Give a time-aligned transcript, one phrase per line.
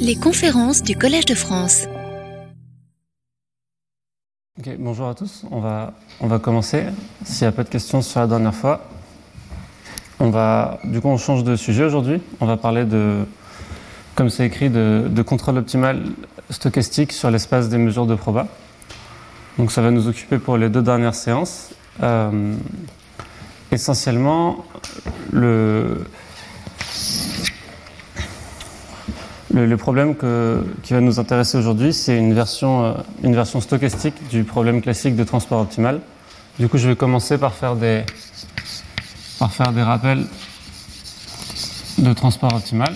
[0.00, 1.86] Les conférences du Collège de France.
[4.78, 5.44] Bonjour à tous.
[5.50, 6.84] On va, on va commencer.
[7.24, 8.88] S'il n'y a pas de questions sur la dernière fois,
[10.20, 12.20] on va, du coup, on change de sujet aujourd'hui.
[12.40, 13.24] On va parler de,
[14.14, 16.02] comme c'est écrit, de, de contrôle optimal
[16.50, 18.46] stochastique sur l'espace des mesures de proba.
[19.58, 21.70] Donc ça va nous occuper pour les deux dernières séances.
[22.02, 22.54] Euh,
[23.70, 24.64] essentiellement,
[25.32, 26.04] le,
[29.52, 30.14] le, problème
[30.82, 35.16] qui va nous intéresser aujourd'hui, c'est une version, euh, une version stochastique du problème classique
[35.16, 36.00] de transport optimal.
[36.58, 38.02] Du coup, je vais commencer par faire des,
[39.38, 40.24] par faire des rappels
[41.98, 42.94] de transport optimal.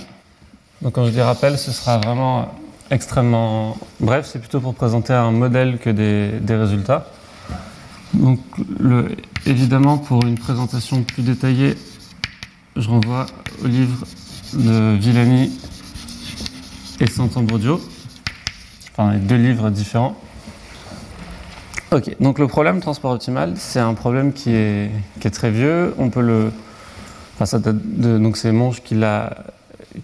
[0.83, 2.55] Donc quand je dis rappel, ce sera vraiment
[2.91, 7.07] extrêmement bref, c'est plutôt pour présenter un modèle que des, des résultats.
[8.15, 8.41] Donc
[9.47, 11.77] évidemment, pour une présentation plus détaillée,
[12.77, 13.27] je renvoie
[13.65, 14.07] au livre
[14.55, 15.51] de Villani
[17.01, 17.81] et Sant'Ambrogio,
[18.93, 20.17] enfin les deux livres différents.
[21.93, 25.95] Ok, donc le problème transport optimal, c'est un problème qui est, qui est très vieux.
[25.99, 26.51] On peut le,
[27.35, 29.31] enfin ça date de, donc c'est Monge qui l'a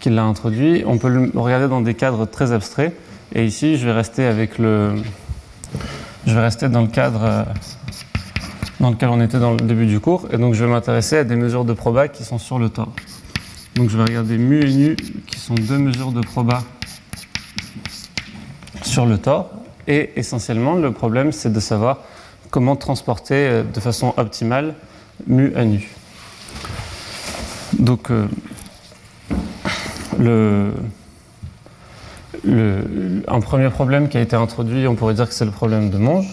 [0.06, 0.84] introduit.
[0.86, 2.94] On peut le regarder dans des cadres très abstraits.
[3.34, 4.94] Et ici, je vais rester avec le,
[6.26, 7.46] je vais rester dans le cadre
[8.78, 10.28] dans lequel on était dans le début du cours.
[10.32, 12.92] Et donc, je vais m'intéresser à des mesures de proba qui sont sur le tore.
[13.74, 16.62] Donc, je vais regarder mu et nu, qui sont deux mesures de proba
[18.82, 19.50] sur le tore.
[19.88, 21.98] Et essentiellement, le problème, c'est de savoir
[22.50, 24.74] comment transporter euh, de façon optimale
[25.26, 25.88] mu à nu.
[27.78, 28.26] Donc, euh,
[30.18, 30.72] le,
[32.44, 35.90] le- un premier problème qui a été introduit, on pourrait dire que c'est le problème
[35.90, 36.26] de Monge.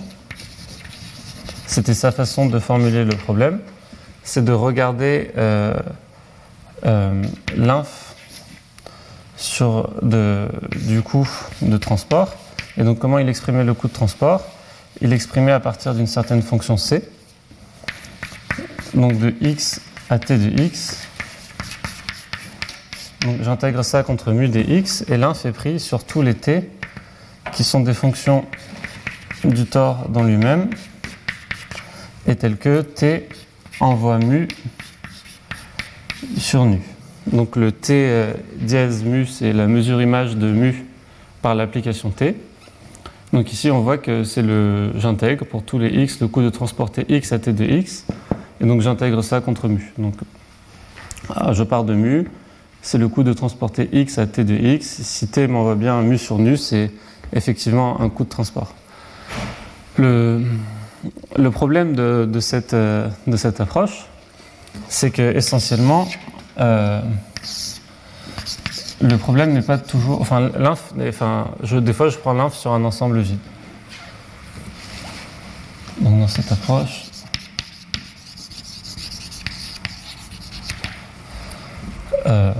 [1.65, 3.59] C'était sa façon de formuler le problème,
[4.23, 5.73] c'est de regarder euh,
[7.55, 8.08] l'inf
[9.39, 11.27] sur de- du coût
[11.61, 12.35] de transport.
[12.77, 14.43] Et donc comment il exprimait le coût de transport?
[15.01, 17.07] Il exprimait à partir d'une certaine fonction c,
[18.93, 20.97] donc de x à t de x,
[23.21, 26.69] donc j'intègre ça contre mu dx et l'inf est pris sur tous les t
[27.53, 28.45] qui sont des fonctions
[29.43, 30.69] du tore dans lui-même
[32.27, 33.29] et telles que t
[33.79, 34.47] envoie mu
[36.37, 36.81] sur nu.
[37.31, 40.85] Donc le t euh, dièse mu c'est la mesure image de mu
[41.41, 42.35] par l'application t.
[43.33, 46.49] Donc ici on voit que c'est le j'intègre pour tous les x le coût de
[46.49, 48.05] transporter x à t de x
[48.61, 49.93] et donc j'intègre ça contre mu.
[49.97, 50.15] Donc
[51.35, 52.27] ah, je pars de mu,
[52.81, 55.01] c'est le coût de transporter x à t de x.
[55.03, 56.91] Si t m'envoie bien mu sur nu, c'est
[57.33, 58.73] effectivement un coût de transport.
[59.97, 60.41] Le,
[61.51, 64.05] problème de, cette, euh, de cette approche,
[64.87, 66.07] c'est que essentiellement,
[69.01, 70.21] le problème n'est pas toujours.
[70.21, 73.39] Enfin, l'inf, enfin des fois, je prends l'inf sur un ensemble vide.
[76.01, 77.05] Donc, dans cette approche,
[82.25, 82.53] euh,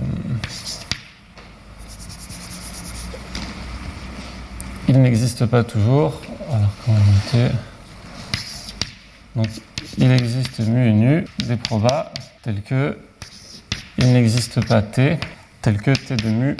[4.87, 6.21] il n'existe pas toujours.
[6.51, 7.55] Alors, comment noter
[9.35, 9.47] Donc,
[9.97, 12.11] il existe mu et nu des probas
[12.43, 12.97] tels que
[14.01, 15.17] il n'existe pas t
[15.61, 16.57] tel que t de mu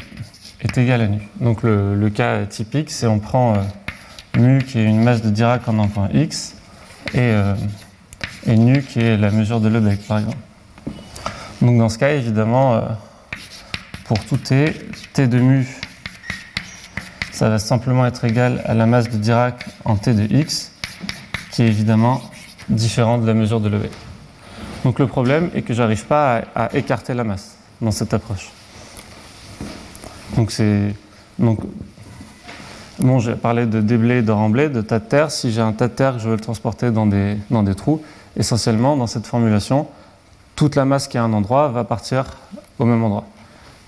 [0.61, 1.22] est égal à nu.
[1.39, 3.59] Donc, le, cas typique, c'est on prend euh,
[4.38, 6.55] mu qui est une masse de Dirac en un x
[7.13, 7.55] et, euh,
[8.45, 10.38] et nu qui est la mesure de Lebesgue, par exemple.
[11.61, 12.81] Donc, dans ce cas, évidemment, euh,
[14.03, 14.73] pour tout t,
[15.13, 15.66] t de mu,
[17.31, 20.73] ça va simplement être égal à la masse de Dirac en t de x,
[21.51, 22.21] qui est évidemment
[22.67, 24.08] différent de la mesure de Lebesgue.
[24.84, 28.50] Donc le problème est que j'arrive pas à, écarter la masse dans cette approche.
[30.35, 30.95] Donc c'est
[31.38, 31.59] donc
[33.00, 35.31] bon, j'ai parlé de déblai, de remblai, de tas de terre.
[35.31, 38.01] Si j'ai un tas de terre que je veux le transporter dans des trous,
[38.38, 39.88] essentiellement dans cette formulation,
[40.56, 42.38] toute la masse qui est à un endroit va partir
[42.79, 43.23] au même endroit,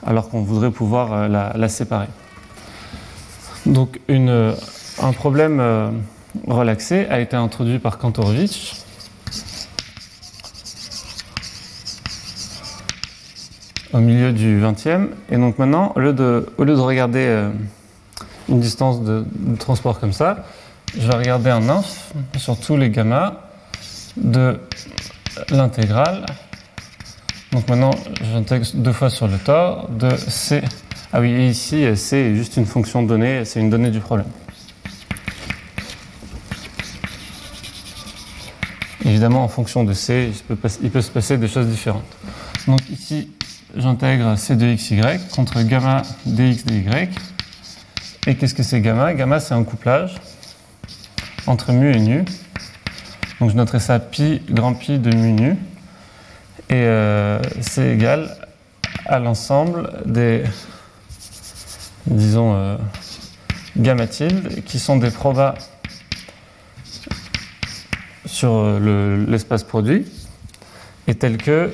[0.06, 2.08] alors qu'on voudrait pouvoir euh, la, séparer.
[3.66, 5.92] Donc un problème euh,
[6.48, 8.86] relaxé a été introduit par Kantorowicz.
[13.94, 15.08] Au milieu du 20e.
[15.30, 17.50] Et donc maintenant, au lieu de, regarder euh,
[18.50, 19.26] une distance de,
[19.60, 20.46] transport comme ça,
[20.98, 23.50] je vais regarder un inf sur tous les gamma
[24.18, 24.60] de
[25.50, 26.26] l'intégrale.
[27.52, 27.92] Donc maintenant,
[28.32, 30.62] j'intègre deux fois sur le tore de C.
[31.14, 34.28] Ah oui, et ici, C est juste une fonction donnée, c'est une donnée du problème.
[39.04, 42.06] Évidemment, en fonction de C, il peut, il peut se passer des choses différentes.
[42.68, 43.30] Donc ici,
[43.76, 45.00] j'intègre C de xy
[45.34, 46.86] contre gamma dx dy.
[48.28, 49.14] Et qu'est-ce que c'est gamma?
[49.14, 50.16] Gamma, c'est un couplage
[51.48, 52.24] entre mu et nu.
[53.40, 55.52] Donc je noterai ça pi, grand pi de mu nu.
[56.70, 58.38] Et euh, c'est égal
[59.08, 60.44] à l'ensemble des,
[62.06, 62.78] disons, euh,
[63.76, 65.56] gamma tilde, qui sont des probas
[68.26, 70.06] sur euh, l'espace produit,
[71.08, 71.72] et tels que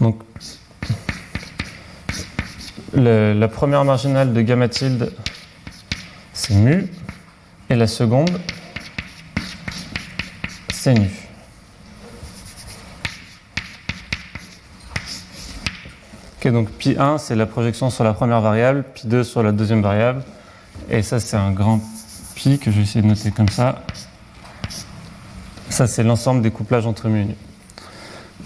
[0.00, 0.18] donc
[2.96, 5.12] la première marginale de gamma tilde
[6.32, 6.88] c'est mu
[7.68, 8.40] et la seconde
[10.72, 11.10] c'est nu.
[16.44, 19.82] Donc pi 1 c'est la projection sur la première variable, pi 2 sur la deuxième
[19.82, 20.22] variable,
[20.88, 21.80] et ça c'est un grand
[22.36, 23.82] pi que je vais essayer de noter comme ça.
[25.68, 27.34] Ça c'est l'ensemble des couplages entre mu et nu.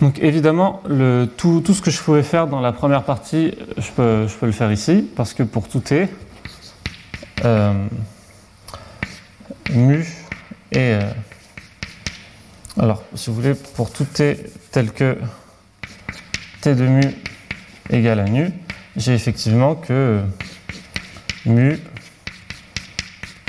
[0.00, 0.82] Donc évidemment,
[1.36, 5.06] tout, ce que je pouvais faire dans la première partie, je peux, le faire ici,
[5.14, 6.08] parce que pour tout t,
[7.44, 7.72] euh,
[9.70, 10.06] mu
[10.72, 10.94] et...
[10.94, 11.00] Euh,
[12.78, 14.38] alors, si vous voulez, pour tout t
[14.70, 15.18] tel que
[16.62, 17.02] t de mu
[17.90, 18.50] égale à nu,
[18.96, 20.20] j'ai effectivement que
[21.44, 21.78] mu,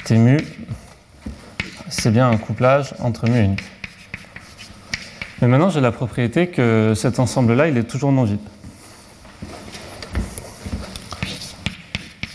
[0.03, 0.37] t mu,
[1.87, 3.57] c'est bien un couplage entre mu et nu.
[5.41, 8.37] Mais maintenant, j'ai la propriété que cet ensemble-là, il est toujours non vide.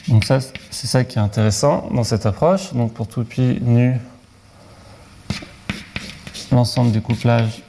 [0.09, 2.75] Donc ça, c'est ça qui est intéressant dans cette approche.
[2.75, 4.01] Donc pour tout pi nu,
[6.51, 7.63] l'ensemble du couplage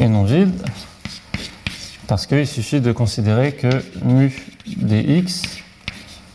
[0.00, 0.60] est non vide,
[2.08, 3.68] parce qu'il suffit de considérer que
[4.04, 4.34] mu
[4.66, 5.42] dx,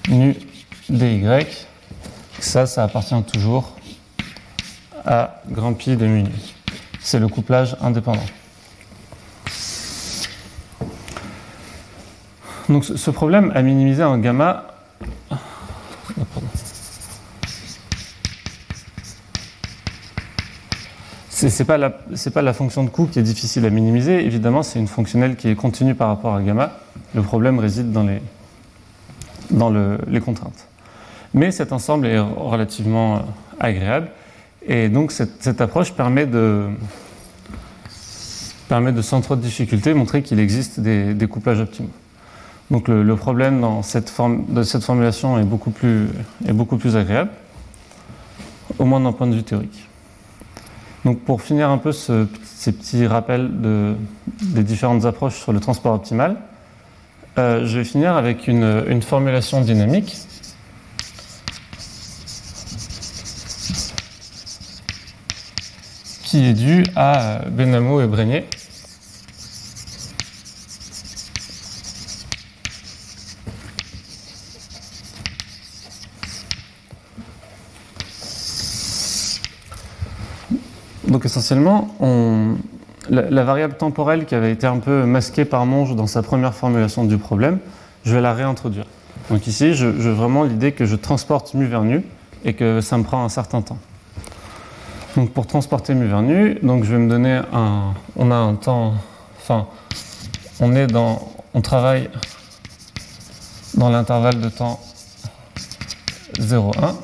[0.09, 0.37] mu
[0.89, 1.25] dy,
[2.39, 3.75] ça, ça appartient toujours
[5.05, 6.31] à grand pi de mu nu
[7.01, 8.23] c'est le couplage indépendant.
[12.69, 14.67] Donc ce problème à minimiser en gamma,
[21.29, 24.79] c'est pas, la, pas la fonction de coût qui est difficile à minimiser, évidemment c'est
[24.79, 26.71] une fonctionnelle qui est continue par rapport à gamma.
[27.13, 28.21] Le problème réside dans les,
[30.21, 30.67] contraintes.
[31.33, 33.19] Mais cet ensemble est relativement euh,
[33.59, 34.09] agréable
[34.65, 36.67] et donc cette, approche permet de,
[38.67, 41.89] permet de, sans trop de difficulté, montrer qu'il existe des, couplages optimaux.
[42.69, 46.07] Donc le, problème dans cette forme, de cette formulation est beaucoup, plus,
[46.47, 47.31] est beaucoup plus agréable,
[48.79, 49.87] au moins d'un point de vue théorique.
[51.03, 53.95] Donc pour finir un peu ce, ces petits rappels de,
[54.41, 56.37] des différentes approches sur le transport optimal,
[57.39, 60.15] euh, je vais finir avec une formulation dynamique
[66.31, 68.45] qui est dû à Benamo et Brenier.
[81.09, 81.89] Donc essentiellement,
[83.09, 87.03] la, variable temporelle qui avait été un peu masquée par Monge dans sa première formulation
[87.03, 87.59] du problème,
[88.05, 88.85] je vais la réintroduire.
[89.29, 92.05] Donc ici, je, je vraiment l'idée que je transporte mu vers nu
[92.45, 93.79] et que ça me prend un certain temps.
[95.15, 97.93] Donc pour transporter mu vers nu, donc je vais me donner un.
[98.15, 98.93] On a un temps.
[99.37, 99.67] Enfin,
[100.59, 101.27] on est dans.
[101.53, 102.09] On travaille
[103.75, 104.79] dans l'intervalle de temps
[106.39, 106.95] 0, 1.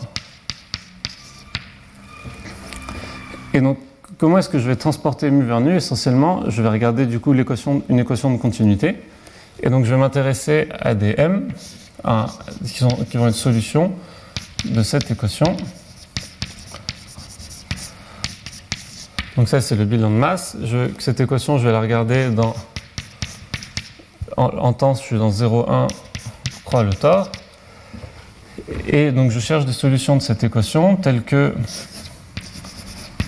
[3.54, 3.78] Et donc,
[4.18, 7.34] comment est-ce que je vais transporter mu vers nu Essentiellement, je vais regarder du coup
[7.34, 8.96] une équation de continuité.
[9.62, 11.50] Et donc, je vais m'intéresser à des m
[12.66, 13.92] qui, qui vont être solutions
[14.64, 15.58] de cette équation.
[19.38, 20.58] Donc ça, c'est le bilan de masse.
[20.98, 22.56] Cette équation, je vais la regarder dans,
[24.36, 25.88] en, temps, je suis dans 0,1
[26.66, 27.32] croix le tort.
[28.88, 31.54] Et donc je cherche des solutions de cette équation telles que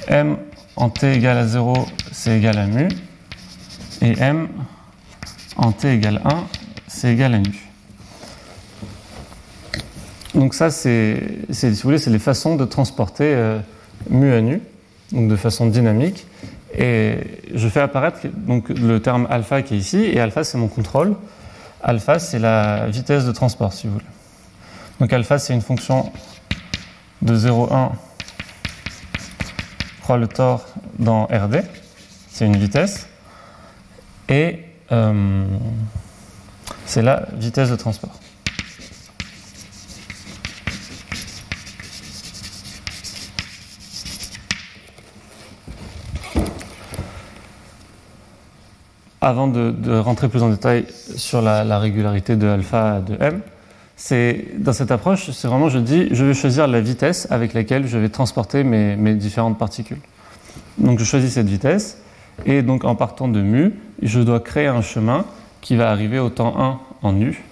[0.07, 0.37] m
[0.75, 2.87] en t égale à 0, c'est égal à mu,
[4.01, 4.49] et m
[5.57, 6.43] en t égale 1,
[6.87, 7.69] c'est égal à nu.
[10.33, 13.59] Donc ça, c'est, si vous voulez, c'est les façons de transporter euh,
[14.09, 14.61] mu à nu
[15.11, 16.25] donc de façon dynamique.
[16.77, 17.17] Et
[17.53, 18.19] je fais apparaître
[18.67, 21.15] le terme alpha qui est ici, et alpha c'est mon contrôle.
[21.81, 24.05] Alpha c'est la vitesse de transport, si vous voulez.
[24.99, 26.11] Donc alpha c'est une fonction
[27.21, 27.91] de 0,1
[30.01, 30.65] croix le tort
[30.97, 31.63] dans RD,
[32.31, 33.07] c'est une vitesse,
[34.27, 34.59] et
[34.91, 35.45] euh,
[36.85, 38.18] c'est la vitesse de transport.
[49.21, 50.85] Avant de, rentrer plus en détail
[51.15, 53.41] sur la, régularité de alpha de m,
[53.95, 57.85] c'est dans cette approche, c'est vraiment je dis je vais choisir la vitesse avec laquelle
[57.85, 59.99] je vais transporter mes, différentes particules.
[60.77, 61.97] Donc je choisis cette vitesse
[62.45, 65.25] et donc en partant de mu, je dois créer un chemin
[65.59, 67.43] qui va arriver au temps 1 en nu.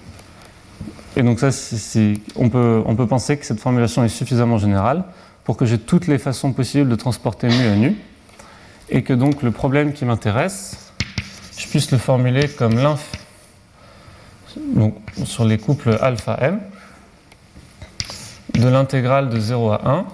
[1.17, 1.49] Et donc ça,
[2.37, 5.03] on, peut, on peut penser que cette formulation est suffisamment générale
[5.43, 7.95] pour que j'ai toutes les façons possibles de transporter mu à nu.
[8.89, 10.86] Et que donc le problème qui m'intéresse,
[11.57, 13.11] je puisse le formuler comme l'inf
[15.23, 16.59] sur les couples alpha m
[18.53, 20.05] de l'intégrale de 0 à 1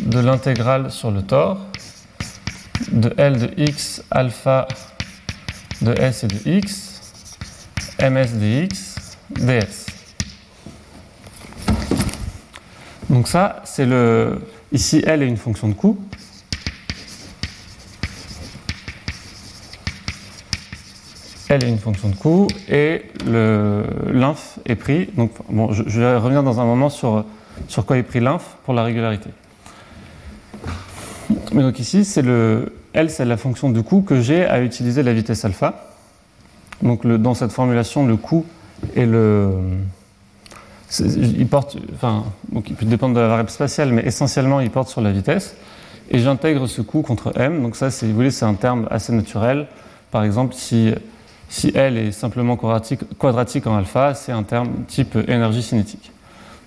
[0.00, 1.60] de l'intégrale sur le tore
[2.90, 4.66] de L de x alpha
[5.84, 7.00] de S et de x,
[8.00, 8.94] ms dx,
[9.30, 9.86] ds.
[13.10, 14.40] Donc ça, c'est le...
[14.72, 15.98] Ici, L est une fonction de coût.
[21.48, 25.10] L est une fonction de coût et l'inf est pris.
[25.16, 27.24] Donc, bon, je, je, vais revenir dans un moment sur,
[27.68, 29.30] sur quoi est pris l'inf pour la régularité.
[31.52, 35.02] Mais donc ici, c'est le L, c'est la fonction de coût que j'ai à utiliser
[35.02, 35.90] la vitesse alpha.
[36.82, 38.44] Donc dans cette formulation, le coût
[38.96, 39.50] est le.
[41.00, 44.88] Il porte, enfin, donc il peut dépendre de la variable spatiale, mais essentiellement, il porte
[44.88, 45.56] sur la vitesse.
[46.10, 47.62] Et j'intègre ce coût contre m.
[47.62, 49.66] Donc ça, si vous voulez, c'est un terme assez naturel.
[50.10, 50.92] Par exemple, si,
[51.48, 56.10] si L est simplement quadratique, quadratique en alpha, c'est un terme type énergie cinétique.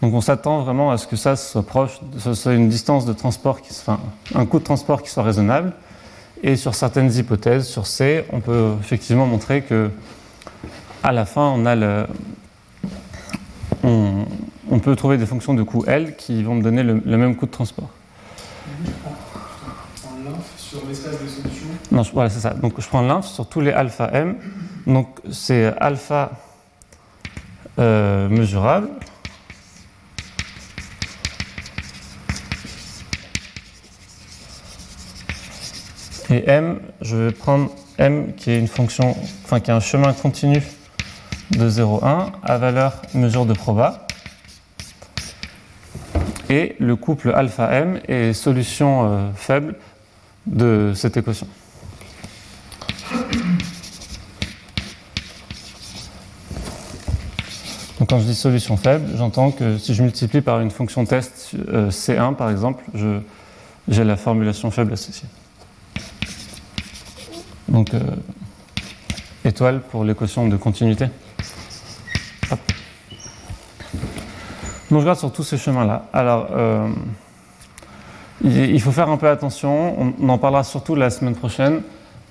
[0.01, 3.13] Donc on s'attend vraiment à ce que ça soit proche, ce soit une distance de
[3.13, 4.00] transport, qui, enfin,
[4.36, 5.74] un coût de transport qui soit raisonnable.
[6.43, 9.89] Et sur certaines hypothèses, sur C, on peut effectivement montrer que
[11.03, 12.05] à la fin, on a le,
[13.84, 17.46] on, peut trouver des fonctions de coût L qui vont me donner le, même coût
[17.46, 17.89] de transport.
[20.57, 22.53] sur l'espace de solution Non, voilà, c'est ça.
[22.53, 24.36] Donc je prends l'inf sur tous les alpha m.
[24.88, 26.32] Donc c'est alpha
[27.77, 28.89] euh, mesurable
[36.29, 39.15] Et m, je vais prendre m qui est une fonction,
[39.46, 40.62] enfin qui est un chemin continu
[41.51, 44.08] de 0,1 à valeur mesure de proba.
[46.50, 49.75] Et le couple alpha m est solution euh, faible
[50.46, 51.48] de cette équation.
[58.10, 61.90] Quand je dis solution faible, j'entends que si je multiplie par une fonction test euh,
[61.90, 62.86] C1 par exemple,
[63.90, 65.28] j'ai la formulation faible associée.
[67.68, 68.00] Donc, euh,
[69.44, 71.08] étoile pour l'équation de continuité.
[72.50, 72.60] Donc,
[74.92, 76.06] je regarde sur tous ces chemins-là.
[76.14, 76.88] Alors, euh,
[78.42, 80.14] il faut faire un peu attention.
[80.22, 81.82] On en parlera surtout la semaine prochaine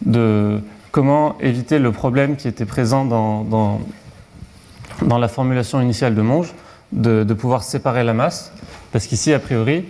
[0.05, 0.59] de
[0.91, 3.81] comment éviter le problème qui était présent dans,
[5.03, 6.53] la formulation initiale de Monge,
[6.93, 8.53] de, pouvoir séparer la masse.
[8.93, 9.85] Parce qu'ici, a priori,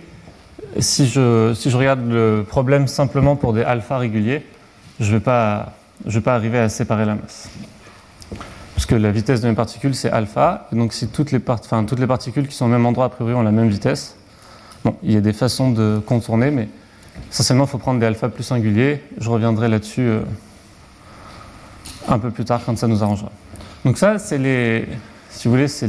[0.79, 4.45] si je, si je regarde le problème simplement pour des alphas réguliers,
[4.99, 5.73] je ne vais, pas,
[6.05, 7.49] vais pas arriver à séparer la masse.
[8.73, 10.67] Parce que la vitesse de mes particules, c'est alpha.
[10.71, 13.09] Et donc, si toutes les, enfin, toutes les particules qui sont au même endroit, a
[13.09, 14.15] priori, ont la même vitesse,
[14.83, 16.69] bon, il y a des façons de contourner, mais
[17.31, 19.01] essentiellement, il faut prendre des alphas plus singuliers.
[19.19, 20.21] Je reviendrai là-dessus euh,
[22.07, 23.31] un peu plus tard, quand ça nous arrangera.
[23.87, 24.85] Donc, ça, c'est les.
[25.29, 25.87] Si vous voulez, c'est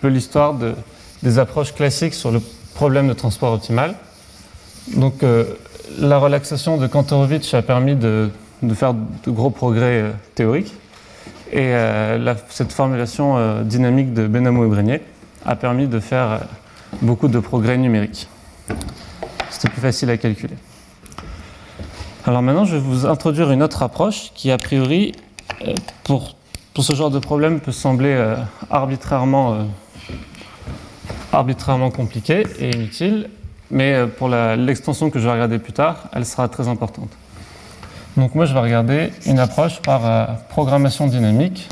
[0.00, 0.74] peu l'histoire de,
[1.22, 2.40] des approches classiques sur le
[2.74, 3.94] problème de transport optimal.
[4.96, 5.44] Donc, euh,
[5.98, 8.30] la relaxation de Kantorowicz a permis de,
[8.74, 10.72] faire de gros progrès euh, théoriques.
[11.52, 15.02] Et euh, cette formulation dynamique de Benamou et Brégnier
[15.44, 16.40] a permis de faire
[17.02, 18.28] beaucoup de progrès numériques.
[19.50, 20.56] C'était plus facile à calculer.
[22.24, 25.12] Alors maintenant, je vais vous introduire une autre approche qui, a priori,
[26.02, 26.35] pour,
[26.76, 28.34] pour ce genre de problème, peut sembler
[28.68, 29.66] arbitrairement,
[31.32, 33.30] arbitrairement compliquée et inutile,
[33.70, 37.08] mais euh, pour l'extension que je vais regarder plus tard, elle sera très importante.
[38.18, 41.66] Donc moi, je vais regarder une approche par euh, programmation dynamique.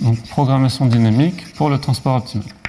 [0.00, 2.59] Donc programmation dynamique pour le transport optimal.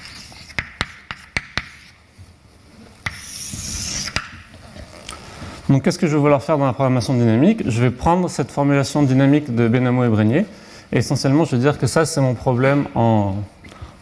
[5.71, 7.63] Donc qu'est-ce que je vais vouloir faire dans la programmation dynamique?
[7.65, 10.45] Je vais prendre cette formulation dynamique de Benamo et Brégnier
[10.91, 13.35] et essentiellement, je veux dire que ça, c'est mon problème en,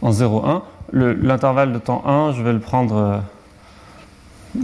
[0.02, 0.64] en 0,1.
[0.94, 3.18] L'intervalle de temps 1, je vais le prendre, euh,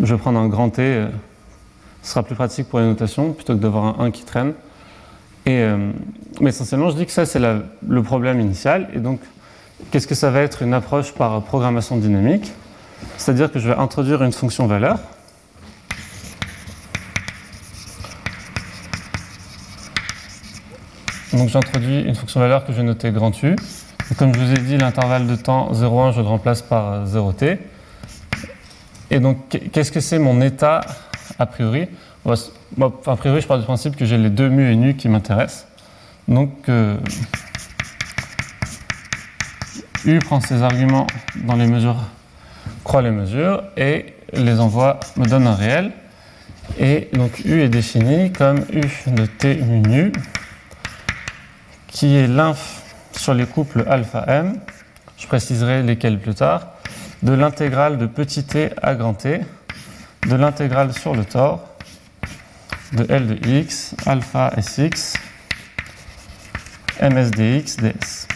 [0.02, 0.82] je vais prendre un grand T.
[0.82, 1.08] Euh,
[2.02, 4.54] ce sera plus pratique pour les notations plutôt que d'avoir un 1 qui traîne.
[5.46, 5.92] Et, euh,
[6.42, 8.90] mais essentiellement, je dis que ça, c'est le problème initial.
[8.96, 9.20] Et donc,
[9.92, 12.52] qu'est-ce que ça va être une approche par programmation dynamique?
[13.18, 14.98] C'est-à-dire que je vais introduire une fonction valeur.
[21.36, 23.58] Donc j'introduis une fonction valeur que je vais noter grand U.
[24.18, 27.58] comme je vous ai dit, l'intervalle de temps 0,1, je le remplace par 0t.
[29.12, 30.80] Et donc, qu'est-ce que c'est mon état
[31.38, 31.88] a priori?
[32.26, 35.68] A priori, je pars du principe que j'ai les deux mu et nu qui m'intéressent.
[36.30, 36.96] Donc, euh,
[40.06, 41.08] U prend ses arguments
[41.44, 41.98] dans les mesures,
[42.86, 45.92] croit les mesures et les envoie, me donne un réel.
[46.80, 50.12] Et donc U est défini comme U de T mu nu,
[51.96, 52.84] qui est l'inf
[53.14, 54.60] sur les couples alpha m,
[55.18, 56.68] je préciserai lesquels plus tard,
[57.24, 59.40] de l'intégrale de petit t à grand T,
[60.28, 61.64] de l'intégrale sur le tore,
[62.92, 65.14] de L de x, alpha Sx,
[67.02, 68.28] ms dx ds.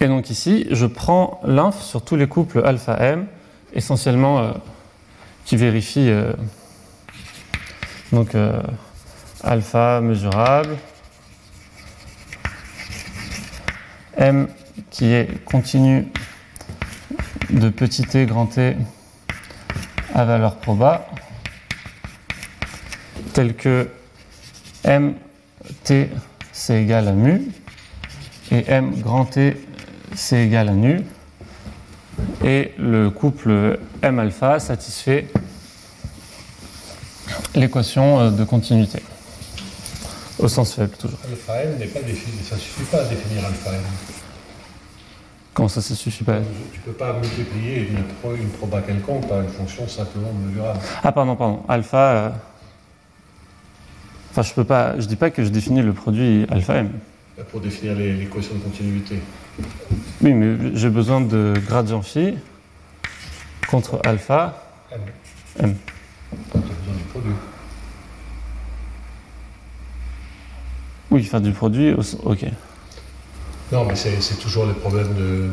[0.00, 3.26] Et donc ici, je prends l'inf sur tous les couples alpha m,
[3.72, 4.50] essentiellement euh,
[5.44, 6.32] qui vérifient euh,
[8.10, 8.60] donc euh,
[9.44, 10.76] alpha mesurable,
[14.16, 14.48] m
[14.90, 16.08] qui est continu
[17.50, 18.76] de petit t grand t
[20.14, 21.06] à valeur proba,
[23.32, 23.88] tel que
[24.84, 25.14] m
[25.84, 26.10] t
[26.52, 27.42] c'est égal à mu
[28.50, 29.56] et m grand t
[30.14, 31.02] c'est égal à nu.
[32.44, 35.26] Et le couple M alpha satisfait
[37.54, 39.02] l'équation euh, de continuité.
[40.38, 41.18] Au sens faible, toujours.
[41.28, 43.80] Alpha M n'est pas défini, ça ne suffit pas à définir alpha M.
[45.54, 46.40] Comment ça, ça ne suffit pas
[46.72, 47.96] Tu ne peux pas multiplier une,
[48.36, 50.78] une proba quelconque par une fonction simplement mesurable.
[51.02, 51.62] Ah, pardon, pardon.
[51.66, 51.98] Alpha.
[51.98, 52.28] Euh,
[54.30, 55.00] enfin, je peux pas.
[55.00, 56.90] Je dis pas que je définis le produit alpha M.
[57.50, 59.18] Pour définir l'équation de continuité.
[60.20, 62.34] Oui, mais j'ai besoin de gradient phi
[63.68, 64.62] contre alpha
[64.92, 65.00] M.
[65.60, 65.74] M.
[66.30, 67.32] Tu as besoin du produit.
[71.10, 72.46] Oui, faire du produit, ok.
[73.72, 75.50] Non, mais c'est toujours le problème de,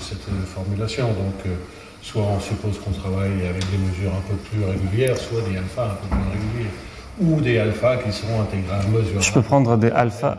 [0.00, 1.08] cette formulation.
[1.08, 1.54] Donc, euh,
[2.00, 5.84] soit on suppose qu'on travaille avec des mesures un peu plus régulières, soit des alphas
[5.84, 6.70] un peu plus réguliers,
[7.20, 9.22] ou des alphas qui seront intégrales mesurables.
[9.22, 10.38] Je peux prendre des alphas.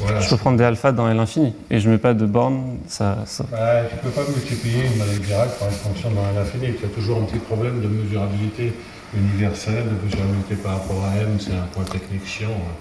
[0.00, 2.78] je peux prendre des alphas dans l'infini et je ne mets pas de borne.
[2.86, 3.44] Ça, ça...
[3.50, 6.74] Bah, tu ne peux pas multiplier une maladie directe par une fonction dans l'infini.
[6.78, 8.72] Tu as toujours un petit problème de mesurabilité
[9.14, 12.48] universelle, de mesurabilité par rapport à m, c'est un point technique chiant.
[12.50, 12.74] Hein.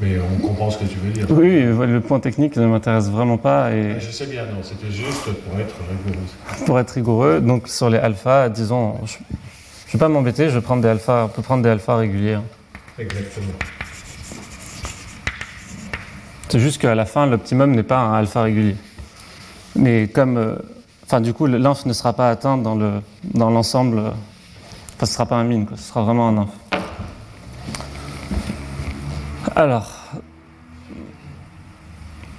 [0.00, 1.26] Mais on comprend ce que tu veux dire.
[1.30, 3.70] Oui, le point technique ne m'intéresse vraiment pas.
[3.72, 4.00] Et...
[4.00, 6.64] Je sais bien, non, c'était juste pour être rigoureux.
[6.64, 10.62] Pour être rigoureux, donc sur les alphas, disons, je ne vais pas m'embêter, je vais
[10.62, 12.34] prendre des alphas, on peut prendre des alphas réguliers.
[12.34, 12.44] Hein.
[12.98, 13.52] Exactement.
[16.48, 18.76] C'est juste qu'à la fin, l'optimum n'est pas un alpha régulier.
[19.76, 20.56] Mais comme, euh,
[21.04, 22.94] enfin, du coup, l'inf ne sera pas atteint dans le
[23.34, 24.02] dans l'ensemble.
[25.00, 26.50] Enfin, ce sera pas un min, ce sera vraiment un inf.
[29.56, 29.90] Alors,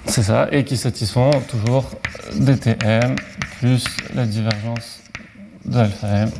[0.06, 1.90] c'est ça, et qui satisfont toujours
[2.34, 3.16] dtm
[3.58, 5.00] plus la divergence
[5.64, 6.30] de alpha m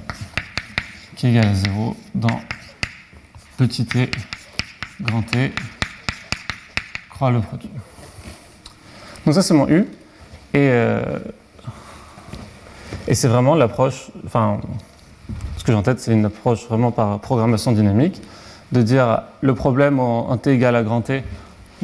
[1.17, 2.41] qui est égale à 0 dans
[3.57, 4.09] petit t,
[5.01, 5.53] grand T,
[7.11, 7.71] croix le produit.
[9.27, 9.89] Donc ça c'est mon U,
[10.55, 11.19] et, euh,
[13.09, 14.61] et c'est vraiment l'approche, enfin,
[15.63, 18.21] ce que j'ai en tête c'est une approche vraiment par programmation dynamique,
[18.73, 21.23] de dire le problème en, t égale à grand T,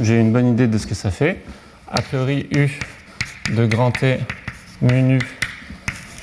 [0.01, 1.45] j'ai une bonne idée de ce que ça fait.
[1.87, 2.69] A priori, U
[3.55, 4.19] de grand T
[4.83, 5.21] mu nu,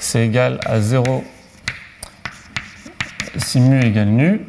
[0.02, 1.24] c'est égal à 0
[3.38, 4.42] si mu égale nu,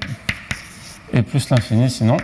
[1.12, 2.16] et plus l'infini sinon.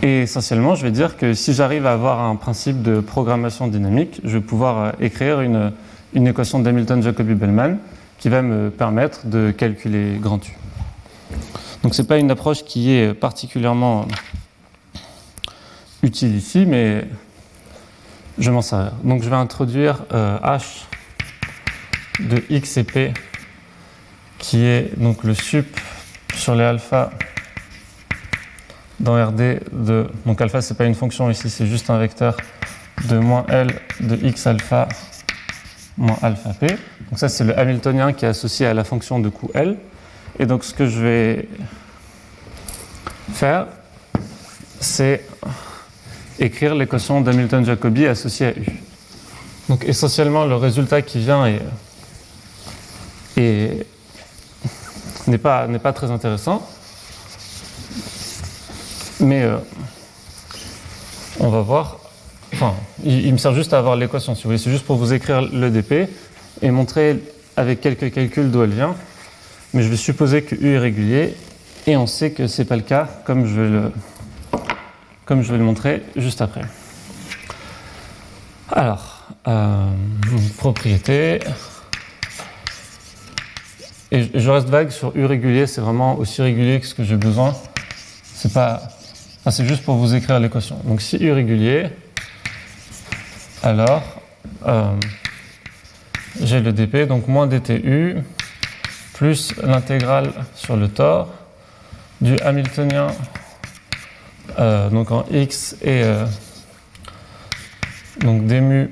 [0.00, 4.22] Et essentiellement, je vais dire que si j'arrive à avoir un principe de programmation dynamique,
[4.24, 5.72] je vais pouvoir euh, écrire une,
[6.14, 7.78] une équation d'Hamilton-Jacobi-Bellman
[8.18, 10.52] qui va me permettre de calculer grand U.
[11.82, 14.06] Donc ce n'est pas une approche qui est particulièrement
[16.02, 17.06] utile ici, mais
[18.38, 18.92] je m'en sers.
[19.04, 20.84] Donc je vais introduire euh, H
[22.20, 23.14] de X et P,
[24.38, 25.78] qui est donc le sup
[26.34, 27.10] sur les alphas
[28.98, 30.06] dans RD de...
[30.26, 32.36] Donc alpha, ce n'est pas une fonction ici, c'est juste un vecteur
[33.08, 34.88] de moins L de X alpha
[35.96, 36.66] moins alpha p.
[36.66, 39.76] Donc ça, c'est le hamiltonien qui est associé à la fonction de coût L.
[40.38, 41.48] Et donc ce que je vais
[43.32, 43.66] faire,
[44.80, 45.24] c'est
[46.38, 48.66] écrire l'équation d'Hamilton-Jacobi associée à U.
[49.68, 51.46] Donc essentiellement, le résultat qui vient
[53.36, 53.86] est,
[55.26, 56.66] n'est pas, pas très intéressant.
[59.20, 59.58] Mais euh,
[61.38, 61.98] on va voir
[62.52, 64.58] enfin, il, me sert juste à avoir l'équation, si vous voulez.
[64.58, 66.08] C'est juste pour vous écrire le dp
[66.62, 67.20] et montrer
[67.56, 68.94] avec quelques calculs d'où elle vient.
[69.72, 71.34] Mais je vais supposer que U est régulier
[71.86, 73.92] et on sait que c'est pas le cas, comme je vais le,
[75.24, 76.62] comme je vais le montrer juste après.
[78.68, 79.86] Alors, euh,
[80.58, 81.40] propriété.
[84.12, 87.16] Et je reste vague sur U régulier, c'est vraiment aussi régulier que ce que j'ai
[87.16, 87.54] besoin.
[88.34, 88.82] C'est pas,
[89.40, 90.78] enfin, c'est juste pour vous écrire l'équation.
[90.84, 91.90] Donc si U régulier,
[93.62, 94.02] alors
[94.66, 94.94] euh,
[96.40, 98.16] j'ai le dp, donc moins dtu
[99.14, 101.28] plus l'intégrale sur le tore
[102.20, 103.08] du hamiltonien
[104.58, 106.24] euh, donc en x et euh,
[108.20, 108.90] donc d mu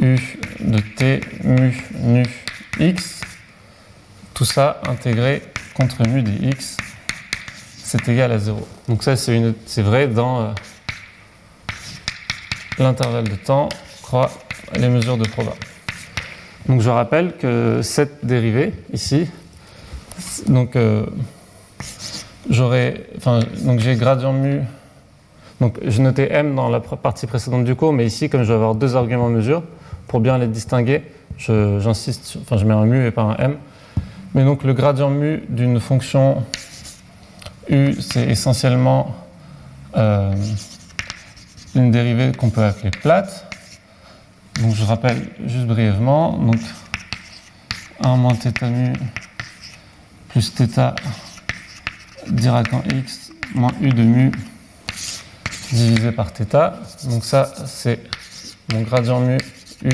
[0.00, 0.18] u
[0.60, 2.26] de t mu nu
[2.80, 3.20] x.
[4.32, 5.42] Tout ça intégré
[5.74, 6.76] contre mu dx
[7.76, 10.54] c'est égal à 0 donc ça c'est vrai dans
[12.78, 13.68] l'intervalle de temps
[14.02, 14.30] croix
[14.76, 15.52] les mesures de proba.
[16.68, 19.28] Donc je rappelle que cette dérivée ici,
[20.46, 21.04] donc euh,
[22.48, 24.62] j'aurai, enfin donc j'ai gradient mu,
[25.60, 28.54] donc j'ai noté m dans la partie précédente du cours, mais ici comme je vais
[28.54, 29.62] avoir deux arguments mesure,
[30.08, 31.02] pour bien les distinguer,
[31.36, 33.56] je- j'insiste, enfin je mets un mu et pas un m.
[34.34, 36.42] Mais donc le gradient mu d'une fonction
[37.68, 39.14] u, c'est essentiellement
[39.96, 40.32] euh,
[41.75, 43.45] une dérivée qu'on peut appeler plate.
[44.61, 46.57] Donc je rappelle juste brièvement, donc
[48.03, 48.93] 1 moins θ mu
[50.29, 50.93] plus θ
[52.27, 54.31] Dirac en x moins u de mu
[55.71, 56.73] divisé par θ.
[57.09, 57.99] Donc ça c'est
[58.73, 59.37] mon gradient mu
[59.83, 59.89] u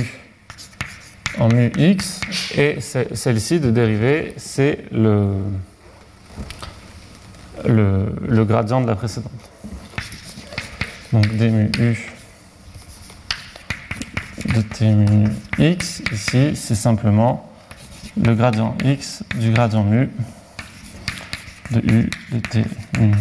[1.40, 2.22] en mu x
[2.56, 5.36] et c'est- celle-ci de dérivée c'est le,
[7.66, 9.32] le, le gradient de la précédente.
[11.13, 11.97] Donc d mu u
[14.55, 17.51] de t mu x, ici, c'est simplement
[18.17, 20.09] le gradient x du gradient mu
[21.73, 22.65] de u de t
[22.99, 23.19] mu x.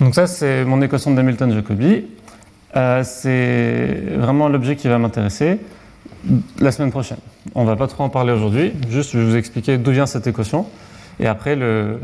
[0.00, 2.04] Donc ça, c'est mon équation de Hamilton-Jacobi.
[2.76, 5.58] Euh, c'est vraiment l'objet qui va m'intéresser
[6.60, 7.18] la semaine prochaine.
[7.54, 10.04] On ne va pas trop en parler aujourd'hui, juste je vais vous expliquer d'où vient
[10.04, 10.66] cette équation.
[11.18, 12.00] Et après, le,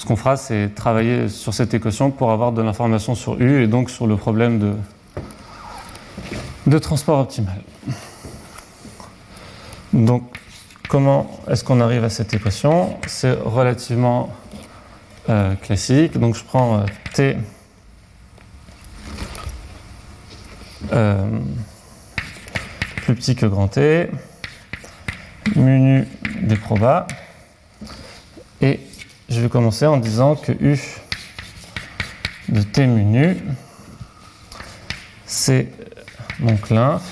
[0.00, 3.66] ce qu'on fera, c'est travailler sur cette équation pour avoir de l'information sur U et
[3.66, 4.74] donc sur le problème
[6.66, 7.60] de, transport optimal.
[9.92, 10.22] Donc,
[10.88, 12.96] comment est-ce qu'on arrive à cette équation?
[13.06, 14.30] C'est relativement
[15.28, 16.18] euh, classique.
[16.18, 17.36] Donc, je prends euh, T
[20.94, 21.26] euh,
[23.02, 24.08] plus petit que grand T,
[25.56, 26.08] mu nu
[26.40, 27.06] des probas,
[28.62, 28.80] et
[29.30, 30.78] je vais commencer en disant que U
[32.48, 33.36] de T mu nu,
[35.24, 35.68] c'est
[36.40, 37.02] donc l'inf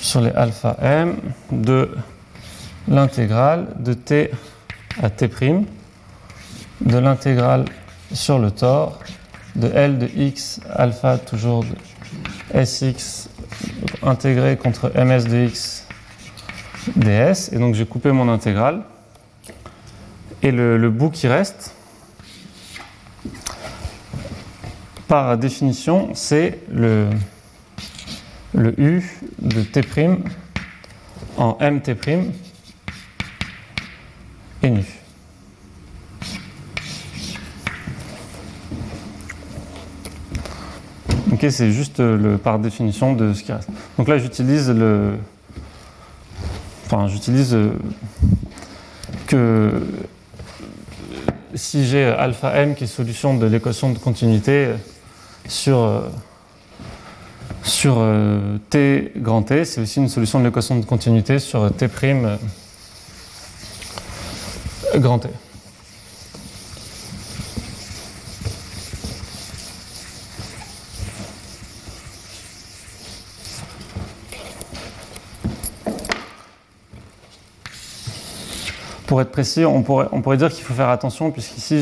[0.00, 1.16] sur les alpha m
[1.50, 1.90] de
[2.88, 4.30] l'intégrale de t
[5.02, 5.28] à t',
[6.80, 7.64] de l'intégrale
[8.12, 9.00] sur le tore
[9.54, 13.28] de L de x alpha toujours de sx
[14.02, 15.86] intégré contre ms de x
[16.94, 17.52] ds.
[17.52, 18.82] Et donc j'ai coupé mon intégrale.
[20.46, 21.74] Et le, bout qui reste,
[25.08, 27.08] par définition, c'est le,
[28.54, 29.02] le u
[29.40, 29.80] de t'
[31.36, 32.06] en mt'
[34.62, 34.84] et nu.
[41.32, 43.68] Ok, c'est juste le par définition de ce qui reste.
[43.98, 45.16] Donc là, j'utilise le.
[46.84, 47.58] Enfin, j'utilise
[49.26, 49.72] que
[51.54, 54.72] si j'ai alpha m qui est solution de l'équation de continuité
[55.48, 56.00] sur, euh,
[57.62, 61.88] sur euh, t grand T, c'est aussi une solution de l'équation de continuité sur t'
[62.04, 62.36] euh,
[64.96, 65.28] grand T.
[79.16, 81.80] Pour être précis, on pourrait, dire qu'il faut faire attention, puisqu'ici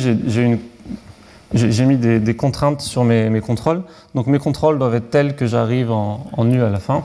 [1.52, 3.82] j'ai mis des, contraintes sur mes, contrôles.
[4.14, 7.02] Donc mes contrôles doivent être tels que j'arrive en, U à la fin.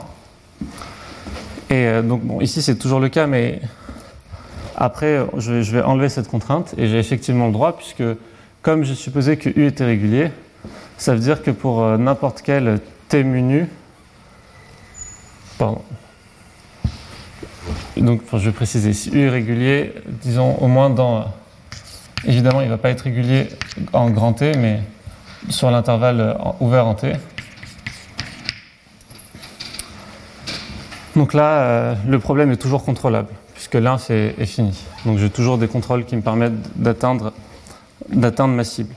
[1.68, 3.60] Et euh, donc bon, ici c'est toujours le cas, mais
[4.76, 8.04] après je vais, enlever cette contrainte et j'ai effectivement le droit, puisque
[8.62, 10.30] comme j'ai supposé que U était régulier,
[10.96, 13.68] ça veut dire que pour euh, n'importe quel T mu
[15.58, 15.82] pardon,
[17.96, 21.26] donc, je vais préciser, si U est régulier, disons au moins dans,
[22.26, 23.48] Évidemment, il ne va pas être régulier
[23.94, 24.82] en grand T, mais
[25.48, 27.12] sur l'intervalle ouvert en T.
[31.16, 34.78] Donc là, euh, le problème est toujours contrôlable, puisque l'inf est, est, fini.
[35.06, 37.32] Donc j'ai toujours des contrôles qui me permettent d'atteindre
[38.48, 38.94] ma cible.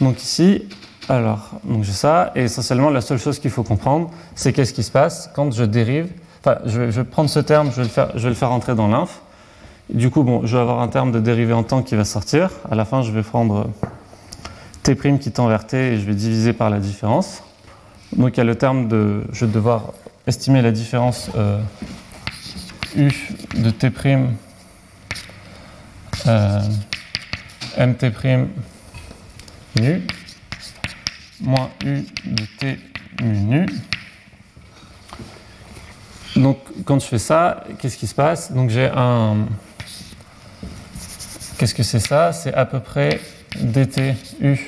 [0.00, 0.64] Donc ici,
[1.08, 4.82] alors, donc j'ai ça, et essentiellement la seule chose qu'il faut comprendre, c'est qu'est-ce qui
[4.82, 6.08] se passe quand je dérive.
[6.46, 8.76] Enfin, je vais, prendre ce terme, je vais le faire, je vais le faire entrer
[8.76, 9.20] dans l'inf.
[9.90, 12.50] Du coup, bon, je vais avoir un terme de dérivée en temps qui va sortir.
[12.70, 13.68] À la fin, je vais prendre
[14.84, 17.42] t' qui tend vers t et je vais diviser par la différence.
[18.14, 19.92] Donc il y a le terme de, je vais devoir
[20.28, 21.58] estimer la différence euh,
[22.94, 23.10] u
[23.56, 23.90] de t'
[26.28, 26.60] euh,
[27.76, 28.48] mt'
[29.80, 30.02] nu
[31.40, 32.78] moins u de t
[33.20, 33.66] mu nu.
[36.36, 38.52] Donc quand je fais ça, qu'est-ce qui se passe?
[38.52, 39.46] Donc j'ai un...
[41.58, 42.32] Qu'est-ce que c'est ça?
[42.32, 43.20] C'est à peu près
[43.58, 44.58] dt u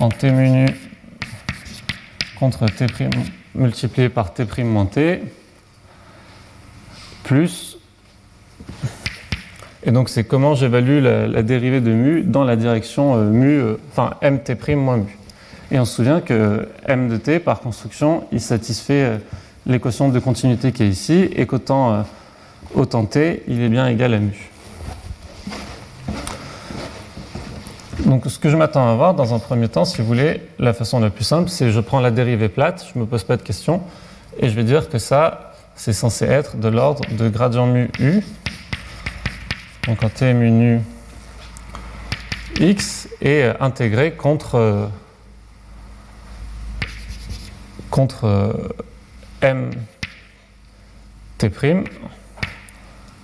[0.00, 0.66] en t mu nu
[2.38, 2.86] contre t'
[3.54, 5.22] multiplié par t' moins t
[7.22, 7.78] plus
[9.84, 13.76] et donc c'est comment j'évalue la, dérivée de mu dans la direction euh, mu, euh,
[13.92, 15.16] enfin mt' moins mu.
[15.70, 19.18] Et on se souvient que m de t, par construction, il satisfait euh,
[19.66, 22.04] l'équation de continuité qui est ici, et qu'autant
[22.74, 24.50] autant t, il est bien égal à mu.
[28.04, 30.72] Donc ce que je m'attends à voir dans un premier temps, si vous voulez, la
[30.72, 33.36] façon la plus simple, c'est je prends la dérivée plate, je ne me pose pas
[33.36, 33.82] de questions,
[34.38, 38.22] et je vais dire que ça, c'est censé être de l'ordre de gradient mu u
[39.86, 40.80] donc en t mu nu
[42.58, 44.86] x est intégré contre, euh,
[47.90, 48.58] contre
[49.44, 49.70] euh, m
[51.38, 51.50] t'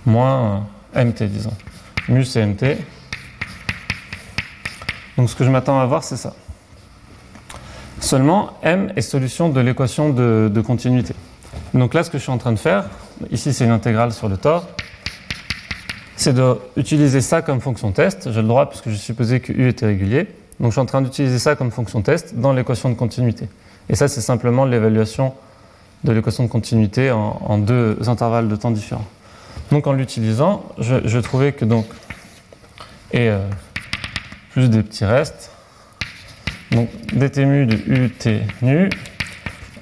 [0.05, 1.53] moins mt, disons.
[2.09, 2.77] Mu c'est mt.
[5.17, 6.33] Donc ce que je m'attends à voir, c'est ça.
[7.99, 11.13] Seulement, m est solution de l'équation de, continuité.
[11.73, 12.85] Donc là, ce que je suis en train de faire,
[13.31, 14.67] ici c'est une intégrale sur le tore,
[16.15, 16.35] c'est
[16.75, 18.31] d'utiliser ça comme fonction test.
[18.31, 20.27] J'ai le droit puisque je supposais que U était régulier.
[20.59, 23.47] Donc je suis en train d'utiliser ça comme fonction test dans l'équation de continuité.
[23.89, 25.33] Et ça, c'est simplement l'évaluation
[26.03, 29.07] de l'équation de continuité en, deux intervalles de temps différents.
[29.71, 31.85] Donc en l'utilisant, je, trouvais que donc,
[33.11, 33.39] et euh,
[34.51, 35.51] plus des petits restes,
[36.71, 38.89] donc dt mu de u t nu,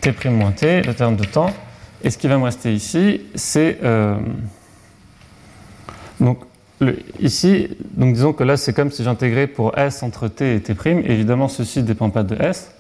[0.02, 1.54] t' moins t, le terme de temps.
[2.04, 4.18] Et ce qui va me rester ici, c'est euh,
[6.20, 6.40] donc,
[7.20, 10.76] ici, donc disons que là, c'est comme si j'intégrais pour S entre T et T'.
[10.86, 12.72] Évidemment, ceci ne dépend pas de S.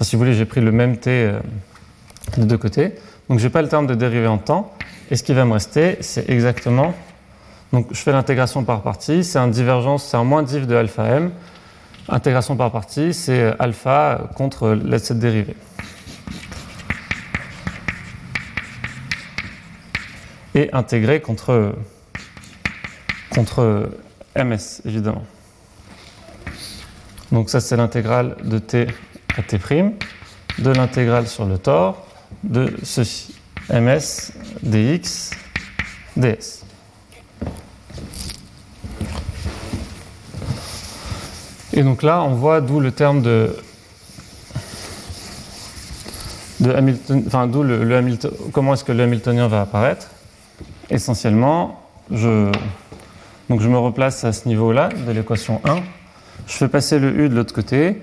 [0.00, 1.38] si vous voulez, j'ai pris le même T euh,
[2.36, 2.94] de deux côtés.
[3.28, 4.74] Donc, je n'ai pas le terme de dérivée en temps.
[5.10, 6.94] Et ce qui va me rester, c'est exactement.
[7.72, 9.24] Donc, je fais l'intégration par partie.
[9.24, 11.30] C'est un divergence, c'est un moins div de alpha m.
[12.08, 15.56] Intégration par partie, c'est alpha contre cette dérivée.
[20.54, 21.74] Et intégré contre
[23.30, 23.90] contre
[24.34, 25.24] ms, évidemment.
[27.30, 28.86] Donc ça, c'est l'intégrale de t
[29.36, 29.58] à t',
[30.58, 32.07] de l'intégrale sur le tore,
[32.44, 33.34] de ceci,
[33.70, 35.30] ms dx
[36.16, 36.64] ds.
[41.72, 43.54] Et donc là, on voit d'où le terme de,
[46.60, 50.08] de Hamilton, enfin d'où le, Hamilton, comment est-ce que le Hamiltonien va apparaître.
[50.90, 52.50] Essentiellement, je,
[53.48, 55.76] donc je me replace à ce niveau-là de l'équation 1.
[56.46, 58.02] Je fais passer le u de l'autre côté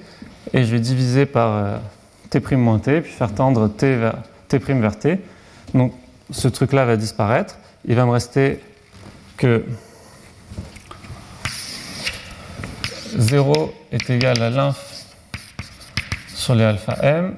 [0.54, 1.78] et je vais diviser par euh,
[2.40, 4.16] t' moins t, puis faire tendre t vers
[4.48, 5.20] t' vers t.
[5.74, 5.94] Donc
[6.32, 7.58] ce truc-là va disparaître.
[7.86, 8.60] Il va me rester
[9.38, 9.66] que
[13.18, 15.06] 0 est égal à l'inf
[16.34, 17.36] sur les alpha m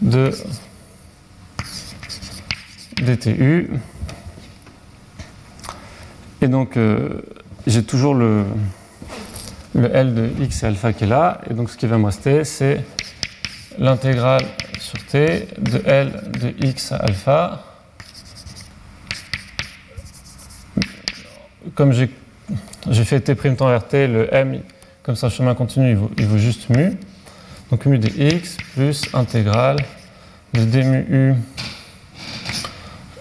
[0.00, 0.30] de
[2.96, 3.70] dtu
[6.42, 7.22] et donc, euh,
[7.66, 8.44] j'ai toujours le,
[9.74, 11.40] le L de x et alpha qui est là.
[11.48, 12.84] Et donc, ce qui va me rester, c'est
[13.78, 14.44] l'intégrale
[14.78, 17.62] sur t de L de x à alpha.
[21.74, 24.60] Comme j'ai fait t' temps vers t, le m,
[25.02, 26.96] comme ça, chemin continu, il vaut, il vaut, juste mu.
[27.70, 29.78] Donc, mu de x plus intégrale
[30.54, 31.34] de d mu u.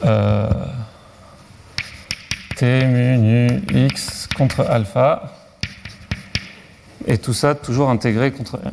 [0.06, 0.50] Euh,
[2.56, 5.32] t mu nu x contre alpha.
[7.08, 8.72] Et tout ça toujours intégré contre m.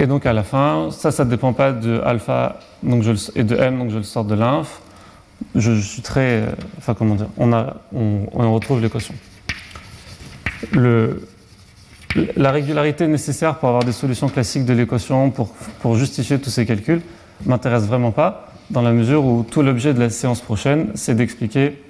[0.00, 3.42] Et donc à la fin, ça, ça ne dépend pas de alpha donc je et
[3.42, 4.80] de m, donc je le sors de l'inf.
[5.54, 6.42] Je, suis très.
[6.42, 6.46] Euh,
[6.78, 9.14] enfin, comment dire On, a, on, retrouve l'équation.
[12.36, 16.66] La régularité nécessaire pour avoir des solutions classiques de l'équation, pour, pour justifier tous ces
[16.66, 17.02] calculs,
[17.46, 21.80] m'intéresse vraiment pas, dans la mesure où tout l'objet de la séance prochaine, c'est d'expliquer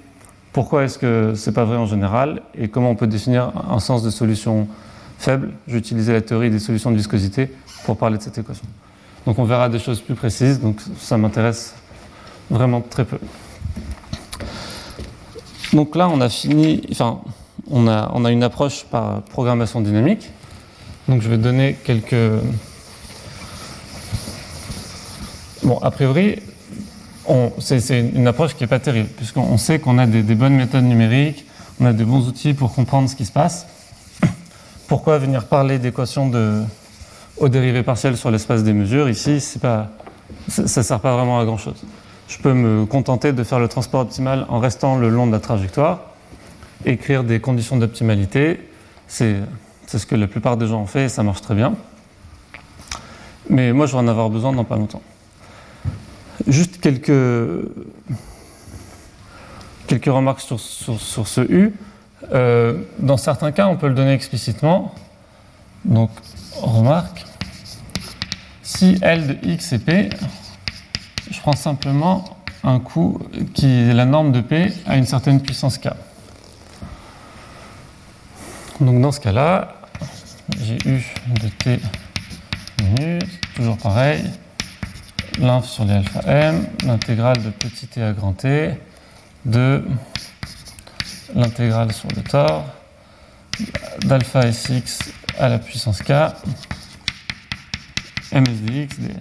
[0.51, 4.03] pourquoi est-ce que c'est pas vrai en général et comment on peut définir un sens
[4.03, 4.67] de solution
[5.17, 5.51] faible.
[5.67, 7.51] J'ai utilisé la théorie des solutions de viscosité
[7.85, 8.65] pour parler de cette équation.
[9.25, 11.75] Donc on verra des choses plus précises, donc ça m'intéresse
[12.49, 13.19] vraiment très peu.
[15.73, 17.19] Donc là, on a fini, enfin,
[17.69, 20.31] on a, on a une approche par programmation dynamique.
[21.07, 22.15] Donc je vais donner quelques.
[25.63, 26.39] Bon, a priori,
[27.59, 31.45] c'est une approche qui n'est pas terrible, puisqu'on sait qu'on a des, bonnes méthodes numériques,
[31.79, 33.67] on a des bons outils pour comprendre ce qui se passe.
[34.87, 36.63] Pourquoi venir parler d'équations de,
[37.37, 39.89] aux dérivées partielles sur l'espace des mesures Ici, ça
[40.57, 41.83] ne sert pas vraiment à grand-chose.
[42.27, 45.39] Je peux me contenter de faire le transport optimal en restant le long de la
[45.39, 46.01] trajectoire,
[46.85, 48.59] écrire des conditions d'optimalité.
[49.07, 49.37] C'est
[49.87, 51.73] ce que la plupart des gens ont fait et ça marche très bien.
[53.49, 55.01] Mais moi, je vais en avoir besoin dans pas longtemps.
[56.47, 57.69] Juste quelques,
[59.87, 61.73] quelques remarques sur, sur, ce U.
[62.33, 64.93] Euh, dans certains cas, on peut le donner explicitement.
[65.85, 66.09] Donc,
[66.61, 67.25] remarque,
[68.63, 70.09] si L de X est P,
[71.31, 73.19] je prends simplement un coup
[73.53, 75.89] qui est la norme de P à une certaine puissance K.
[78.81, 79.75] Donc dans ce cas-là,
[80.61, 81.05] j'ai U
[81.41, 81.79] de T
[83.55, 84.23] toujours pareil,
[85.37, 88.71] l'inf sur les alpha m, l'intégrale de petit t à grand T,
[89.45, 89.83] de
[91.35, 92.65] l'intégrale sur le tore,
[94.05, 96.11] d'alpha sx à la puissance k,
[98.31, 99.13] msdx ds.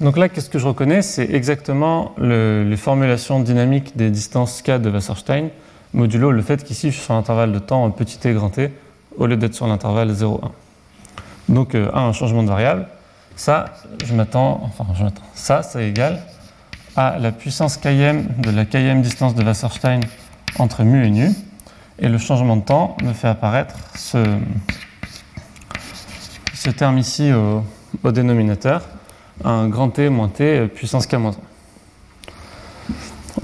[0.00, 1.02] Donc là, qu'est-ce que je reconnais?
[1.02, 5.48] C'est exactement les formulations dynamiques des distances k de Wasserstein,
[5.92, 8.72] modulo le fait qu'ici je suis sur l'intervalle de temps petit t grand t,
[9.16, 10.50] au lieu d'être sur l'intervalle 0,1.
[11.48, 12.86] Donc, euh, un changement de variable.
[13.38, 13.66] Ça,
[14.04, 15.22] je m'attends, enfin, je m'attends.
[15.32, 16.20] Ça, c'est égal
[16.96, 20.00] à la puissance km de la km distance de Wasserstein
[20.58, 21.30] entre mu et nu.
[22.00, 24.18] Et le changement de temps me fait apparaître ce,
[26.52, 28.82] ce terme ici au, dénominateur,
[29.44, 31.34] un grand T moins T puissance K moins 1.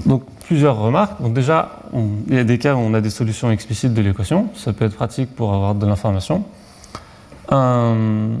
[0.09, 1.21] Donc plusieurs remarques.
[1.21, 1.79] Donc déjà,
[2.27, 4.49] il y a des cas où on a des solutions explicites de l'équation.
[4.55, 6.43] Ça peut être pratique pour avoir de l'information.
[7.49, 8.31] Un,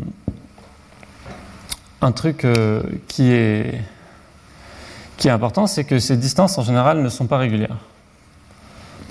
[2.01, 3.81] un truc euh, qui, est,
[5.25, 7.77] important, c'est que ces distances en général ne sont pas régulières.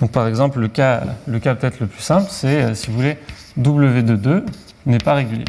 [0.01, 2.97] Donc par exemple, le cas, le cas peut-être le plus simple, c'est euh, si vous
[2.97, 3.16] voulez,
[3.57, 4.44] W de 2
[4.87, 5.44] n'est pas régulier.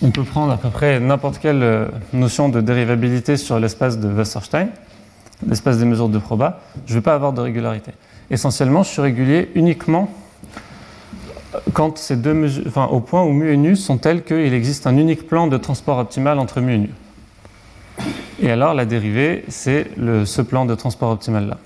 [0.00, 4.08] On peut prendre à peu près n'importe quelle euh, notion de dérivabilité sur l'espace de
[4.08, 4.68] Wasserstein,
[5.46, 7.92] l'espace des mesures de proba, je ne vais pas avoir de régularité.
[8.30, 10.10] Essentiellement, je suis régulier uniquement
[11.72, 14.86] quand ces deux mesures, enfin, au point où mu et nu sont telles qu'il existe
[14.86, 16.90] un unique plan de transport optimal entre mu et nu.
[18.40, 21.58] Et alors la dérivée, c'est ce plan de transport optimal là.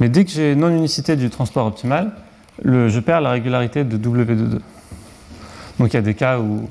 [0.00, 2.12] Mais dès que j'ai non-unicité du transport optimal,
[2.64, 4.60] je perds la régularité de W de 2.
[5.78, 6.68] Donc il y a des cas où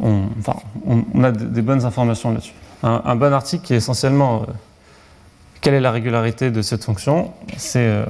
[0.00, 2.54] on, enfin, on, a des bonnes informations là-dessus.
[2.82, 4.52] Un, bon article qui est essentiellement euh,
[5.60, 8.06] quelle est la régularité de cette fonction, c'est euh,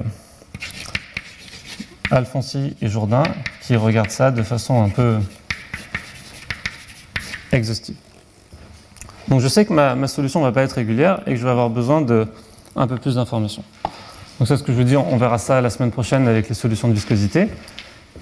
[2.11, 3.23] Alfonsi et Jourdain
[3.61, 5.17] qui regardent ça de façon un peu
[7.51, 7.95] exhaustive.
[9.27, 11.51] Donc je sais que ma, solution ne va pas être régulière et que je vais
[11.51, 12.27] avoir besoin de
[12.75, 13.63] un peu plus d'informations.
[14.39, 16.55] Donc c'est ce que je veux dire, on verra ça la semaine prochaine avec les
[16.55, 17.47] solutions de viscosité.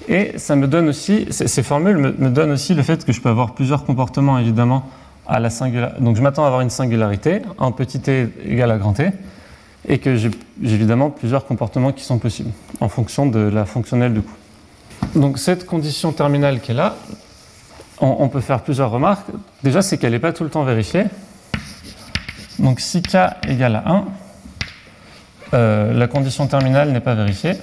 [0.07, 3.29] Et ça me donne aussi, ces, formules me, donnent aussi le fait que je peux
[3.29, 4.87] avoir plusieurs comportements évidemment
[5.27, 6.01] à la singularité.
[6.01, 9.11] Donc je m'attends à avoir une singularité en petit t égale à grand t
[9.87, 14.21] et que j'ai évidemment plusieurs comportements qui sont possibles en fonction de la fonctionnelle du
[14.21, 14.35] coup.
[15.15, 16.95] Donc cette condition terminale qui est là,
[18.01, 19.27] on, peut faire plusieurs remarques.
[19.63, 21.05] Déjà, c'est qu'elle n'est pas tout le temps vérifiée.
[22.57, 23.17] Donc si k
[23.47, 24.05] égale à 1,
[25.53, 27.53] euh, la condition terminale n'est pas vérifiée.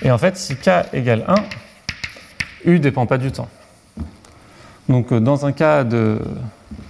[0.00, 1.34] Et en fait, si k égale 1,
[2.64, 3.48] u dépend pas du temps.
[4.88, 6.18] Donc euh, dans un cas de,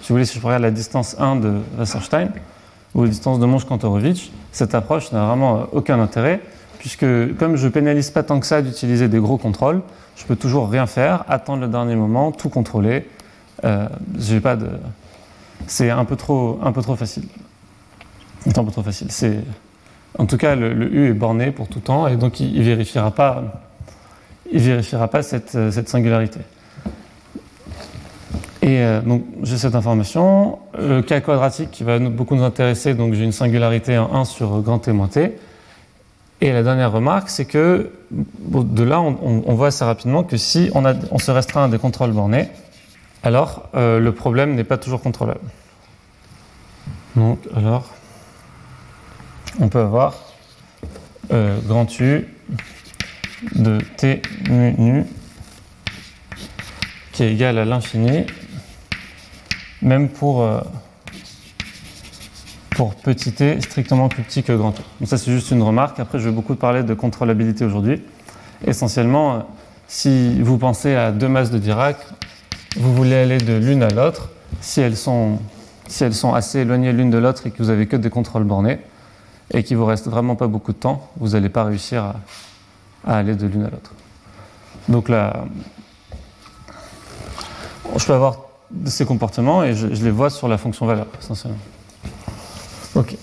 [0.00, 2.28] si vous voulez, si je regarde la distance 1 de Wasserstein,
[2.94, 6.40] ou distance de Monge-Kantorowicz, cette approche n'a vraiment euh, aucun intérêt,
[6.78, 7.06] puisque
[7.38, 9.82] comme je pénalise pas tant que ça d'utiliser des gros contrôles,
[10.16, 13.08] je peux toujours rien faire, attendre le dernier moment, tout contrôler.
[13.64, 13.88] Euh,
[14.42, 14.68] pas de...
[15.66, 17.24] C'est un peu trop, un peu trop facile.
[18.46, 19.10] Un peu trop facile.
[19.10, 19.38] C'est
[20.18, 23.12] En tout cas, le, U est borné pour tout temps et donc il ne vérifiera
[23.12, 23.62] pas,
[24.50, 26.40] il vérifiera pas cette, cette singularité.
[28.62, 30.58] Et euh, donc j'ai cette information.
[30.78, 34.60] Le cas quadratique qui va beaucoup nous intéresser, donc j'ai une singularité en 1 sur
[34.62, 35.36] grand T moins T.
[36.40, 41.18] Et la dernière remarque, c'est que de là, on, voit assez rapidement que si on,
[41.18, 42.48] se restreint à des contrôles bornés,
[43.22, 45.40] alors euh, le problème n'est pas toujours contrôlable.
[47.14, 47.88] Donc alors,
[49.60, 50.16] on peut avoir
[51.32, 52.26] euh, grand U
[53.54, 55.04] de T mu nu
[57.12, 58.26] qui est égal à l'infini
[59.82, 60.60] même pour, euh,
[62.70, 64.82] pour petit t strictement plus petit que grand T.
[65.00, 66.00] Donc ça c'est juste une remarque.
[66.00, 68.02] Après je vais beaucoup parler de contrôlabilité aujourd'hui.
[68.64, 69.38] Essentiellement, euh,
[69.88, 71.96] si vous pensez à deux masses de Dirac,
[72.76, 74.30] vous voulez aller de l'une à l'autre,
[74.60, 75.38] si elles sont
[75.88, 78.44] si elles sont assez éloignées l'une de l'autre et que vous avez que des contrôles
[78.44, 78.78] bornés
[79.52, 82.14] et qu'il vous reste vraiment pas beaucoup de temps, vous n'allez pas réussir à,
[83.06, 83.92] à aller de l'une à l'autre.
[84.88, 85.44] Donc là,
[87.96, 91.58] je peux avoir de ces comportements et je, les vois sur la fonction valeur, essentiellement.
[92.94, 93.16] Ok.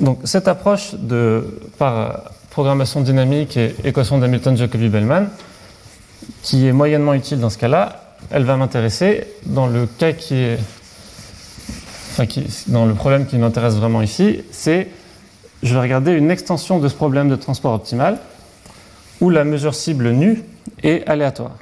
[0.00, 5.26] Donc, cette approche de, par programmation dynamique et équation d'Hamilton-Jacobi-Bellman,
[6.42, 10.58] qui est moyennement utile dans ce cas-là, elle va m'intéresser dans le cas qui est.
[12.12, 14.88] Enfin, qui, dans le problème qui m'intéresse vraiment ici, c'est
[15.64, 18.18] je vais regarder une extension de ce problème de transport optimal
[19.20, 20.42] où la mesure cible nue
[20.82, 21.52] est aléatoire.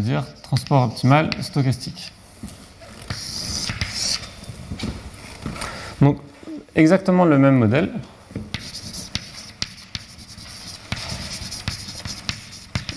[0.00, 2.12] Dire transport optimal stochastique.
[6.00, 6.18] Donc
[6.76, 7.90] exactement le même modèle.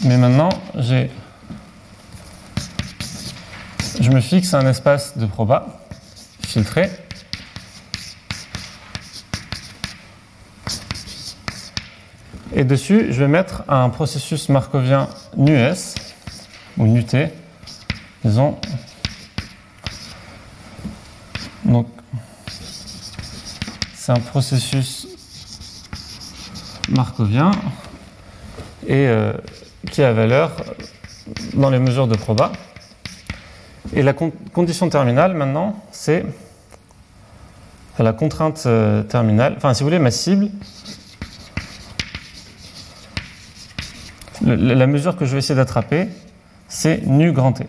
[0.03, 1.09] Mais maintenant, j'ai
[3.99, 5.79] je me fixe un espace de proba
[6.45, 6.89] filtré
[12.53, 15.95] et dessus, je vais mettre un processus markovien NUS
[16.81, 17.27] ou nuté,
[18.25, 18.57] disons.
[21.63, 21.87] Donc,
[23.93, 25.07] c'est un processus
[26.89, 27.51] markovien
[28.87, 29.31] et euh,
[29.91, 30.51] qui a valeur
[31.53, 32.51] dans les mesures de proba.
[33.93, 36.25] Et la condition terminale maintenant, c'est
[37.99, 40.49] la contrainte euh, terminale, enfin si vous voulez, ma cible,
[44.41, 46.07] la mesure que je vais essayer d'attraper,
[46.71, 47.65] c'est nu grand T.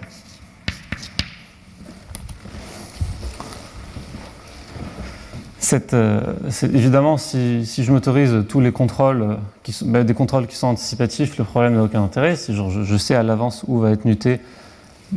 [5.94, 6.20] Euh,
[6.62, 10.68] évidemment, si, je m'autorise tous les contrôles, euh, qui sont, ben, des contrôles qui sont
[10.68, 12.36] anticipatifs, le problème n'a aucun intérêt.
[12.36, 14.40] Si je, sais à l'avance où va être nu T,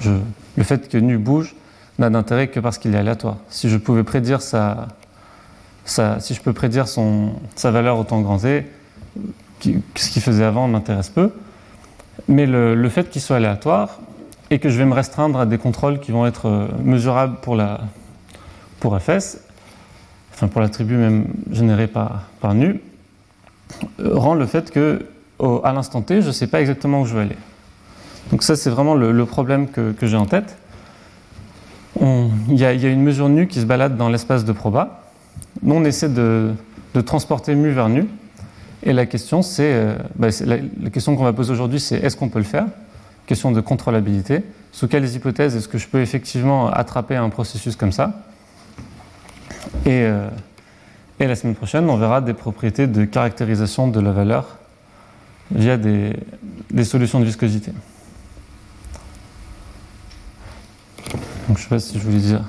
[0.04, 1.56] le fait que nu bouge
[2.00, 3.38] n'a d'intérêt que parce qu'il est aléatoire.
[3.50, 4.88] Si je pouvais prédire sa,
[6.44, 8.66] peux prédire sa valeur au temps grand T,
[9.62, 11.32] ce qu'il faisait avant m'intéresse peu.
[12.28, 13.99] Mais le, fait qu'il soit aléatoire
[14.49, 17.55] et que je vais me restreindre à des contrôles qui vont être euh, mesurables pour,
[17.55, 17.82] la,
[18.80, 19.39] pour FS,
[20.34, 22.80] enfin pour l'attribut même généré par, par nu,
[23.99, 25.05] euh, rend le fait que
[25.63, 27.38] à l'instant T, je ne sais pas exactement où je vais aller.
[28.32, 30.57] Donc ça, c'est vraiment le, problème que, j'ai en tête.
[31.99, 35.03] Il y, a une mesure nu qui se balade dans l'espace de proba.
[35.61, 36.53] Nous, on essaie de,
[36.93, 38.07] de transporter mu vers nu.
[38.86, 42.30] Et la question, c'est, euh, bah, la, question qu'on va poser aujourd'hui, c'est est-ce qu'on
[42.30, 42.68] peut le faire?
[43.26, 44.44] Question de contrôlabilité.
[44.72, 48.22] Sous quelles hypothèses est-ce que je peux effectivement attraper un processus comme ça?
[49.86, 50.30] Et, euh,
[51.20, 54.58] et, la semaine prochaine, on verra des propriétés de caractérisation de la valeur
[55.52, 56.14] via des,
[56.70, 57.72] des solutions de viscosité.
[61.48, 62.42] Donc je ne sais pas si je voulais dire.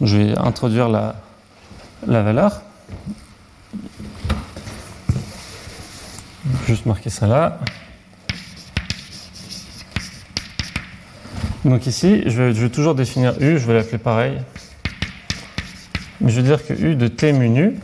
[0.00, 1.16] Je vais introduire la,
[2.06, 2.62] la valeur.
[6.66, 7.58] Juste marquer ça là.
[11.64, 14.38] Donc ici, je vais, toujours définir U, je vais l'appeler pareil.
[16.20, 17.78] Mais je vais dire que U de T mu nu,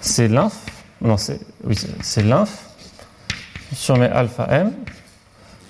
[0.00, 0.52] c'est l'inf,
[1.00, 2.68] non, c'est oui, c'est l'inf
[3.74, 4.72] sur mes alpha m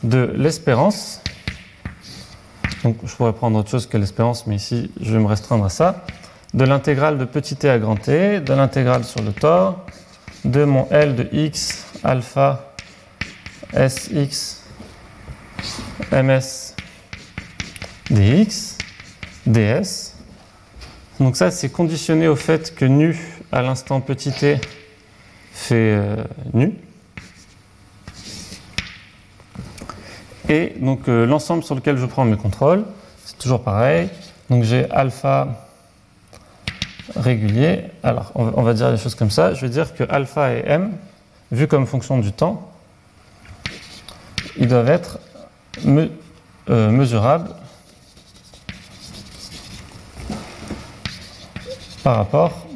[0.03, 1.20] de l'espérance
[2.85, 5.70] donc je pourrais prendre autre chose que l'espérance, mais ici je vais me restreindre à
[5.70, 6.05] ça.
[6.53, 9.85] De l'intégrale de petit t à grand t, de l'intégrale sur le tore,
[10.45, 12.74] de mon L de x alpha
[13.72, 14.62] sx
[16.12, 16.76] ms
[18.11, 18.78] dx
[19.47, 20.14] ds
[21.18, 23.18] Donc ça, c'est conditionné au fait que nu
[23.51, 24.61] à l'instant petit t
[25.53, 26.16] fait euh,
[26.53, 26.74] nu.
[30.49, 32.84] Et donc euh, l'ensemble sur lequel je prends mes contrôles,
[33.24, 34.09] c'est toujours pareil.
[34.51, 35.49] Donc j'ai alpha
[37.16, 37.84] régulier.
[38.03, 39.55] Alors on va, dire les choses comme ça.
[39.55, 40.92] Je vais dire que alpha et m,
[41.51, 42.70] vu comme fonction du temps,
[44.59, 45.18] ils doivent être
[45.86, 47.51] euh, mesurables
[52.03, 52.66] par rapport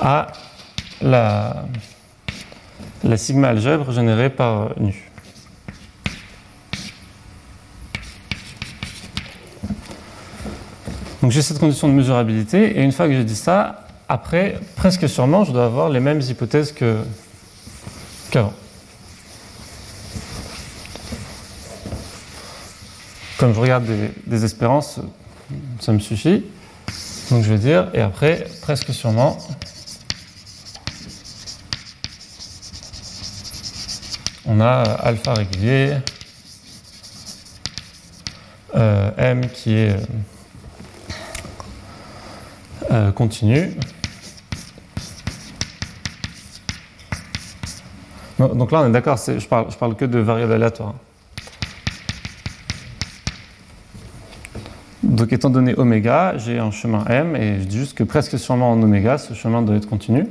[0.00, 0.26] à
[1.00, 1.64] la,
[3.04, 5.11] la sigma algèbre générée par nu.
[11.22, 15.08] Donc j'ai cette condition de mesurabilité, et une fois que j'ai dit ça, après, presque
[15.08, 16.74] sûrement, je dois avoir les mêmes hypothèses
[18.32, 18.52] qu'avant.
[23.38, 23.86] Comme je regarde
[24.26, 24.98] des, espérances,
[25.78, 26.44] ça me suffit.
[27.30, 29.38] Donc je vais dire, et après, presque sûrement,
[34.44, 35.98] on a euh, alpha régulier,
[38.74, 39.96] euh, m qui est
[42.90, 43.70] euh, euh, continu.
[48.38, 50.94] Donc là, on est d'accord, je parle, parle que de variables aléatoires.
[55.02, 58.72] Donc étant donné oméga, j'ai un chemin m et je dis juste que presque sûrement
[58.72, 60.26] en oméga, ce chemin doit être continu.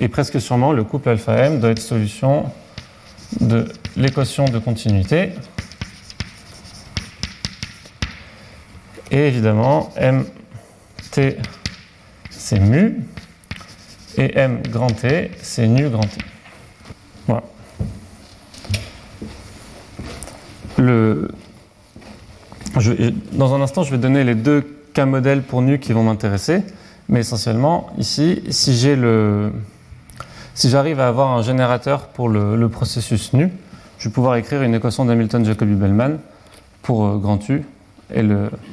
[0.00, 2.44] Et presque sûrement, le couple alpha m doit être solution
[3.40, 5.30] de l'équation de continuité.
[9.10, 9.90] Et évidemment,
[11.16, 11.36] mt
[12.30, 13.02] c'est mu
[14.16, 16.18] et m grand t c'est nu grand t.
[17.26, 17.42] Voilà.
[23.32, 24.62] Dans un instant, je vais donner les deux
[24.94, 26.62] cas modèles pour nu qui vont m'intéresser.
[27.08, 29.52] Mais essentiellement, ici, si j'ai le,
[30.54, 33.50] si j'arrive à avoir un générateur pour le, le processus nu,
[33.98, 36.18] je vais pouvoir écrire une équation d'Hamilton-Jacobi-Bellman
[36.82, 37.64] pour euh, grand U.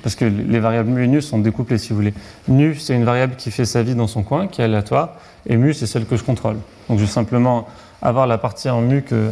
[0.04, 2.14] Parce que les variables mu et nu sont découplées, si vous voulez.
[2.48, 5.16] Nu, c'est une variable qui fait sa vie dans son coin, qui est aléatoire,
[5.46, 6.58] et mu, c'est celle que je contrôle.
[6.90, 7.68] Donc je vais simplement
[8.02, 9.32] avoir la partie en mu que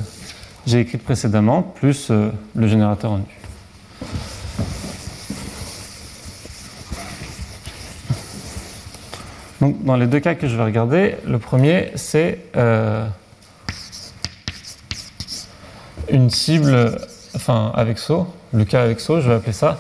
[0.66, 3.24] j'ai écrite précédemment, plus euh, le générateur en nu.
[9.62, 13.08] Donc, dans les deux cas que je vais regarder, le premier, c'est euh,
[16.10, 16.98] une cible,
[17.36, 19.80] enfin avec saut, le cas avec saut, je vais appeler ça.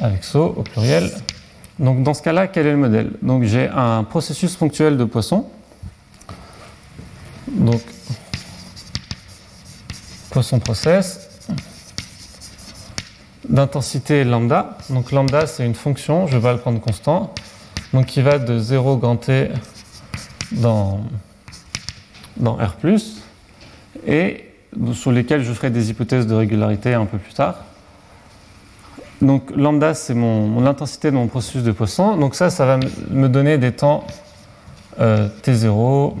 [0.00, 1.10] Avec saut au pluriel.
[1.78, 3.10] Donc dans ce cas-là, quel est le modèle?
[3.22, 5.46] Donc j'ai un processus ponctuel de poisson.
[7.48, 7.82] Donc
[10.30, 11.28] poisson process
[13.48, 14.78] d'intensité lambda.
[14.88, 17.34] Donc lambda, c'est une fonction, je vais le prendre constant,
[17.92, 19.50] donc qui va de 0 grand T
[20.52, 21.00] dans,
[22.36, 22.76] dans R+,
[24.06, 24.46] et
[24.94, 27.56] sur lesquels je ferai des hypothèses de régularité un peu plus tard.
[29.20, 32.16] Donc lambda, c'est mon, mon intensité de mon processus de Poisson.
[32.16, 32.78] Donc ça, ça va
[33.10, 34.04] me- donner des temps
[34.98, 36.14] euh, T0.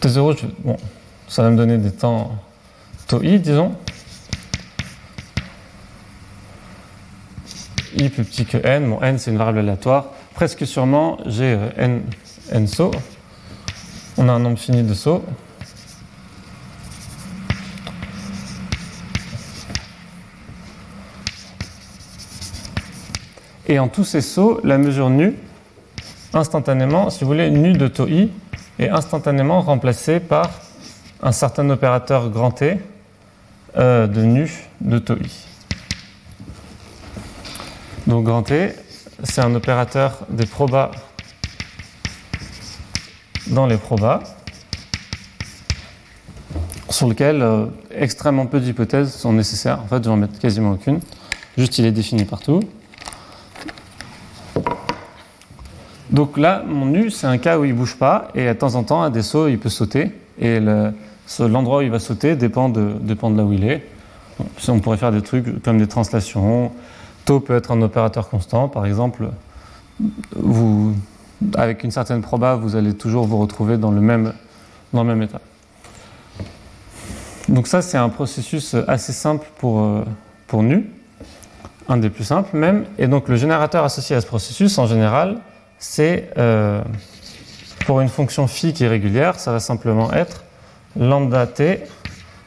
[0.00, 0.76] T0, je- bon,
[1.26, 2.30] ça va me donner des temps
[3.08, 3.72] tau i, disons.
[7.96, 8.88] i plus petit que n.
[8.90, 10.06] Bon, n, c'est une variable aléatoire.
[10.34, 12.02] Presque sûrement, j'ai euh, n,
[12.52, 12.92] n sauts.
[14.16, 15.24] On a un nombre fini de sauts.
[23.70, 25.34] Et en tous ces sauts, la mesure nu,
[26.32, 28.30] instantanément, si vous voulez, nu de tau i,
[28.78, 30.50] est instantanément remplacée par
[31.22, 32.78] un certain opérateur grand T
[33.76, 34.50] euh, de nu
[34.80, 35.46] de tau i.
[38.06, 38.72] Donc grand T,
[39.22, 40.90] c'est un opérateur des probas
[43.48, 44.20] dans les probas,
[46.88, 49.80] sur lequel euh, extrêmement peu d'hypothèses sont nécessaires.
[49.82, 51.00] En fait, je vais en mettre quasiment aucune.
[51.58, 52.62] Juste, il est défini partout.
[56.10, 58.82] Donc là, mon nu, c'est un cas où il bouge pas, et de temps en
[58.82, 60.12] temps, à des sauts, il peut sauter.
[60.38, 63.86] Et l'endroit où il va sauter dépend de, dépend là où il est.
[64.68, 66.72] On pourrait faire des trucs comme des translations.
[67.24, 69.28] Tau peut être un opérateur constant, par exemple.
[71.54, 74.32] Avec une certaine proba, vous allez toujours vous retrouver dans le même,
[74.92, 75.40] dans le même état.
[77.48, 80.04] Donc ça, c'est un processus assez simple pour, euh,
[80.46, 80.90] pour nu,
[81.88, 82.84] un des plus simples même.
[82.98, 85.38] Et donc le générateur associé à ce processus, en général,
[85.78, 86.82] c'est euh,
[87.86, 90.44] pour une fonction phi qui est régulière, ça va simplement être
[90.96, 91.80] lambda t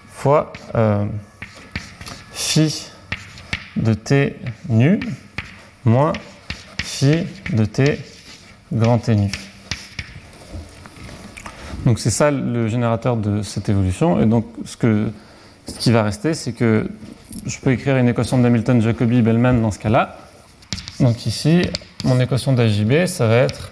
[0.09, 1.05] fois euh,
[2.31, 2.89] phi
[3.77, 4.35] de t
[4.69, 4.99] nu
[5.85, 6.13] moins
[6.83, 7.99] phi de t
[8.71, 9.31] grand T nu.
[11.85, 14.21] Donc c'est ça le générateur de cette évolution.
[14.21, 15.09] Et donc ce, que,
[15.67, 16.89] ce qui va rester, c'est que
[17.45, 20.17] je peux écrire une équation d'Hamilton-Jacobi-Bellman dans ce cas-là.
[21.01, 21.63] Donc ici,
[22.03, 23.71] mon équation d'AJB, ça va être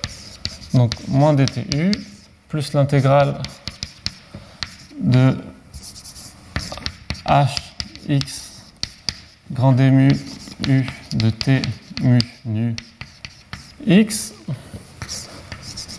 [0.74, 1.92] donc moins dtu
[2.48, 3.40] plus l'intégrale
[5.00, 5.38] de
[7.28, 8.64] hx
[9.52, 10.12] grand D mu
[10.68, 11.62] u de t
[12.02, 12.76] mu nu
[13.86, 14.34] x,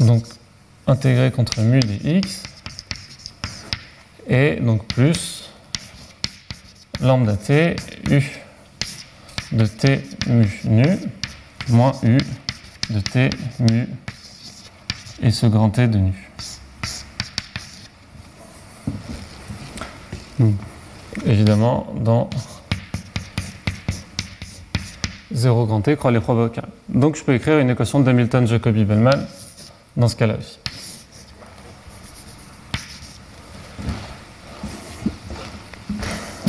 [0.00, 0.24] donc
[0.88, 2.42] intégré contre mu dx,
[4.28, 5.48] et donc plus
[7.00, 7.76] lambda t
[8.10, 8.20] u
[9.52, 10.98] de t mu nu
[11.70, 12.18] moins u
[12.90, 13.88] de t mu
[15.22, 16.14] et ce grand T de nu.
[21.26, 22.30] évidemment, dans
[25.32, 26.48] 0 grand T, croix les probas
[26.88, 29.26] Donc je peux écrire une équation d'Hamilton-Jacobi-Bellman
[29.96, 30.58] dans ce cas-là aussi.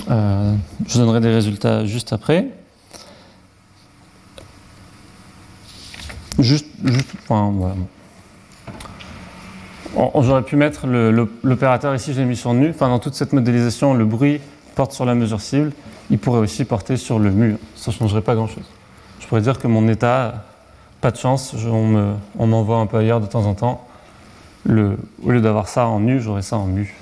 [0.10, 0.56] Euh,
[0.88, 2.48] je donnerai des résultats juste après.
[6.42, 6.68] Juste,
[7.24, 7.76] enfin, voilà.
[10.22, 10.88] J'aurais pu mettre
[11.44, 12.70] l'opérateur ici, je l'ai mis sur nu.
[12.72, 14.42] Enfin, dans toute cette modélisation, le bruit
[14.76, 15.72] porte sur la mesure cible.
[16.10, 17.58] Il pourrait aussi porter sur le mur.
[17.76, 18.66] Ça ne changerait pas grand-chose.
[19.20, 20.46] Je pourrais dire que mon état,
[21.00, 23.88] pas de chance, on m'envoie un peu ailleurs de temps en temps.
[24.68, 26.96] Au lieu d'avoir ça en nu, j'aurais ça en mu.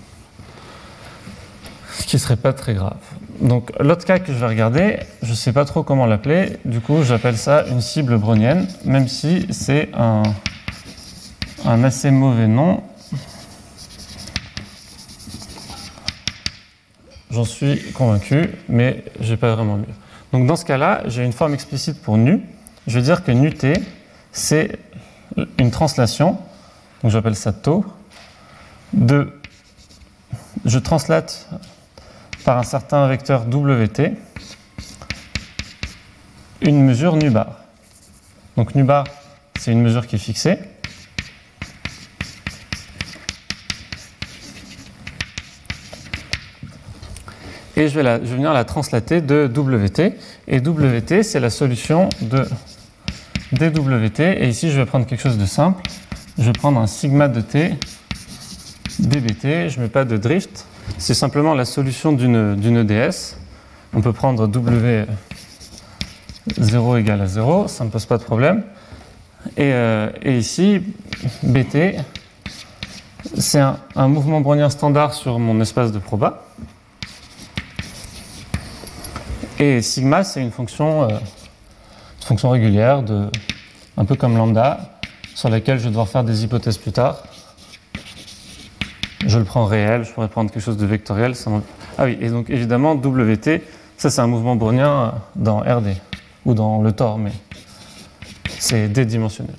[1.93, 2.97] Ce qui ne serait pas très grave.
[3.41, 6.57] Donc l'autre cas que je vais regarder, je ne sais pas trop comment l'appeler.
[6.65, 10.23] Du coup, j'appelle ça une cible brownienne, même si c'est un,
[11.83, 12.83] assez mauvais nom.
[17.31, 19.85] J'en suis convaincu, mais je n'ai pas vraiment mieux.
[20.33, 22.41] Donc dans ce cas-là, j'ai une forme explicite pour nu.
[22.87, 23.73] Je vais dire que nu t,
[24.33, 24.79] c'est
[25.57, 26.37] une translation,
[27.03, 27.85] donc j'appelle ça taux,
[28.91, 29.31] de.
[30.65, 31.47] Je translate
[32.45, 34.13] par un certain vecteur wt
[36.61, 37.55] une mesure nu bar.
[38.57, 39.05] Donc nu bar,
[39.57, 40.57] c'est une mesure qui est fixée.
[47.79, 50.13] et je vais, venir la translater de WT.
[50.47, 52.45] Et WT, c'est la solution de
[53.53, 54.19] dWT.
[54.19, 55.81] Et ici, je vais prendre quelque chose de simple.
[56.37, 57.75] Je vais prendre un sigma de t
[58.99, 59.69] dBT.
[59.69, 60.65] Je ne mets pas de drift.
[60.97, 63.35] C'est simplement la solution d'une EDS.
[63.93, 65.05] On peut prendre W
[66.57, 68.63] 0 égale à 0, ça ne pose pas de problème.
[69.57, 70.81] Et, euh, ici,
[71.43, 71.97] BT,
[73.37, 76.43] c'est un, mouvement brownien standard sur mon espace de proba.
[79.59, 81.17] Et sigma, c'est une fonction, euh,
[82.43, 83.03] régulière,
[83.97, 84.99] un peu comme lambda,
[85.35, 87.23] sur laquelle je vais devoir faire des hypothèses plus tard.
[89.25, 91.33] Je le prends réel, je pourrais prendre quelque chose de vectoriel.
[91.97, 93.61] ah oui, et donc évidemment, WT,
[93.97, 95.95] ça c'est un mouvement brownien euh, dans RD,
[96.45, 97.31] ou dans le Tor, mais
[98.59, 99.55] c'est dédimensionnel.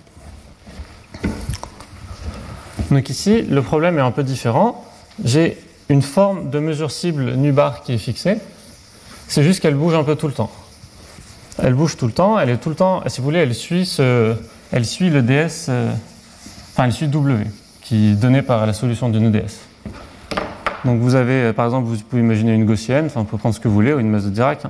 [2.91, 4.85] Donc ici, le problème est un peu différent.
[5.23, 5.59] J'ai
[5.89, 8.39] une forme de mesure cible nu bar qui est fixée,
[9.29, 10.51] c'est juste qu'elle bouge un peu tout le temps.
[11.63, 13.85] Elle bouge tout le temps, elle est tout le temps, si vous voulez, elle suit,
[13.85, 14.35] ce,
[14.73, 15.93] elle suit le DS, euh,
[16.73, 17.45] enfin elle suit W,
[17.91, 19.51] qui est donné par la solution d'une EDS.
[20.85, 23.53] Donc vous avez, euh, par exemple, vous pouvez imaginer une gaussienne, enfin vous pouvez prendre
[23.53, 24.63] ce que vous voulez, ou une masse de Dirac,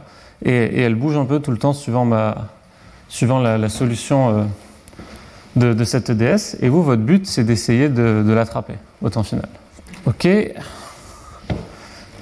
[0.42, 4.46] et, elle bouge un peu tout le temps suivant, la, solution
[5.58, 9.44] euh, de, cette EDS, et vous, votre but, c'est d'essayer de, l'attraper au temps final.
[10.06, 10.26] Ok.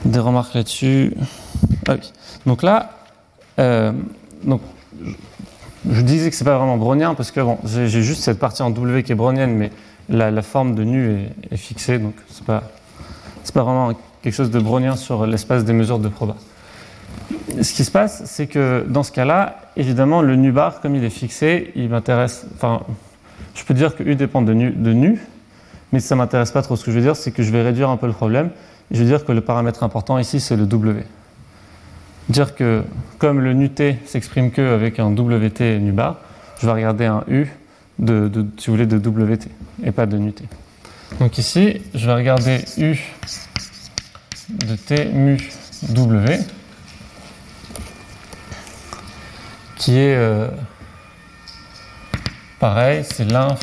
[0.05, 1.15] Des remarques là-dessus
[1.87, 1.95] ah
[2.45, 2.91] donc là,
[3.61, 3.93] euh,
[4.43, 4.63] donc,
[5.89, 8.71] je disais que c'est pas vraiment brownien parce que bon, j'ai juste cette partie en
[8.71, 9.71] W qui est brownienne, mais
[10.09, 12.63] la, forme de nu est, fixée, donc c'est pas
[13.55, 16.37] pas vraiment quelque chose de brownien sur l'espace des mesures de proba.
[17.63, 21.03] Ce qui se passe, c'est que dans ce cas-là, évidemment, le nu bar, comme il
[21.03, 22.47] est fixé, il m'intéresse.
[22.55, 22.83] Enfin,
[23.55, 25.17] je peux dire que U dépend de nu, de
[25.93, 26.77] mais ça m'intéresse pas trop.
[26.77, 28.51] Ce que je veux dire, c'est que je vais réduire un peu le problème.
[28.91, 31.05] Je veux dire que le paramètre important ici, c'est le W
[32.29, 32.83] dire que
[33.19, 36.17] comme le nu t s'exprime que avec un wt nu bar,
[36.61, 37.47] je vais regarder un u
[37.99, 39.49] de, si vous voulez, de wt
[39.83, 40.33] et pas de nu.
[41.21, 42.99] Donc ici, je vais regarder u
[44.49, 45.39] de t mu
[45.89, 46.39] w
[49.77, 50.49] qui est euh,
[52.59, 53.59] pareil, c'est l'inf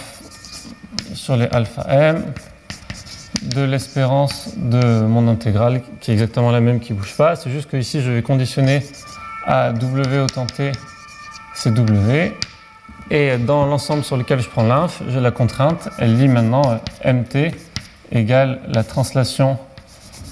[1.13, 2.34] sur les alpha m
[3.43, 7.36] de l'espérance de mon intégrale, qui est exactement la même qui bouge pas.
[7.36, 8.84] C'est juste que ici, je vais conditionner
[9.45, 10.72] à W autant T,
[11.53, 12.34] c'est W.
[13.12, 16.64] Et dans l'ensemble sur lequel je prends l'inf, j'ai la contrainte, elle lit maintenant
[17.06, 17.53] euh, MT
[18.12, 19.58] égale la translation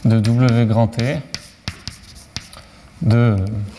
[0.05, 1.17] de W grand T
[3.03, 3.35] de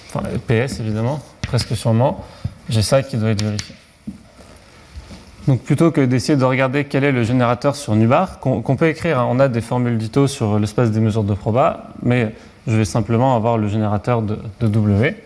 [0.09, 2.25] enfin, PS évidemment, presque sûrement.
[2.69, 3.75] J'ai ça qui doit être vérifié.
[5.49, 9.19] Donc plutôt que d'essayer de regarder quel est le générateur sur Nubar, qu'on peut écrire,
[9.19, 12.33] hein, on a des formules d'ITO sur l'espace des mesures de proba, mais
[12.67, 15.17] je vais simplement avoir le générateur de, de W.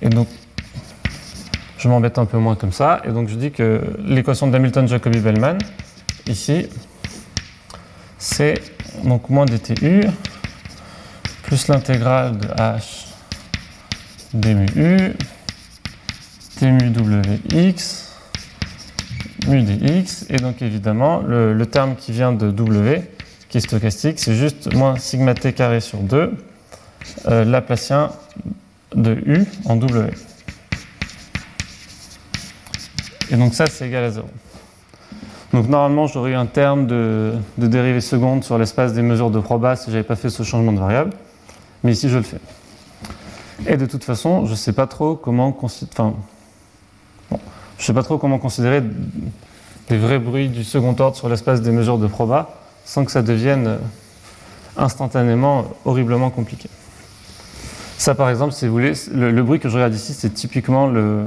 [0.00, 0.28] Et donc
[1.82, 3.02] je m'embête un peu moins comme ça.
[3.04, 5.58] Et donc je dis que l'équation d'Hamilton-Jacobi-Bellman,
[6.28, 6.66] ici,
[8.18, 8.54] c'est
[9.04, 10.04] donc moins dtu
[11.42, 13.06] plus l'intégrale de h
[14.32, 15.12] d mu u
[16.58, 18.12] t mu wx
[19.48, 20.26] mu dx.
[20.30, 23.02] Et donc évidemment, le, le, terme qui vient de w,
[23.48, 26.32] qui est stochastique, c'est juste moins sigma t carré sur 2,
[27.26, 28.12] euh, laplacien
[28.94, 30.12] de u en w.
[33.30, 34.26] Et donc ça, c'est égal à 0.
[35.52, 39.76] Donc normalement, j'aurais eu un terme de, dérivée seconde sur l'espace des mesures de proba
[39.76, 41.12] si je n'avais pas fait ce changement de variable.
[41.84, 42.40] Mais ici, je le fais.
[43.66, 46.14] Et de toute façon, je ne sais pas trop comment enfin,
[47.78, 48.82] je sais pas trop comment considérer
[49.88, 53.22] des vrais bruits du second ordre sur l'espace des mesures de proba sans que ça
[53.22, 53.78] devienne
[54.76, 56.68] instantanément horriblement compliqué.
[57.98, 60.86] Ça, par exemple, si vous voulez, le, le bruit que je regarde ici, c'est typiquement
[60.88, 61.26] le,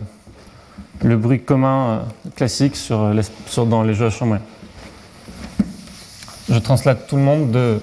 [1.04, 4.44] le bruit commun euh, classique sur, les, sur, dans les jeux à champ moyen.
[6.50, 7.80] Je translate tout le monde de,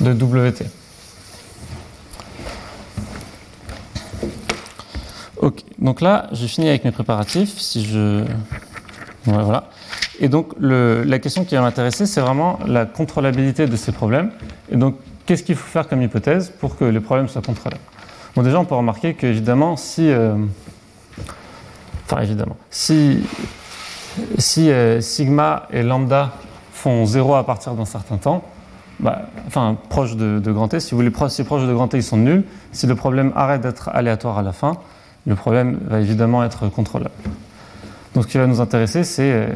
[0.00, 0.66] de WT.
[5.38, 7.58] Ok, donc là, j'ai fini avec mes préparatifs.
[7.58, 8.24] Si je...
[9.24, 9.68] Voilà.
[10.20, 14.30] Et donc, la question qui va m'intéresser, c'est vraiment la contrôlabilité de ces problèmes.
[14.70, 17.82] Et donc, qu'est-ce qu'il faut faire comme hypothèse pour que les problèmes soient contrôlables
[18.36, 20.08] Bon, déjà, on peut remarquer qu'évidemment, si...
[20.08, 20.36] Euh,
[22.20, 22.56] Évidemment.
[22.70, 23.22] Si,
[24.38, 26.32] si euh, sigma et lambda
[26.72, 28.42] font 0 à partir d'un certain temps,
[29.00, 31.96] bah, enfin, proche de, de, grand T, si vous voulez, si proche de grand T,
[31.96, 32.44] ils sont nuls.
[32.72, 34.76] Si le problème arrête d'être aléatoire à la fin,
[35.26, 37.10] le problème va évidemment être contrôlable.
[38.14, 39.48] Donc, ce qui va nous intéresser, c'est euh,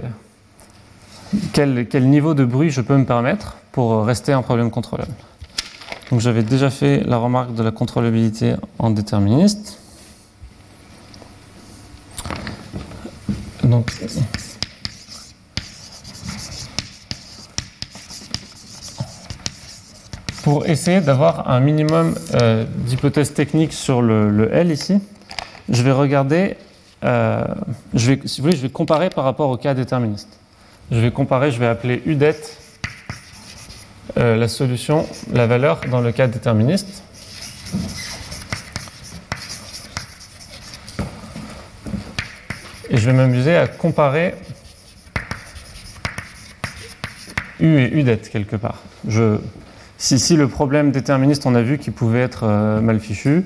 [1.53, 5.13] quel, quel niveau de bruit je peux me permettre pour rester un problème contrôlable.
[6.11, 9.79] Donc, j'avais déjà fait la remarque de la contrôlabilité en déterministe.
[13.67, 13.91] Donc,
[20.45, 25.01] pour essayer d'avoir un minimum euh, d'hypothèses techniques sur le, L ici,
[25.69, 26.57] je vais regarder,
[27.05, 27.45] euh,
[27.95, 30.29] je vais, si vous voulez, je vais comparer par rapport au cas déterministe.
[30.93, 32.37] Je vais comparer, je vais appeler U det
[34.19, 37.03] euh, la solution, la valeur dans le cas déterministe.
[42.97, 44.35] Et je vais m'amuser à comparer
[47.61, 48.81] U et U quelque part.
[49.99, 53.45] Si, le problème déterministe, on a vu qu'il pouvait être euh, mal fichu,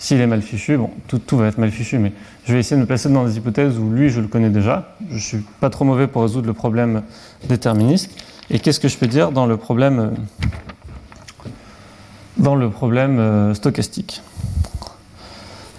[0.00, 2.12] s'il est mal fichu, bon, tout, tout, va être mal fichu, mais
[2.44, 4.96] je vais essayer de me placer dans des hypothèses où lui, je le connais déjà.
[5.10, 7.02] Je ne suis pas trop mauvais pour résoudre le problème
[7.48, 8.10] déterministe.
[8.50, 10.16] Et qu'est-ce que je peux dire dans le problème,
[12.36, 14.22] dans le problème euh, stochastique?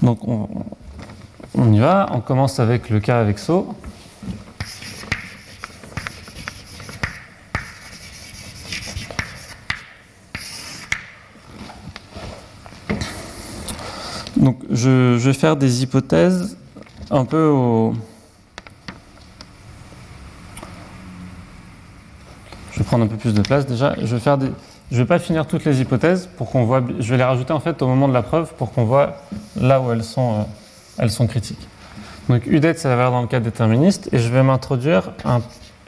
[0.01, 0.47] Donc, on,
[1.55, 3.75] on y va, on commence avec le cas avec saut.
[14.37, 16.57] Donc je, vais faire des hypothèses
[17.11, 17.93] un peu au...
[22.71, 23.95] Je vais prendre un peu plus de place déjà.
[24.01, 24.47] Je vais
[24.91, 26.81] vais pas finir toutes les hypothèses pour qu'on voit.
[26.99, 29.17] Je vais les rajouter en fait au moment de la preuve pour qu'on voit
[29.59, 30.35] là où elles sont.
[30.35, 30.43] Euh,
[30.99, 31.67] elles sont critiques.
[32.27, 35.13] Donc c'est la valeur dans le cas déterministe, et je vais m'introduire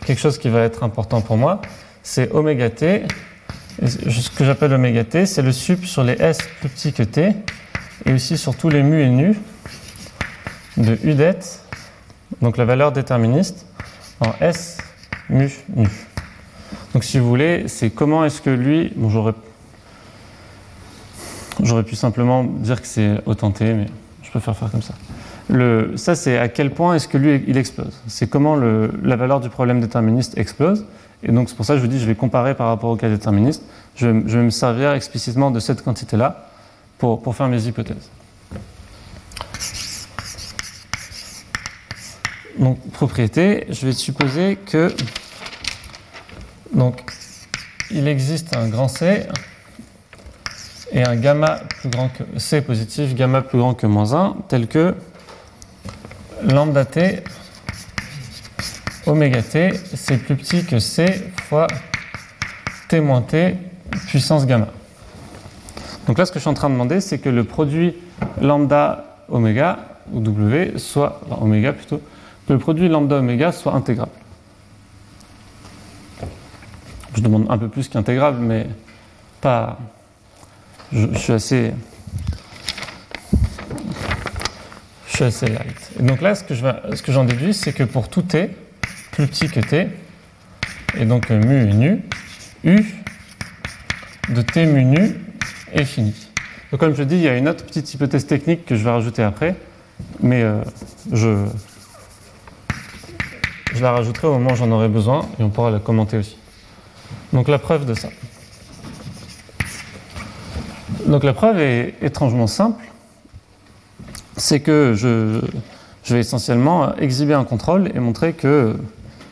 [0.05, 1.62] quelque chose qui va être important pour moi,
[2.01, 3.03] c'est oméga t.
[3.86, 7.36] Ce que j'appelle oméga t, c'est le sup sur les s plus petits que t,
[8.05, 9.38] et aussi sur tous les mu et nu
[10.78, 11.39] de UDET,
[12.41, 13.66] donc la valeur déterministe,
[14.20, 14.78] en s
[15.30, 15.89] mu nu.
[16.93, 18.93] Donc si vous voulez, c'est comment est-ce que lui,
[21.59, 23.86] j'aurais pu simplement dire que c'est autant t, mais
[24.32, 24.93] je préfère faire comme ça.
[25.97, 27.99] Ça, c'est à quel point est-ce que lui, il explose?
[28.07, 30.86] C'est comment la valeur du problème déterministe explose?
[31.21, 32.95] Et donc, c'est pour ça que je vous dis, je vais comparer par rapport au
[32.95, 33.61] cas déterministe.
[33.97, 36.47] Je, je vais me servir explicitement de cette quantité-là
[36.97, 38.09] pour, pour faire mes hypothèses.
[42.57, 44.93] Donc, propriété, je vais supposer que
[46.73, 47.01] donc,
[47.89, 49.27] il existe un grand C
[50.92, 54.68] et un gamma plus grand que C positif, gamma plus grand que moins 1, tel
[54.68, 54.96] que
[56.44, 57.24] lambda t
[59.06, 61.68] oméga t, c'est plus petit que C fois
[62.88, 63.56] t moins t
[64.08, 64.68] puissance gamma.
[66.08, 67.96] Donc là, ce que je suis en train de demander, c'est que le produit
[68.42, 69.80] lambda oméga,
[70.12, 72.02] ou W, soit, enfin, oméga plutôt,
[72.48, 74.12] que le produit lambda oméga soit intégrable.
[77.16, 78.68] Je demande un peu plus qu'intégrable, mais
[79.42, 79.78] pas.
[80.94, 81.74] Je, suis assez.
[85.08, 85.92] Je suis assez light.
[86.00, 88.50] Et donc là, ce que, je j'en déduis, c'est que pour tout t
[89.12, 89.88] plus petit que t,
[90.98, 92.02] et donc euh, mu nu,
[92.64, 92.86] u
[94.30, 95.16] de t mu nu
[95.74, 96.14] est fini.
[96.72, 98.92] Donc comme je dis, il y a une autre petite hypothèse technique que je vais
[98.92, 99.56] rajouter après,
[100.22, 100.62] mais euh,
[101.12, 101.46] je,
[103.74, 106.38] je la rajouterai au moment où j'en aurai besoin et on pourra la commenter aussi.
[107.34, 108.10] Donc la preuve de ça.
[111.12, 112.82] Donc la preuve est étrangement simple.
[114.38, 115.41] C'est que je,
[116.14, 118.78] vais essentiellement exhiber un contrôle et montrer que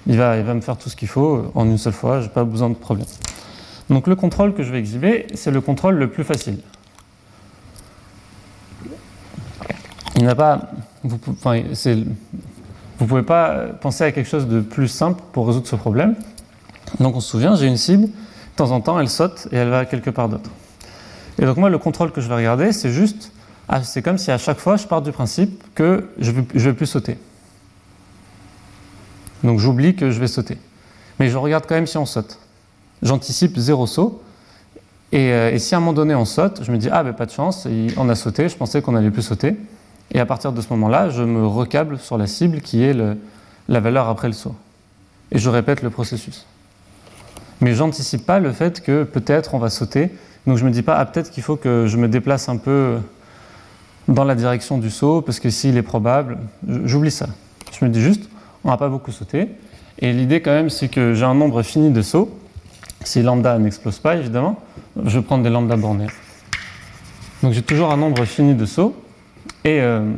[0.06, 2.26] il va, il va me faire tout ce qu'il faut en une seule fois, je
[2.26, 3.08] n'ai pas besoin de problème.
[3.90, 6.58] Donc le contrôle que je vais exhiber, c'est le contrôle le plus facile.
[10.18, 10.72] Il n'a pas,
[11.06, 11.62] vous, enfin,
[12.98, 16.16] vous pouvez pas penser à quelque chose de plus simple pour résoudre ce problème.
[17.00, 19.70] Donc on se souvient, j'ai une cible, de temps en temps elle saute et elle
[19.70, 20.50] va quelque part d'autre.
[21.40, 23.32] Et donc moi le contrôle que je vais regarder, c'est juste,
[23.68, 26.74] ah, c'est comme si à chaque fois je pars du principe que je ne vais
[26.74, 27.18] plus sauter.
[29.44, 30.58] Donc j'oublie que je vais sauter.
[31.20, 32.40] Mais je regarde quand même si on saute.
[33.02, 34.22] J'anticipe zéro saut.
[35.12, 37.26] Et, euh, si à un moment donné on saute, je me dis ah ben pas
[37.26, 37.68] de chance,
[37.98, 39.56] on a sauté, je pensais qu'on allait plus sauter.
[40.12, 43.80] Et à partir de ce moment-là, je me recable sur la cible qui est la
[43.80, 44.56] valeur après le saut.
[45.32, 46.46] Et je répète le processus.
[47.62, 50.12] Mais j'anticipe pas le fait que peut-être on va sauter.
[50.48, 52.98] Donc je me dis pas ah peut-être qu'il faut que je me déplace un peu
[54.08, 56.38] dans la direction du saut parce que s'il est probable,
[56.86, 57.28] j'oublie ça.
[57.78, 58.30] Je me dis juste
[58.64, 59.50] on va pas beaucoup sauter.
[60.00, 62.36] Et l'idée quand même c'est que j'ai un nombre fini de sauts.
[63.04, 64.60] Si lambda n'explose pas évidemment,
[65.06, 66.08] je vais prendre des lambda bornés.
[67.44, 68.96] Donc j'ai toujours un nombre fini de sauts.
[69.64, 70.12] Et, euh,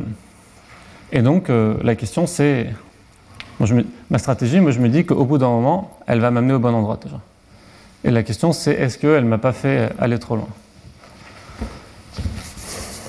[1.12, 2.70] et donc euh, la question c'est,
[4.10, 6.74] ma stratégie, moi je me dis qu'au bout d'un moment, elle va m'amener au bon
[6.74, 7.20] endroit déjà.
[8.04, 10.50] Et la question c'est est-ce qu'elle ne m'a pas fait aller trop loin?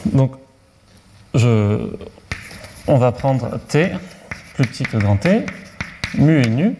[0.07, 0.33] Donc
[1.35, 1.89] je,
[2.87, 3.91] on va prendre t
[4.55, 5.47] plus petit que grand t,
[6.19, 6.75] mu et nu,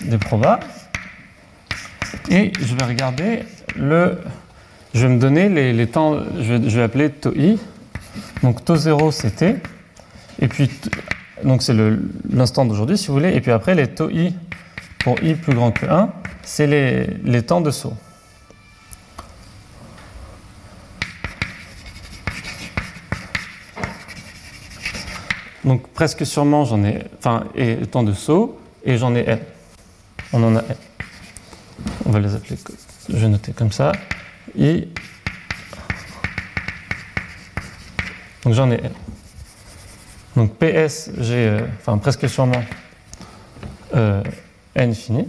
[0.00, 0.60] des probas,
[2.30, 3.40] et je vais regarder
[3.76, 4.18] le.
[4.94, 7.58] Je vais me donner les, temps, je vais, appeler tau i.
[8.42, 9.56] Donc taux 0 c'est t,
[10.40, 10.70] et puis
[11.44, 11.74] donc c'est
[12.30, 14.34] l'instant d'aujourd'hui si vous voulez, et puis après les taux i
[15.00, 16.10] pour i plus grand que 1,
[16.44, 17.94] c'est les, temps de saut.
[25.64, 29.38] Donc presque sûrement j'en ai, enfin, et temps de saut, et j'en ai n.
[30.32, 30.76] On en a n.
[32.04, 32.56] On va les appeler,
[33.08, 33.92] je vais noter comme ça.
[34.56, 34.88] I.
[38.44, 38.92] Donc j'en ai n.
[40.36, 42.64] Donc PS, j'ai, euh, enfin presque sûrement
[43.94, 44.22] euh,
[44.74, 45.28] n fini.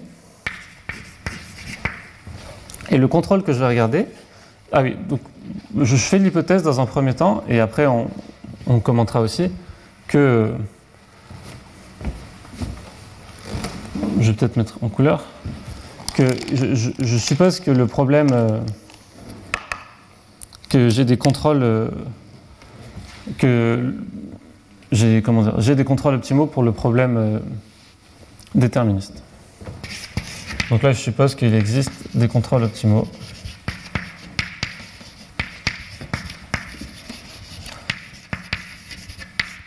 [2.94, 4.06] Et le contrôle que je vais regarder,
[4.72, 5.20] ah oui, donc
[5.82, 8.08] je fais l'hypothèse dans un premier temps, et après on,
[8.80, 9.52] commentera aussi
[10.08, 10.54] que
[14.20, 15.24] je vais peut-être mettre en couleur
[16.14, 18.60] que je suppose que le problème euh,
[20.70, 21.90] que j'ai des contrôles euh,
[23.40, 23.96] que
[24.92, 27.40] j'ai comment dire j'ai des contrôles optimaux pour le problème euh,
[28.54, 29.23] déterministe.
[30.74, 33.08] Donc là, je suppose qu'il existe des contrôles optimaux.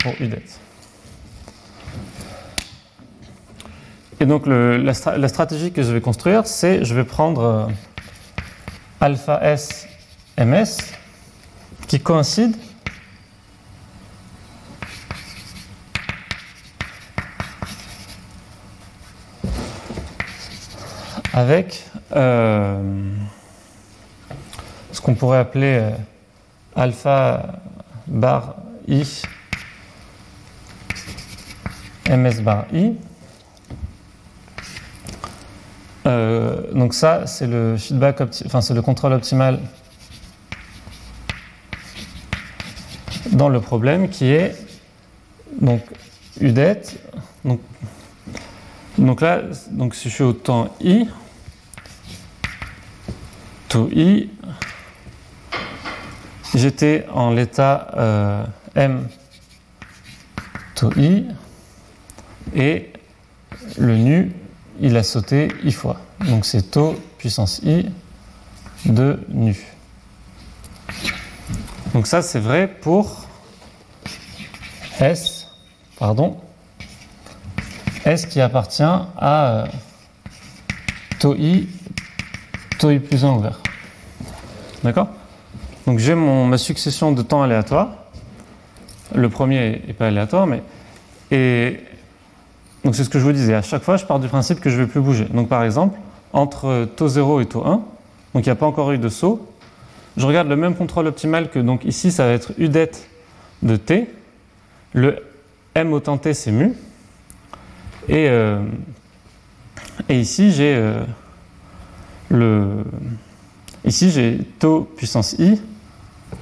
[0.01, 0.43] Pour UDET.
[4.19, 4.95] Et donc la
[5.29, 7.67] stratégie que je vais construire, c'est je vais prendre euh,
[9.01, 9.87] alpha S
[10.37, 10.79] ms
[11.87, 12.57] qui coïncide
[21.37, 21.85] avec
[22.17, 23.13] euh,
[24.91, 25.91] ce qu'on pourrait appeler euh,
[26.75, 27.61] alpha
[28.07, 28.57] bar
[28.89, 29.05] i
[32.09, 32.95] ms bar i.
[36.07, 39.61] Euh, donc ça, c'est le feedback, enfin c'est le contrôle optimal
[43.33, 44.57] dans le problème qui est
[45.61, 45.83] donc
[46.41, 46.81] udet.
[47.45, 47.61] Donc,
[48.97, 51.07] donc là, donc si je suis au temps i,
[53.69, 54.31] taux i,
[56.55, 58.45] j'étais en l'état euh,
[58.75, 59.09] m
[60.75, 61.27] taux i,
[62.55, 62.93] et
[63.79, 64.33] le nu,
[64.81, 66.01] il a sauté i fois.
[66.21, 67.87] Donc c'est taux puissance i
[68.85, 69.57] de nu.
[71.93, 73.27] Donc ça c'est vrai pour
[75.01, 75.49] S,
[75.99, 76.39] pardon,
[78.05, 79.67] S qui appartient à
[81.25, 81.69] euh, i,
[82.79, 83.61] taux i plus 1 ouvert.
[84.83, 85.09] D'accord?
[85.87, 87.91] Donc j'ai ma succession de temps aléatoire.
[89.15, 90.63] Le premier n'est pas aléatoire, mais.
[91.31, 91.81] Et
[92.85, 93.55] donc c'est ce que je vous disais.
[93.55, 95.25] À chaque fois, je pars du principe que je ne vais plus bouger.
[95.27, 95.99] Donc par exemple,
[96.33, 97.85] entre taux 0 et taux 1, donc
[98.35, 99.49] il n'y a pas encore eu de saut,
[100.17, 103.09] je regarde le même contrôle optimal que donc ici, ça va être U det
[103.63, 104.09] de t.
[104.93, 105.23] Le
[105.75, 106.75] m autant t, c'est mu.
[108.09, 108.61] Et, euh,
[110.09, 111.01] et ici, j'ai euh,
[113.85, 115.61] ici j'ai taux puissance i.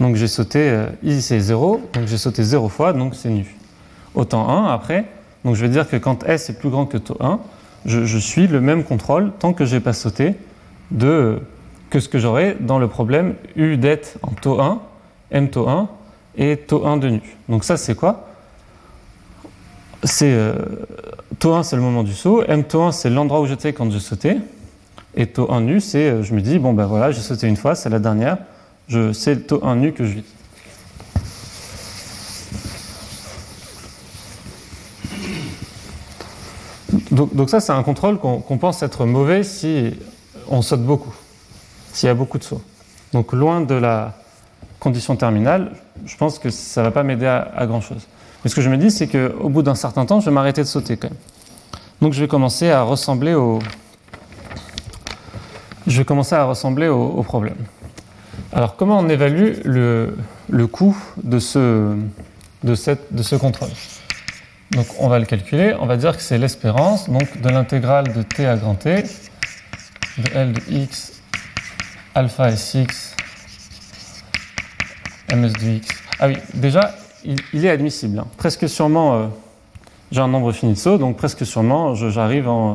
[0.01, 3.55] Donc j'ai sauté euh, i c'est 0, donc j'ai sauté 0 fois, donc c'est nu.
[4.15, 5.07] Autant 1 après,
[5.45, 7.39] donc je vais dire que quand s est plus grand que taux 1,
[7.85, 10.35] je, je suis le même contrôle tant que j'ai pas sauté
[10.91, 11.39] de
[11.91, 14.81] que ce que j'aurais dans le problème U det en taux 1,
[15.31, 15.89] M taux 1
[16.37, 17.23] et taux 1 de nu.
[17.49, 18.29] Donc ça c'est quoi?
[20.03, 20.55] C'est euh,
[21.39, 23.91] taux 1 c'est le moment du saut, M taux 1 c'est l'endroit où j'étais quand
[23.91, 24.39] je sautais,
[25.17, 27.57] et taux 1 nu c'est euh, je me dis bon ben voilà j'ai sauté une
[27.57, 28.39] fois, c'est la dernière,
[28.89, 30.25] c'est le taux 1 nu que je vis.
[37.11, 39.95] Donc, ça c'est un contrôle qu'on pense être mauvais si
[40.49, 41.15] on saute beaucoup
[41.95, 42.61] s'il y a beaucoup de sauts.
[43.13, 44.13] Donc loin de la
[44.81, 45.73] condition terminale,
[46.05, 48.07] je pense que ça ne va pas m'aider à, grand-chose.
[48.43, 50.61] Mais ce que je me dis, c'est qu'au bout d'un certain temps, je vais m'arrêter
[50.61, 51.19] de sauter quand même.
[52.03, 53.61] Donc je vais commencer à ressembler au,
[55.87, 57.57] je commencer à ressembler au, problème.
[58.53, 61.97] Alors comment on évalue le, coût de ce,
[62.63, 63.71] de, contrôle?
[64.71, 68.47] Donc on va le calculer, on va dire que c'est l'espérance de l'intégrale de t
[68.47, 69.05] à grand T
[70.19, 71.15] de L de x
[72.15, 73.17] alpha SX,
[75.35, 75.89] ms de x.
[76.21, 78.21] Ah oui, déjà, il, est admissible.
[78.21, 78.27] Hein.
[78.37, 79.27] Presque sûrement, euh,
[80.13, 82.75] j'ai un nombre fini de sauts, donc presque sûrement, j'arrive en,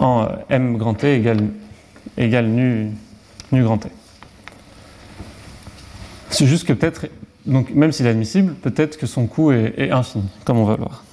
[0.00, 1.48] en, m grand T égale,
[2.16, 2.90] égale nu,
[3.52, 3.88] nu grand T.
[6.30, 7.06] C'est juste que peut-être,
[7.44, 10.82] donc même s'il est admissible, peut-être que son coût est, infini, comme on va le
[10.82, 11.04] voir.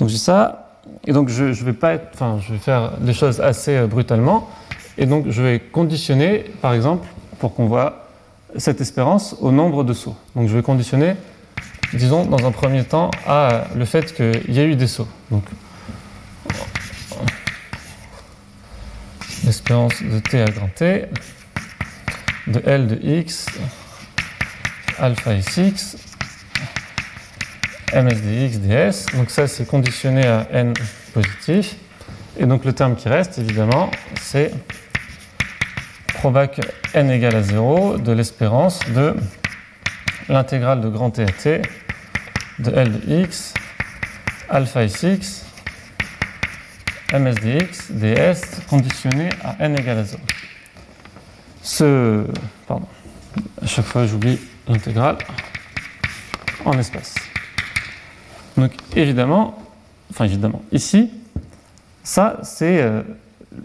[0.00, 3.76] Donc j'ai ça, et donc je, vais pas enfin, je vais faire les choses assez
[3.76, 4.48] euh, brutalement.
[4.96, 7.06] Et donc je vais conditionner, par exemple,
[7.38, 8.08] pour qu'on voit
[8.56, 10.16] cette espérance au nombre de sauts.
[10.34, 11.14] Donc je vais conditionner,
[11.94, 15.08] disons, dans un premier temps, à le fait qu'il y a eu des sauts.
[19.48, 21.06] L'espérance de t à grand t
[22.48, 23.46] de L de x
[24.98, 25.96] alpha sx
[27.94, 29.16] ms dx ds.
[29.16, 30.74] Donc ça c'est conditionné à n
[31.14, 31.76] positif.
[32.38, 33.90] Et donc le terme qui reste, évidemment,
[34.20, 34.52] c'est
[36.12, 36.60] proba que
[36.92, 39.14] n égale à 0 de l'espérance de
[40.28, 41.62] l'intégrale de grand T à T
[42.58, 43.54] de L de x
[44.50, 45.47] alpha sx
[47.12, 50.22] ms dx ds conditionné à n égale à 0.
[51.62, 52.24] Ce,
[52.66, 52.86] pardon,
[53.62, 55.16] à chaque fois j'oublie l'intégrale
[56.64, 57.14] en espace.
[58.56, 59.58] Donc évidemment,
[60.10, 61.10] enfin évidemment, ici,
[62.02, 63.02] ça c'est euh,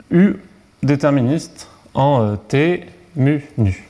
[0.09, 0.35] U
[0.81, 2.85] déterministe en euh, T
[3.15, 3.87] mu nu.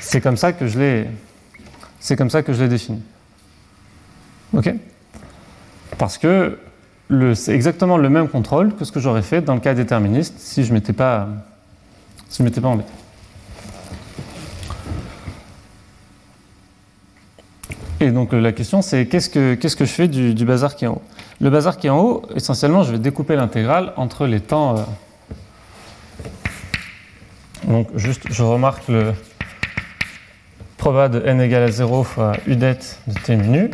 [0.00, 1.06] C'est comme ça que je l'ai
[2.00, 3.00] c'est comme ça que je l'ai défini.
[4.54, 4.74] OK?
[5.98, 6.58] Parce que
[7.34, 10.64] c'est exactement le même contrôle que ce que j'aurais fait dans le cas déterministe si
[10.64, 11.28] je ne m'étais pas
[12.28, 12.90] si je embêté.
[17.98, 20.88] Et donc la question c'est qu'est-ce que, qu'est-ce que je fais du, bazar qui est
[20.88, 21.02] en haut?
[21.40, 24.76] Le bazar qui est en haut, essentiellement, je vais découper l'intégrale entre les temps.
[24.76, 24.82] Euh,
[27.66, 29.12] donc juste, je remarque le
[30.80, 32.74] proba de n égale à 0 fois u de
[33.22, 33.70] t minu.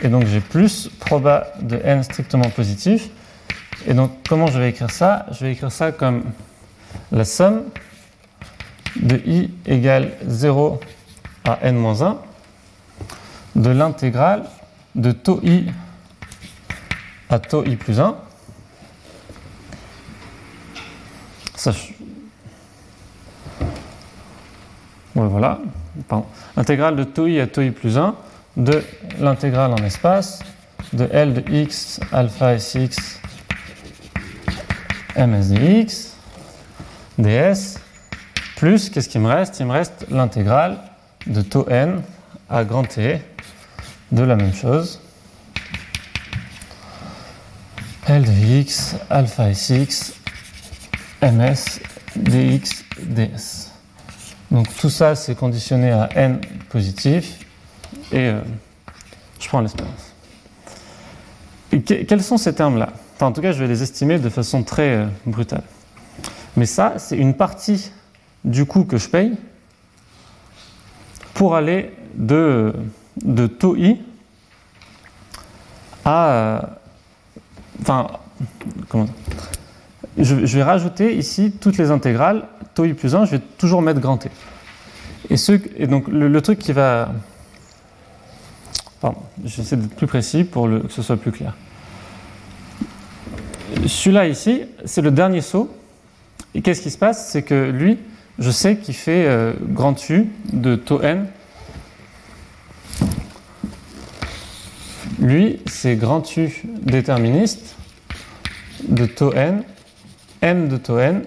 [0.00, 3.08] Et donc j'ai plus proba de n strictement positif.
[3.88, 5.26] Et donc comment je vais écrire ça?
[5.32, 6.22] Je vais écrire ça comme
[7.10, 7.64] la somme
[8.94, 10.78] de i égale 0
[11.44, 12.16] à n-1
[13.56, 14.44] de l'intégrale
[14.94, 15.66] de taux i
[17.28, 18.16] à taux i plus 1.
[21.56, 21.72] Ça,
[25.26, 25.58] voilà.
[26.56, 28.14] Intégrale de taux i à taux i plus 1
[28.56, 28.82] de
[29.18, 30.40] l'intégrale en espace
[30.92, 33.20] de L de x alpha Sx
[35.16, 36.14] ms dx
[37.18, 37.78] ds
[38.56, 39.60] plus, qu'est-ce qui me reste?
[39.60, 40.78] Il me reste l'intégrale
[41.26, 42.02] de tau n
[42.50, 43.20] à grand T
[44.10, 45.00] de la même chose.
[48.08, 50.14] L de x alpha Sx
[51.22, 51.80] ms
[52.16, 53.67] dx ds.
[54.50, 56.40] Donc tout ça, c'est conditionné à n
[56.70, 57.44] positif
[58.12, 58.40] et euh,
[59.38, 60.14] je prends l'espérance.
[61.84, 62.90] Quels sont ces termes-là?
[63.14, 65.64] Enfin, En tout cas, je vais les estimer de façon très euh, brutale.
[66.56, 67.92] Mais ça, c'est une partie
[68.44, 69.36] du coût que je paye
[71.34, 72.72] pour aller de,
[73.22, 74.00] de taux i
[76.04, 76.30] à.
[76.30, 76.60] Euh,
[77.82, 78.06] enfin,
[78.88, 79.06] comment
[80.18, 82.44] je, vais rajouter ici toutes les intégrales,
[82.74, 84.30] taux i plus 1, je vais toujours mettre grand t.
[85.30, 87.12] Et, donc le, truc qui va.
[89.00, 91.54] Pardon, j'essaie d'être plus précis pour que ce soit plus clair.
[93.86, 95.70] Celui-là ici, c'est le dernier saut.
[96.54, 97.30] Et qu'est-ce qui se passe?
[97.30, 97.98] C'est que lui,
[98.38, 101.26] je sais qu'il fait euh, grand U de taux n.
[105.20, 107.76] Lui, c'est grand U déterministe
[108.88, 109.62] de taux n,
[110.42, 111.24] m de taux n,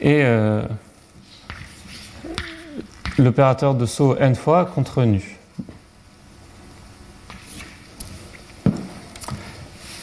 [0.00, 0.62] et euh,
[3.18, 5.38] l'opérateur de saut n fois contre nu.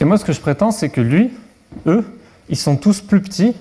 [0.00, 1.30] Et moi, ce que je prétends, c'est que lui,
[1.86, 2.04] eux,
[2.48, 3.54] ils sont tous plus petits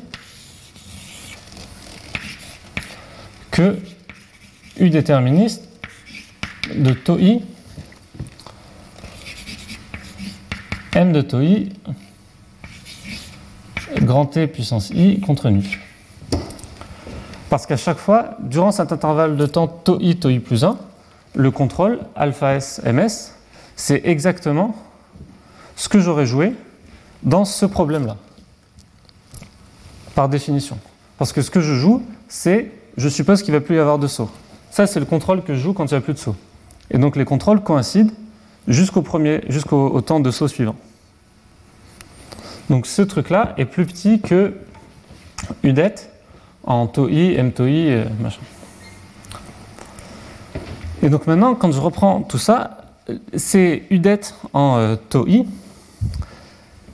[3.52, 3.78] que
[4.80, 5.64] U déterministe
[6.74, 7.44] de tau i
[10.94, 11.70] m de tau i
[14.02, 15.82] grand T puissance i contre nu.
[17.50, 20.78] Parce qu'à chaque fois, durant cet intervalle de temps tau i, tau i plus 1,
[21.36, 23.34] le contrôle alpha s ms,
[23.76, 24.76] c'est exactement
[25.76, 26.54] ce que j'aurais joué
[27.24, 28.16] dans ce problème-là.
[30.16, 30.78] Par définition.
[31.18, 34.00] Parce que ce que je joue, c'est je suppose qu'il ne va plus y avoir
[34.00, 34.30] de saut.
[34.70, 36.36] Ça, c'est le contrôle que je joue quand il n'y a plus de saut.
[36.90, 38.14] Et donc les contrôles coïncident
[38.68, 40.76] jusqu'au premier, jusqu'au temps de saut suivant.
[42.72, 44.54] Donc ce truc-là est plus petit que
[45.62, 46.10] UDET
[46.64, 48.40] en tau i, m i, euh, machin.
[51.04, 52.78] Et donc maintenant, quand je reprends tout ça,
[53.36, 54.22] ces UDET
[54.54, 55.46] en euh, tau i,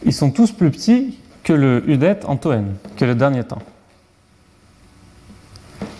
[0.03, 3.61] ils sont tous plus petits que le UDET en tau n, que le dernier temps.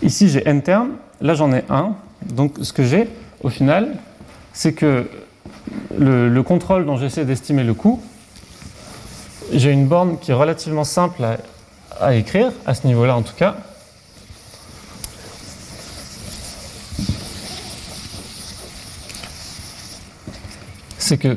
[0.01, 1.93] Ici, j'ai n termes, là j'en ai un.
[2.25, 3.07] Donc ce que j'ai,
[3.43, 3.93] au final,
[4.53, 5.07] c'est que
[5.95, 8.01] le, contrôle dont j'essaie d'estimer le coût,
[9.51, 11.23] j'ai une borne qui est relativement simple
[11.99, 13.55] à, écrire, à ce niveau-là en tout cas.
[20.97, 21.33] C'est que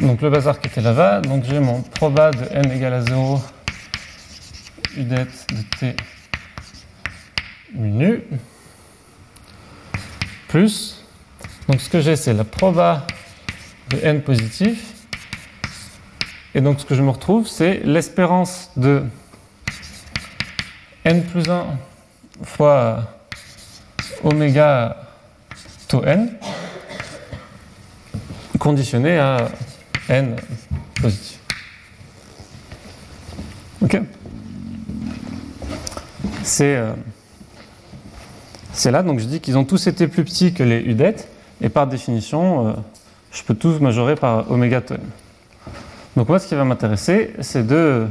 [0.00, 3.40] donc le bazar qui était là-bas, donc j'ai mon proba de n égale à 0
[4.96, 5.96] udet de t
[7.74, 8.22] nu
[10.48, 11.04] plus,
[11.68, 13.06] donc ce que j'ai c'est la proba
[13.90, 14.91] de n positif,
[16.54, 19.04] et donc ce que je me retrouve c'est l'espérance de
[21.04, 21.66] n plus 1
[22.42, 23.04] fois
[24.22, 24.96] oméga
[25.88, 26.30] tau n
[28.58, 29.48] conditionné à
[30.08, 30.36] n
[31.00, 31.40] positif.
[33.82, 34.00] Ok
[36.44, 36.76] C'est.
[36.76, 36.92] Euh,
[38.72, 41.16] c'est là, donc je dis qu'ils ont tous été plus petits que les UDET,
[41.60, 42.72] et par définition, euh,
[43.30, 44.94] je peux tous majorer par oméga tau
[46.16, 48.06] Donc moi, ce qui va m'intéresser, c'est de,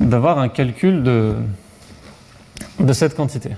[0.00, 1.36] d'avoir un calcul de,
[2.80, 3.50] de cette quantité.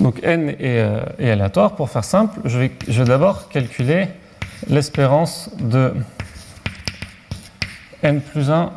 [0.00, 1.74] Donc n euh, est, aléatoire.
[1.74, 4.08] Pour faire simple, je vais, je vais d'abord calculer
[4.68, 5.94] l'espérance de
[8.02, 8.72] n plus 1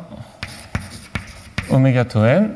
[1.70, 2.50] oméga tau n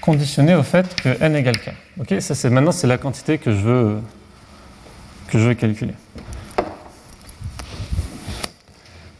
[0.00, 1.72] conditionné au fait que n égale k.
[1.98, 3.98] Ok, ça c'est maintenant c'est la quantité que je veux
[5.28, 5.94] que je veux calculer.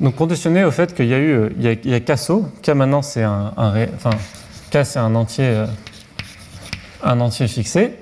[0.07, 3.03] Donc conditionné au fait qu'il y a eu a, il y a saut, k maintenant
[3.03, 4.11] c'est un, enfin
[4.71, 5.67] k c'est un entier euh,
[7.03, 7.93] un entier fixé,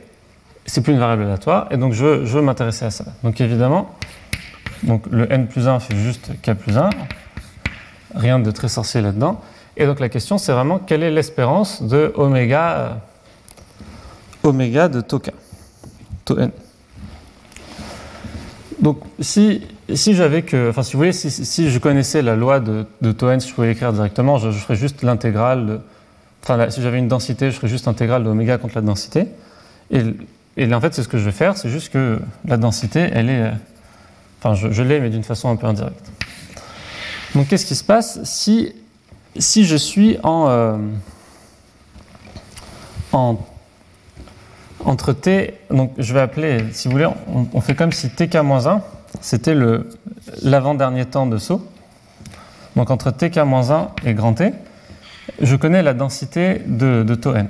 [0.67, 3.07] c'est plus une variable aléatoire et donc je veux, je m'intéresser à ça.
[3.23, 3.89] Donc évidemment
[4.83, 6.91] donc le n plus 1 fait juste k plus 1,
[8.17, 9.41] rien de très sorcier là-dedans.
[9.79, 12.91] Et donc la question, c'est vraiment quelle est l'espérance de oméga, euh,
[14.43, 15.31] oméga de tau k,
[16.27, 16.51] tau n?
[18.83, 19.63] Donc si,
[19.93, 23.49] si j'avais que, enfin si vous voulez, si, je connaissais la loi de, de si
[23.49, 25.81] je pouvais l'écrire directement, je, ferais juste l'intégrale,
[26.43, 29.27] enfin si j'avais une densité, je ferais juste l'intégrale de oméga contre la densité.
[30.57, 33.29] Et en fait, c'est ce que je vais faire, c'est juste que la densité, elle
[33.29, 33.53] est.
[34.39, 36.11] Enfin, je, je l'ai, mais d'une façon un peu indirecte.
[37.35, 38.73] Donc, qu'est-ce qui se passe si,
[39.37, 40.77] si je suis en, euh,
[43.13, 43.37] en.
[44.85, 45.55] Entre t.
[45.71, 48.81] Donc, je vais appeler, si vous voulez, on, on fait comme si tk-1,
[49.21, 49.57] c'était
[50.43, 51.67] l'avant-dernier temps de saut.
[52.77, 54.53] Donc, entre tk-1 et grand T,
[55.41, 57.49] je connais la densité de, de taux n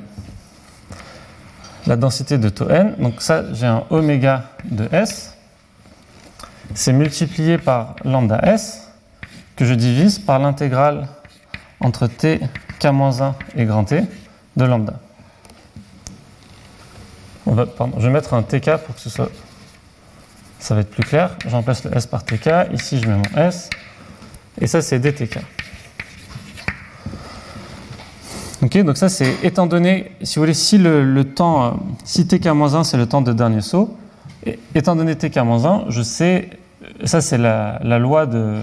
[1.86, 2.94] la densité de taux n.
[2.98, 5.36] Donc ça, j'ai un oméga de s.
[6.74, 8.90] C'est multiplié par lambda s
[9.56, 11.08] que je divise par l'intégrale
[11.80, 12.40] entre t
[12.80, 14.02] k-1 et grand T
[14.56, 14.94] de lambda.
[17.46, 19.30] Je vais mettre un tk pour que ce soit,
[20.64, 21.36] ça va être plus clair.
[21.44, 22.48] Je remplace le s par tk.
[22.72, 23.68] Ici, je mets mon s.
[24.58, 25.38] Et ça, c'est dtk.
[28.62, 31.70] Ok, donc ça c'est étant donné, si vous voulez, si le, temps, euh,
[32.02, 33.94] si tk-1 c'est le temps de dernier saut,
[34.74, 36.48] étant donné tk-1, je sais,
[37.04, 38.60] ça c'est la, loi de,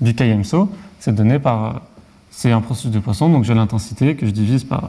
[0.00, 0.70] du km saut,
[1.00, 1.82] c'est donné par,
[2.30, 4.88] c'est un processus de Poisson, donc j'ai l'intensité que je divise par,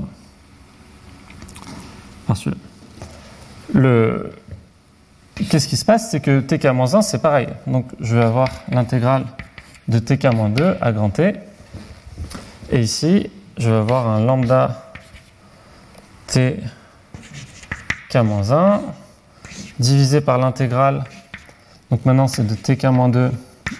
[2.28, 2.58] par celui-là.
[3.74, 4.32] Le,
[5.46, 9.26] qu'est-ce qui se passe, c'est que tk-1 c'est pareil, donc je vais avoir l'intégrale
[9.88, 11.34] de tk-2 à grand T,
[12.72, 14.92] et ici, je vais avoir un lambda
[16.28, 16.60] t
[18.10, 18.80] k-1
[19.80, 21.04] divisé par l'intégrale.
[21.90, 23.32] Donc maintenant c'est de tk-2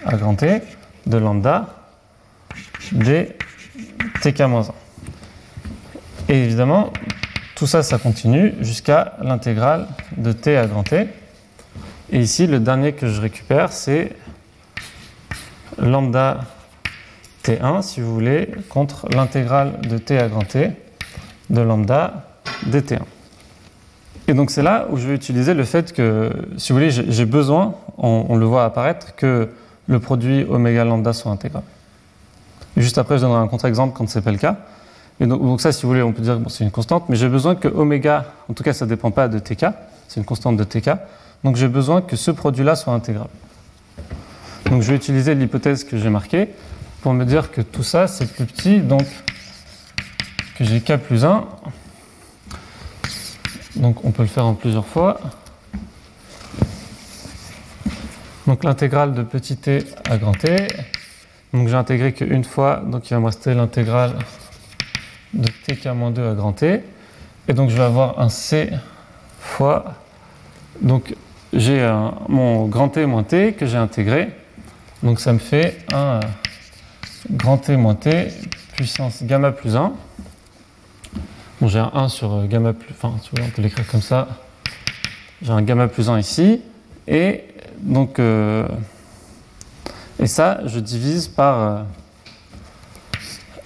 [0.04, 0.62] à grand T
[1.06, 1.66] de lambda
[2.92, 3.36] d
[4.20, 4.70] tk-1.
[6.28, 6.92] Et évidemment,
[7.54, 11.08] tout ça, ça continue jusqu'à l'intégrale de t à grand T.
[12.12, 14.10] Et ici, le dernier que je récupère, c'est
[15.78, 16.40] lambda
[17.44, 20.72] T1, si vous voulez, contre l'intégrale de t à grand T
[21.50, 22.26] de lambda
[22.66, 22.98] dt1.
[24.26, 27.24] Et donc c'est là où je vais utiliser le fait que, si vous voulez, j'ai
[27.26, 29.48] besoin, on, le voit apparaître, que
[29.86, 31.62] le produit oméga lambda soit intégral.
[32.76, 34.56] Juste après, je donnerai un contre-exemple quand c'est pas le cas.
[35.20, 37.28] Et donc, ça, si vous voulez, on peut dire que c'est une constante, mais j'ai
[37.28, 39.66] besoin que oméga, en tout cas, ça ne dépend pas de tk,
[40.08, 40.90] c'est une constante de tk.
[41.44, 43.28] Donc j'ai besoin que ce produit-là soit intégral.
[44.66, 46.50] Donc je vais utiliser l'hypothèse que j'ai marquée
[47.02, 49.06] pour me dire que tout ça c'est plus petit, donc
[50.56, 51.46] que j'ai k plus 1.
[53.76, 55.18] Donc on peut le faire en plusieurs fois.
[58.46, 60.66] Donc l'intégrale de petit t à grand t.
[61.52, 64.14] Donc j'ai intégré qu'une fois, donc il va me rester l'intégrale
[65.32, 66.82] de tk-2 à grand t.
[67.48, 68.70] Et donc je vais avoir un c
[69.40, 69.94] fois.
[70.82, 71.14] Donc
[71.52, 71.80] j'ai
[72.28, 74.28] mon grand t moins t que j'ai intégré.
[75.02, 76.20] Donc ça me fait un
[77.30, 78.28] grand T moins T
[78.76, 79.92] puissance gamma plus 1.
[81.60, 82.92] Bon, j'ai un 1 sur euh, gamma plus...
[82.92, 84.28] Enfin, on peut l'écrire comme ça.
[85.42, 86.62] J'ai un gamma plus 1 ici.
[87.06, 87.44] Et
[87.78, 88.18] donc...
[88.18, 88.66] euh,
[90.18, 91.82] et ça, je divise par euh,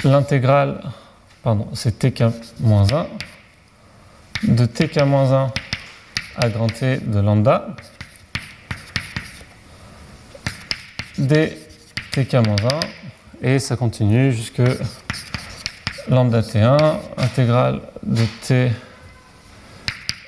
[0.05, 0.81] l'intégrale...
[1.43, 2.25] Pardon, c'est tk
[2.61, 3.07] moins 1
[4.45, 5.53] de tk moins 1
[6.37, 7.69] à grand T de lambda
[11.19, 11.53] d
[12.13, 12.57] tk-1
[13.43, 14.63] et ça continue jusque
[16.09, 16.77] lambda t1
[17.19, 18.71] intégrale de t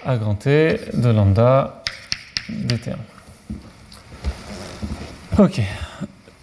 [0.04, 1.82] à grand T de lambda
[2.50, 2.94] dt1.
[5.38, 5.60] Ok.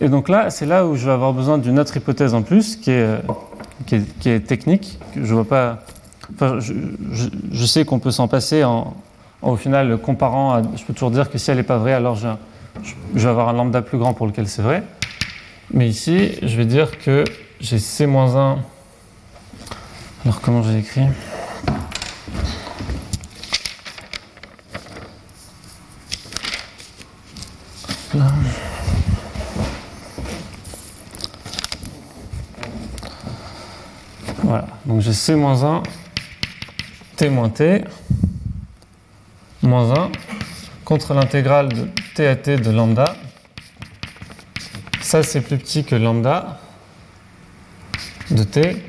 [0.02, 2.76] Et donc là, c'est là où je vais avoir besoin d'une autre hypothèse en plus
[2.76, 3.20] qui est,
[3.88, 5.00] qui est, qui est technique.
[5.16, 5.80] Que je vois pas.
[6.36, 6.74] Enfin, je,
[7.14, 8.94] je- je sais qu'on peut s'en passer en,
[9.44, 10.54] au final comparant.
[10.54, 12.28] À, je peux toujours dire que si elle n'est pas vraie, alors je
[13.14, 14.84] vais avoir un lambda plus grand pour lequel c'est vrai.
[15.72, 17.24] Mais ici, je vais dire que
[17.60, 18.58] j'ai C-1.
[20.26, 21.08] Alors, comment j'ai écrit?
[28.14, 28.28] Là.
[34.44, 35.82] Voilà, donc j'ai C-1,
[37.16, 37.84] T-T,
[39.64, 40.12] moins 1,
[40.86, 43.16] contre l'intégrale de T à T de lambda.
[45.02, 46.60] Ça, c'est plus petit que lambda
[48.32, 48.84] de t,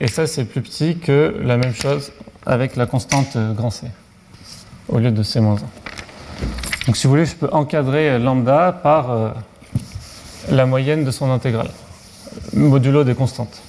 [0.00, 2.12] et ça, c'est plus petit que la même chose
[2.44, 3.86] avec la constante euh, grand C,
[4.88, 5.56] au lieu de C-1.
[6.86, 9.30] Donc, si vous voulez, je peux encadrer lambda par euh,
[10.50, 11.70] la moyenne de son intégrale,
[12.52, 13.62] modulo des constantes.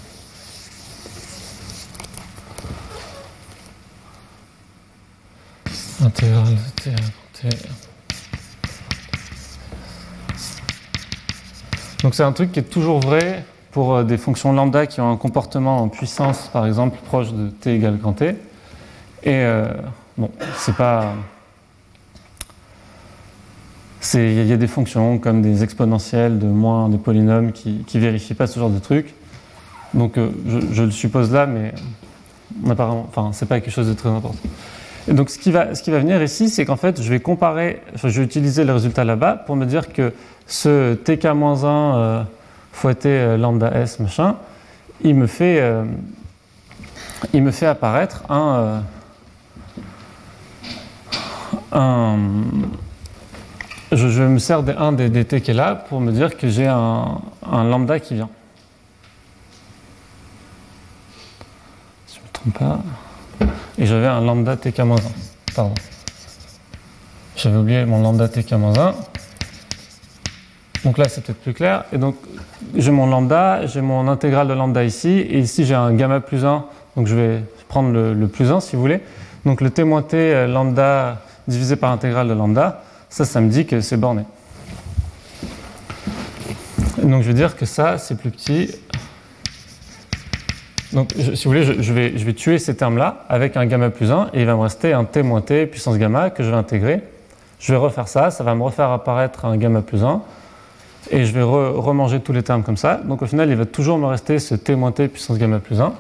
[6.10, 6.44] T à
[7.42, 7.50] t.
[12.04, 15.12] Donc c'est un truc qui est toujours vrai pour euh, des fonctions lambda qui ont
[15.12, 18.30] un comportement en puissance, par exemple, proche de t égale grand t.
[18.30, 18.36] Et
[19.28, 19.72] euh,
[20.18, 21.14] bon, c'est pas,
[24.14, 28.48] Il y a des fonctions comme des exponentielles de moins, des polynômes qui vérifient pas
[28.48, 29.14] ce genre de truc.
[29.94, 30.30] Donc euh,
[30.72, 31.74] je, le suppose là, mais
[32.70, 34.38] apparemment, enfin, c'est pas quelque chose de très important.
[35.08, 37.82] Donc ce qui va, ce qui va venir ici, c'est qu'en fait, je vais comparer,
[37.96, 40.14] je vais utiliser le résultat là-bas pour me dire que
[40.48, 42.24] ce tk-1 euh,
[42.72, 44.36] fois t euh, lambda s machin,
[45.02, 45.84] il me fait, euh,
[47.34, 48.84] il me fait apparaître un,
[51.72, 52.18] un
[53.92, 56.68] je, me sers d'un des, des, t qui est là pour me dire que j'ai
[56.68, 57.20] un,
[57.50, 58.30] un lambda qui vient.
[62.58, 62.80] pas.
[63.78, 64.96] Et j'avais un lambda tk-1.
[65.56, 65.74] Pardon.
[67.36, 68.94] J'avais oublié mon lambda tk-1.
[70.84, 71.86] Donc là, c'est peut-être plus clair.
[71.94, 72.16] Et donc,
[72.76, 76.44] j'ai mon lambda, j'ai mon intégrale de lambda ici, et ici, j'ai un gamma plus
[76.46, 76.66] 1.
[76.98, 79.02] Donc, je vais prendre le, plus 1 si vous voulez.
[79.46, 83.50] Donc, le t moins t euh, lambda divisé par l'intégrale de lambda, ça, ça me
[83.50, 84.24] dit que c'est borné.
[87.04, 88.76] donc, je vais dire que ça, c'est plus petit
[90.94, 94.42] donc, si vous voulez, je, vais, tuer ces termes-là avec un gamma plus 1 et
[94.42, 97.02] il va me rester un t moins t puissance gamma que je vais intégrer.
[97.60, 100.22] Je vais refaire ça, ça va me refaire apparaître un gamma plus 1
[101.12, 102.96] et je vais remanger tous les termes comme ça.
[103.06, 105.80] Donc au final, il va toujours me rester ce t moins t puissance gamma plus
[105.80, 105.94] 1.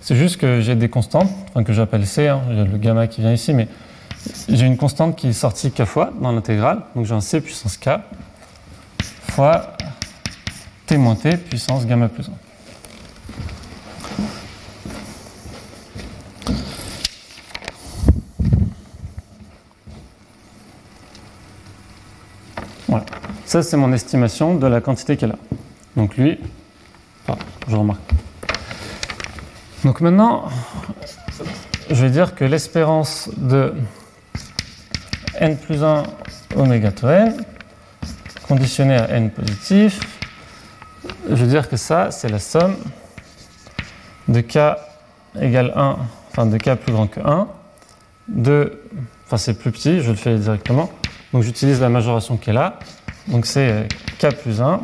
[0.00, 1.30] C'est juste que j'ai des constantes,
[1.64, 3.66] que j'appelle c, hein, le gamma qui vient ici, mais
[4.48, 6.82] j'ai une constante qui est sortie k fois dans l'intégrale.
[6.94, 7.90] Donc j'ai un c puissance k
[9.28, 9.72] fois
[10.86, 12.45] t moins t puissance gamma plus 1.
[23.44, 25.38] Ça, c'est mon estimation de la quantité qu'elle a.
[25.96, 26.38] Donc lui,
[27.68, 28.00] je remarque.
[29.84, 30.48] Donc maintenant,
[31.90, 33.74] je vais dire que l'espérance de
[35.38, 36.02] n plus 1
[36.56, 37.36] oméga n,
[38.48, 40.00] conditionnée à n positif,
[41.28, 42.76] je veux dire que ça, c'est la somme
[44.28, 44.76] de k
[45.40, 45.96] égale 1,
[46.30, 47.48] enfin de k plus grand que 1,
[48.28, 48.80] de,
[49.26, 50.90] enfin c'est plus petit, je le fais directement,
[51.36, 52.78] donc j'utilise la majoration qui est là,
[53.28, 53.88] donc c'est
[54.18, 54.80] k plus 1,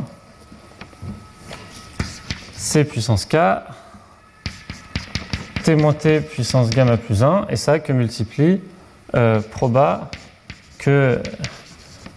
[2.53, 3.37] c puissance k,
[5.65, 8.61] t moins t puissance gamma plus 1, et ça que multiplie
[9.15, 10.11] euh, proba
[10.77, 11.23] que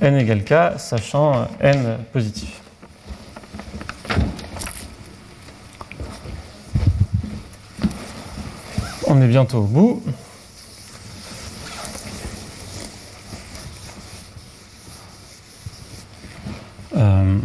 [0.01, 2.59] n égale k, sachant n positif.
[9.07, 10.03] On est bientôt au bout.
[16.97, 17.39] Euh,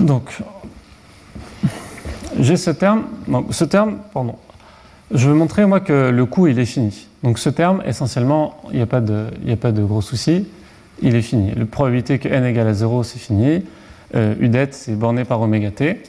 [0.00, 0.38] donc,
[2.56, 3.04] ce terme.
[3.28, 4.36] Donc, ce terme, pardon.
[5.12, 7.06] Je vais montrer moi que le coût il est fini.
[7.22, 10.46] Donc ce terme, essentiellement, il n'y a, pas de, a pas de gros soucis.
[11.02, 11.52] Il est fini.
[11.54, 13.62] La probabilité que n égale à 0, c'est fini.
[14.14, 16.02] Euh, det, c'est borné par oméga t.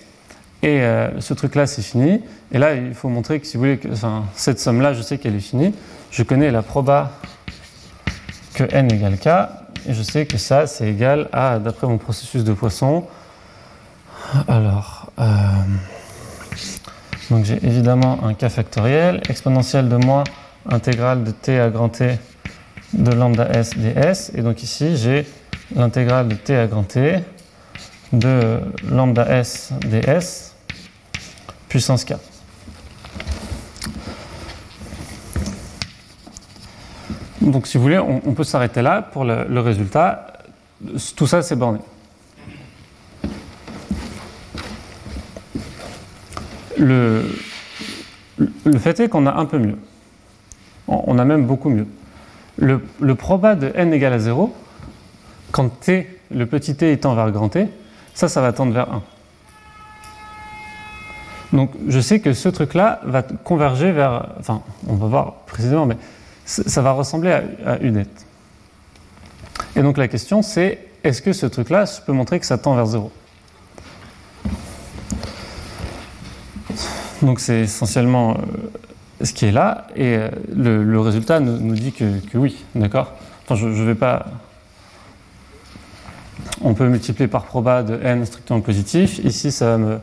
[0.63, 2.21] Et euh, ce truc-là, c'est fini.
[2.51, 3.89] Et là, il faut montrer que si vous voulez, que,
[4.35, 5.73] cette somme-là, je sais qu'elle est finie.
[6.11, 7.11] Je connais la proba
[8.53, 9.27] que n égale k.
[9.87, 13.03] Et je sais que ça, c'est égal à, d'après mon processus de Poisson,
[14.47, 15.23] alors, euh,
[17.29, 20.23] donc j'ai évidemment un k factoriel, exponentielle de moins
[20.69, 22.19] intégrale de t à grand t
[22.93, 24.31] de lambda s ds.
[24.35, 25.25] Et donc ici, j'ai
[25.75, 27.19] l'intégrale de t à grand t
[28.13, 30.53] de lambda s ds
[31.67, 32.13] puissance k.
[37.41, 40.27] Donc si vous voulez, on, peut s'arrêter là pour le, résultat.
[41.15, 41.79] Tout ça, c'est borné.
[46.77, 47.23] Le,
[48.77, 49.77] fait est qu'on a un peu mieux.
[50.87, 51.87] On a même beaucoup mieux.
[52.57, 54.53] Le, proba de n égale à 0,
[55.51, 57.67] quand t, le petit t étant vers grand t,
[58.13, 59.03] ça, ça va tendre vers 1.
[61.53, 65.97] Donc je sais que ce truc-là va converger vers, enfin on va voir précisément, mais
[66.45, 67.31] ça va ressembler
[67.65, 68.07] à, UNET.
[69.75, 72.75] Et donc la question c'est, est-ce que ce truc-là, je peux montrer que ça tend
[72.75, 73.11] vers 0
[77.25, 82.37] Donc c'est essentiellement euh, ce qui est là, et euh, le, résultat nous, dit que,
[82.37, 83.13] oui, d'accord?
[83.43, 84.27] Enfin je ne vais pas...
[86.61, 89.19] On peut multiplier par proba de n strictement positif.
[89.23, 89.99] Ici, ça va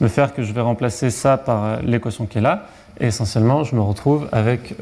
[0.00, 2.66] me faire que je vais remplacer ça par euh, l'équation qui est là.
[3.00, 4.76] Et essentiellement, je me retrouve avec,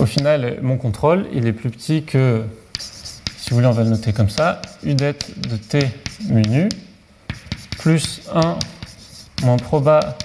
[0.00, 2.42] au final, mon contrôle, il est plus petit que,
[2.80, 5.88] si vous voulez, on va le noter comme ça, u de t
[6.28, 6.68] mu nu
[7.78, 8.58] plus 1
[9.44, 10.16] moins proba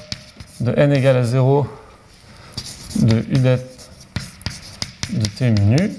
[0.59, 1.67] de n égale à 0
[3.01, 5.91] de u de t minu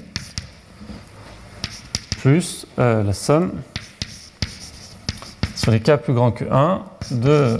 [2.19, 3.53] plus euh, la somme
[5.55, 7.59] sur les k plus grands que 1 de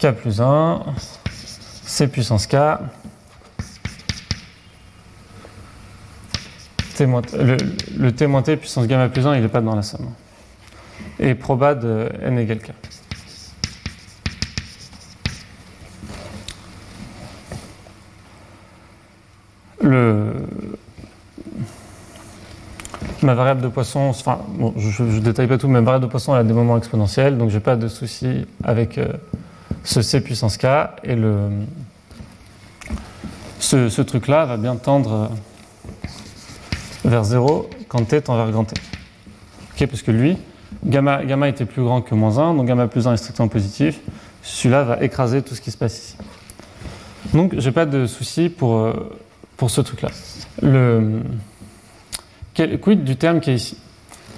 [0.00, 0.82] k plus 1
[1.84, 2.56] c puissance k
[7.06, 7.56] moins- le,
[7.96, 10.10] le t moins t puissance gamma plus 1 il n'est pas dans la somme.
[11.18, 12.70] Et proba de n égale k
[19.82, 20.32] le
[23.22, 26.10] ma variable de Poisson, enfin, bon, je ne détaille pas tout, mais ma variable de
[26.10, 29.12] Poisson a des moments exponentiels, donc j'ai pas de souci avec euh,
[29.84, 30.66] ce c puissance k
[31.04, 31.50] et le
[33.58, 36.08] ce, truc-là va bien tendre euh,
[37.04, 38.74] vers 0 quand t tend vers grand t.
[39.72, 40.36] Ok, parce que lui,
[40.84, 44.00] gamma, gamma était plus grand que moins 1, donc gamma plus 1 est strictement positif.
[44.42, 46.16] Celui-là va écraser tout ce qui se passe ici.
[47.32, 48.92] Donc j'ai pas de souci pour, euh,
[49.62, 50.08] pour ce truc-là.
[50.60, 51.20] Le
[52.52, 53.78] quel, quid du terme qui est ici?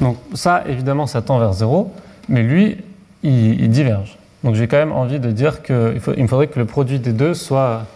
[0.03, 1.91] Donc ça, évidemment, ça tend vers 0,
[2.29, 2.77] mais lui,
[3.23, 4.19] il, diverge.
[4.43, 7.15] Donc j'ai quand même envie de dire qu'il il me faudrait que le produit des
[7.15, 7.87] deux soit,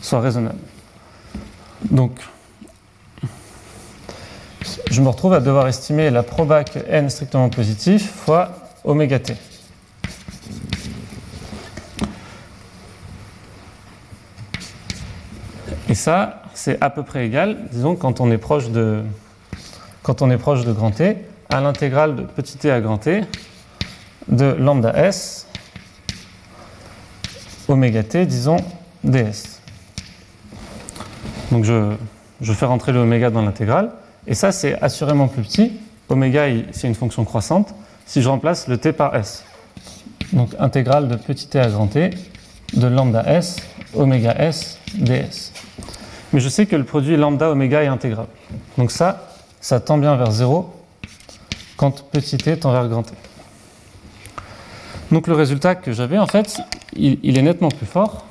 [0.00, 0.56] soit raisonnable.
[1.90, 2.12] Donc
[4.90, 8.48] je me retrouve à devoir estimer la proba que n strictement positif fois
[8.82, 9.36] oméga t.
[15.90, 19.02] Et ça, c'est à peu près égal, disons, quand on est proche de,
[20.02, 21.18] grand T,
[21.50, 23.24] à l'intégrale de petit t à grand T
[24.28, 25.46] de lambda s
[27.68, 28.56] oméga t, disons,
[29.04, 29.60] ds.
[31.52, 31.92] Donc je,
[32.40, 33.92] je fais rentrer le oméga dans l'intégrale,
[34.26, 35.72] et ça c'est assurément plus petit.
[36.08, 37.74] Oméga, c'est une fonction croissante,
[38.06, 39.44] si je remplace le t par s.
[40.32, 42.10] Donc intégrale de petit t à grand t
[42.72, 43.56] de lambda s
[43.94, 45.52] oméga s ds.
[46.36, 48.26] Mais je sais que le produit lambda oméga est intégral.
[48.76, 49.30] Donc ça,
[49.62, 50.70] ça tend bien vers 0
[51.78, 53.14] quand petit t tend vers grand t.
[55.10, 56.60] Donc le résultat que j'avais, en fait,
[56.94, 58.26] il, il est nettement plus fort.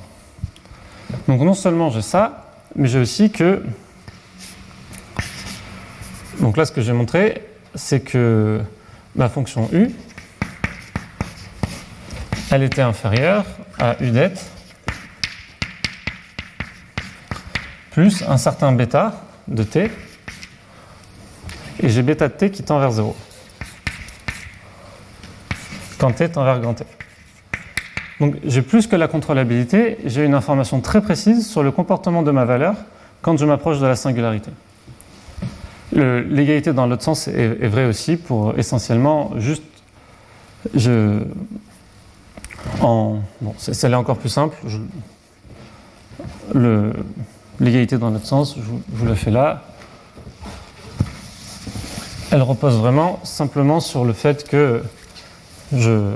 [1.27, 2.45] Donc non seulement j'ai ça,
[2.75, 3.63] mais j'ai aussi que...
[6.41, 7.41] Donc là, ce que j'ai montré,
[7.73, 8.61] c'est que
[9.15, 9.89] ma fonction u,
[12.51, 13.45] elle était inférieure
[13.79, 14.54] à u det
[17.95, 19.89] plus un certain bêta de t,
[21.79, 23.15] et j'ai bêta de t qui tend vers 0.
[25.97, 26.83] Quand t tend vers grand t.
[28.19, 32.31] Donc j'ai plus que la contrôlabilité, j'ai une information très précise sur le comportement de
[32.31, 32.75] ma valeur
[33.21, 34.51] quand je m'approche de la singularité.
[35.93, 39.63] L'égalité dans l'autre sens est, vraie aussi pour essentiellement juste.
[40.73, 41.21] Je,
[42.81, 44.57] en, bon, c'est- celle-là encore plus simple.
[47.59, 49.63] L'égalité dans l'autre sens, je vous, je vous la fais là.
[52.31, 54.83] Elle repose vraiment simplement sur le fait que
[55.71, 56.11] je,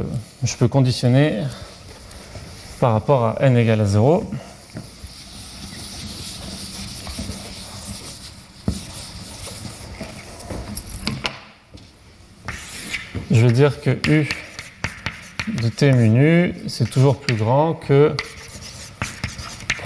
[0.57, 1.43] peux conditionner
[2.79, 4.29] par rapport à n égale à 0.
[13.31, 14.29] Je veux dire que u
[15.61, 18.15] de t mu c'est toujours plus grand que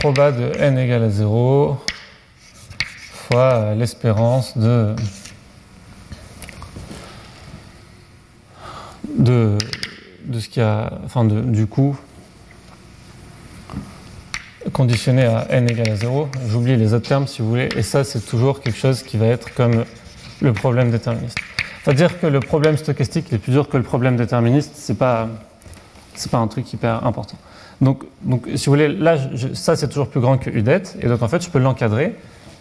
[0.04, 1.78] proba de n égale à 0
[3.14, 4.94] fois l'espérance de,
[9.18, 9.58] de,
[10.26, 11.96] de ce qui a, enfin du coup
[14.74, 16.28] conditionné à n égale à 0.
[16.50, 19.28] J'oublie les autres termes si vous voulez, et ça c'est toujours quelque chose qui va
[19.28, 19.86] être comme
[20.42, 21.38] le problème déterministe.
[21.86, 25.30] Faut dire que le problème stochastique est plus dur que le problème déterministe, c'est pas
[26.14, 27.38] c'est pas un truc hyper important.
[27.84, 28.04] Donc,
[28.56, 29.18] si vous voulez, là,
[29.54, 32.16] ça c'est toujours plus grand que U det, et donc en fait je peux l'encadrer,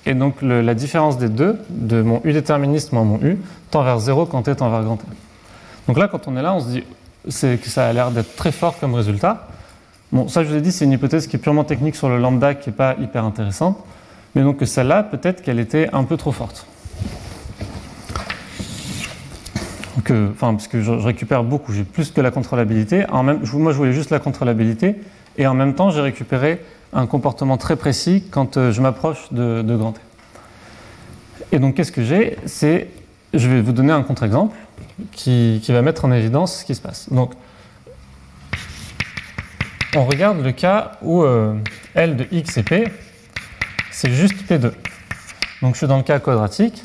[0.05, 3.39] et donc la différence des deux, de mon U déterministe moins mon U,
[3.71, 5.05] tend vers 0 quand t tend vers grand T.
[5.87, 6.83] Donc là, quand on est là, on se dit
[7.59, 9.47] que ça a l'air d'être très fort comme résultat.
[10.11, 12.19] Bon, ça je vous ai dit, c'est une hypothèse qui est purement technique sur le
[12.19, 13.79] lambda, qui n'est pas hyper intéressante,
[14.35, 16.67] mais donc celle-là, peut-être qu'elle était un peu trop forte.
[20.01, 23.09] Que, parce que je, récupère beaucoup, j'ai plus que la contrôlabilité.
[23.11, 24.97] En même, moi, je voulais juste la contrôlabilité,
[25.37, 29.63] et en même temps, j'ai récupéré un comportement très précis quand euh, je m'approche de,
[29.77, 30.01] grand T.
[31.53, 32.37] Et donc, qu'est-ce que j'ai?
[32.47, 32.89] C'est,
[33.35, 34.57] je vais vous donner un contre-exemple
[35.13, 37.11] qui, qui va mettre en évidence ce qui se passe.
[37.11, 37.33] Donc,
[39.95, 41.55] on regarde le cas où euh,
[41.95, 42.85] L de x et p,
[43.91, 44.73] c'est juste P2.
[45.61, 46.85] Donc, je suis dans le cas quadratique.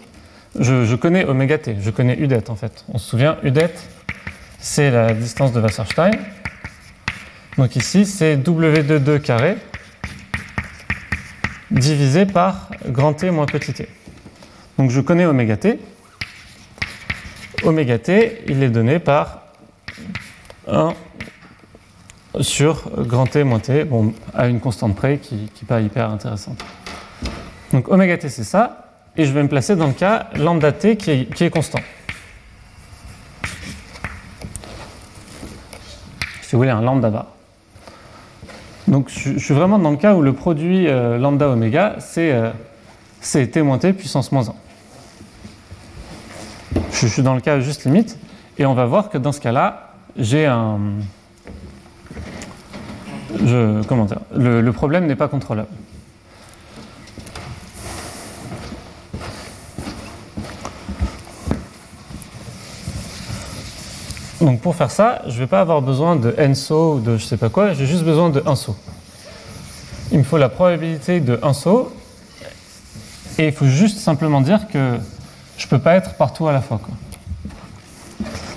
[0.59, 2.83] Je, connais oméga t, je connais U det en fait.
[2.91, 3.73] On se souvient, U det,
[4.59, 6.11] c'est la distance de Wasserstein.
[7.57, 9.57] Donc ici, c'est W de 2 carré
[11.69, 13.87] divisé par grand T moins petit t.
[14.77, 15.79] Donc je connais oméga t.
[17.63, 19.41] Oméga t, il est donné par
[20.67, 20.93] 1
[22.41, 26.63] sur grand T moins T, bon, à une constante près qui n'est pas hyper intéressante.
[27.73, 28.86] Donc oméga T c'est ça,
[29.17, 31.79] et je vais me placer dans le cas lambda T qui est, constant.
[36.41, 37.25] Si vous voulez, un lambda bar.
[38.87, 42.51] Donc je, suis vraiment dans le cas où le produit euh, lambda oméga, c'est euh,
[43.47, 44.53] T moins T puissance moins 1.
[46.93, 48.17] Je, suis dans le cas juste limite,
[48.57, 50.79] et on va voir que dans ce cas-là, j'ai un,
[53.87, 55.67] comment dire, le, problème n'est pas contrôlable.
[64.41, 67.17] Donc pour faire ça, je ne vais pas avoir besoin de n saut ou de
[67.17, 68.75] je sais pas quoi, j'ai juste besoin de un saut.
[70.11, 71.91] Il me faut la probabilité de un saut
[73.37, 74.97] et il faut juste simplement dire que
[75.57, 76.79] je ne peux pas être partout à la fois.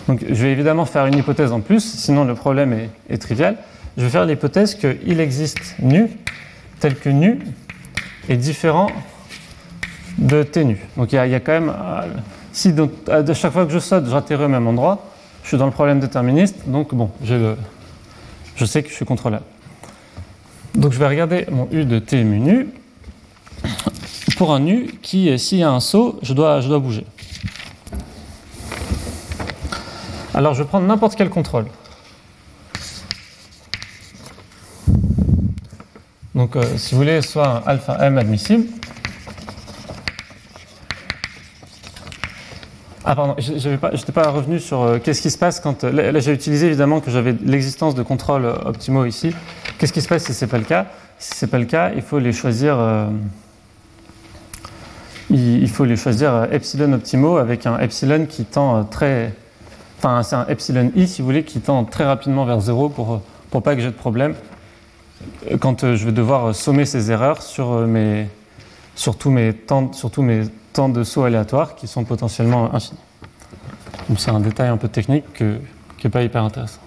[0.07, 3.57] Donc je vais évidemment faire une hypothèse en plus, sinon le problème est trivial
[3.97, 6.09] je vais faire l'hypothèse qu'il existe nu
[6.81, 7.41] tel que nu
[8.29, 8.91] est différent
[10.19, 10.79] de t nu.
[10.97, 12.03] Donc il y, a quand même, euh,
[12.53, 12.75] si
[13.09, 15.07] à chaque fois que je saute, j'atterris au même endroit,
[15.51, 17.57] suis dans le problème déterministe, donc bon, je
[18.65, 19.45] sais que je suis contrôlable.
[20.77, 22.69] Donc je vais regarder mon u de t mu nu
[24.37, 27.05] pour un nu qui, s'il y a un saut, je dois, je dois bouger.
[30.35, 31.67] Alors je vais prendre n'importe quel contrôle.
[36.33, 38.67] Donc, euh, si vous voulez, soit un alpha m admissible.
[43.05, 45.85] Ah, pardon, je n'étais pas, revenu sur euh, qu'est-ce qui se passe quand.
[45.85, 49.35] Euh, là, j'ai utilisé évidemment que j'avais l'existence de contrôles optimaux ici.
[49.79, 50.87] Qu'est-ce qui se passe si ce n'est pas le cas?
[51.19, 52.79] Si ce n'est pas le cas, il faut les choisir.
[55.31, 59.33] il, faut les choisir epsilon optimaux avec un epsilon qui tend très.
[59.99, 63.23] Enfin, c'est un epsilon i, si vous voulez, qui tend très rapidement vers 0 pour,
[63.51, 64.35] pour pas que j'ai de problème
[65.61, 68.29] quand euh, je vais devoir sommer ces erreurs sur, euh, mes,
[69.01, 70.43] sur, tous mes temps, mes
[70.75, 73.01] temps de saut aléatoires qui sont potentiellement infinis.
[74.19, 76.83] c'est un détail un peu technique qui n'est pas hyper intéressant.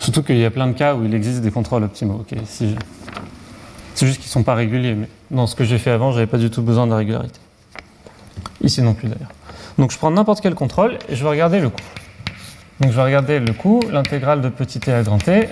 [0.00, 2.26] Surtout qu'il y a plein de cas où il existe des contrôles optimaux.
[2.44, 2.74] C'est
[4.00, 6.26] juste qu'ils ne sont pas réguliers, mais dans ce que j'ai fait avant, je n'avais
[6.26, 7.38] pas du tout besoin de la régularité.
[8.60, 9.30] Ici non plus d'ailleurs.
[9.78, 11.84] Donc je prends n'importe quel contrôle et je vais regarder le coût.
[12.80, 15.48] Donc je vais regarder le coût, l'intégrale de petit t à grand t,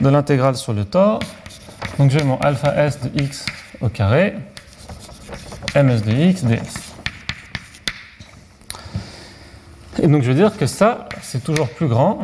[0.00, 1.20] de l'intégrale sur le tore.
[2.00, 3.46] Donc j'ai mon alpha s de x
[3.80, 4.34] au carré,
[5.74, 6.58] ms de x ds.
[10.02, 12.20] Et donc je veux dire que ça, c'est toujours plus grand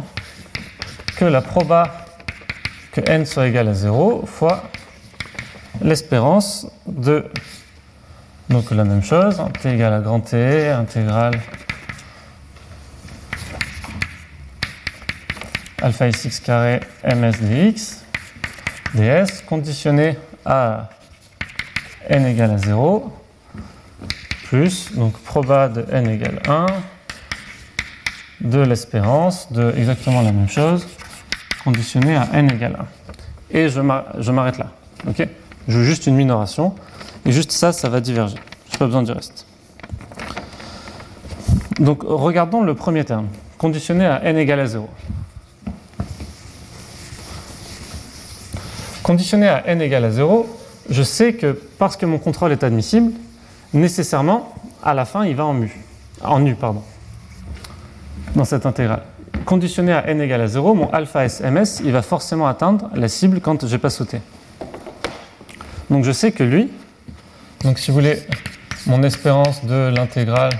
[1.16, 2.06] que la proba
[2.92, 4.70] que n soit égal à 0 fois
[5.82, 7.24] l'espérance de
[8.48, 11.40] donc la même chose, t égale à grand T, intégrale
[15.82, 18.04] alpha x carré ms dx
[18.94, 20.90] ds conditionné à
[22.08, 23.12] n égale à 0
[24.44, 26.66] plus donc proba de n égale 1
[28.40, 30.86] de l'espérance de exactement la même chose
[31.64, 32.76] conditionné à n égale
[33.50, 33.58] 1.
[33.58, 34.70] Et je m'arrête là.
[35.08, 35.26] ok?
[35.66, 36.74] Je veux juste une minoration.
[37.24, 38.36] Et juste ça, ça va diverger.
[38.68, 39.46] Je n'ai pas besoin du reste.
[41.80, 44.88] Donc regardons le premier terme, conditionné à n égale à 0.
[49.02, 50.46] Conditionné à n égale à 0,
[50.90, 53.12] je sais que parce que mon contrôle est admissible,
[53.74, 55.76] nécessairement, à la fin, il va en mu.
[56.22, 56.82] En nu, pardon.
[58.34, 59.02] Dans cette intégrale.
[59.44, 63.40] Conditionné à n égale à 0, mon alpha SMS, il va forcément atteindre la cible
[63.40, 64.20] quand je n'ai pas sauté.
[65.90, 66.70] Donc je sais que lui,
[67.62, 68.22] donc si vous voulez,
[68.86, 70.52] mon espérance de l'intégrale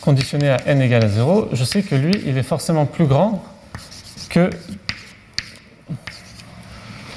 [0.00, 3.44] conditionnée à n égale à 0, je sais que lui, il est forcément plus grand
[4.30, 4.48] que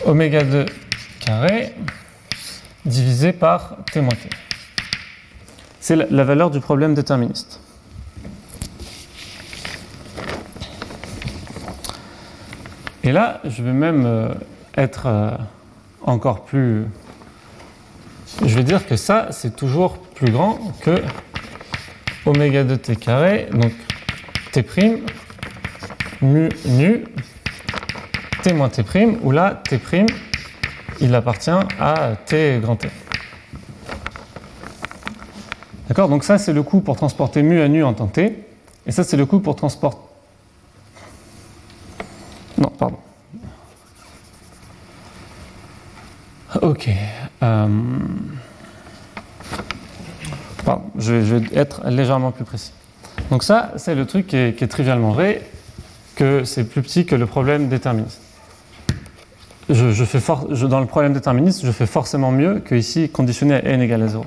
[0.06, 0.66] oméga 2
[1.22, 1.74] carré
[2.86, 4.30] divisé par t moins t.
[5.88, 7.60] C'est la valeur du problème déterministe.
[13.04, 14.34] Et là, je vais même euh,
[14.76, 15.30] être euh,
[16.02, 16.86] encore plus...
[18.44, 21.04] Je vais dire que ça, c'est toujours plus grand que
[22.26, 23.72] oméga 2 t carré, donc
[24.54, 24.66] t'
[26.24, 27.04] mu nu
[28.42, 28.84] t moins t',
[29.22, 29.80] où là, t',
[31.00, 32.90] il appartient à t grand T.
[35.88, 38.46] D'accord Donc ça, c'est le coût pour transporter mu à nu en temps t.
[38.88, 40.00] Et ça, c'est le coût pour transporter...
[42.58, 42.98] Non, pardon.
[46.62, 46.90] Ok.
[47.44, 47.68] Euh...
[50.64, 52.72] Pardon, je vais, être légèrement plus précis.
[53.30, 55.42] Donc ça, c'est le truc qui est, trivialement vrai,
[56.16, 58.22] que c'est plus petit que le problème déterministe.
[59.70, 60.20] Je, fais
[60.52, 64.04] je, dans le problème déterministe, je fais forcément mieux que ici, conditionné à n égale
[64.04, 64.26] à 0.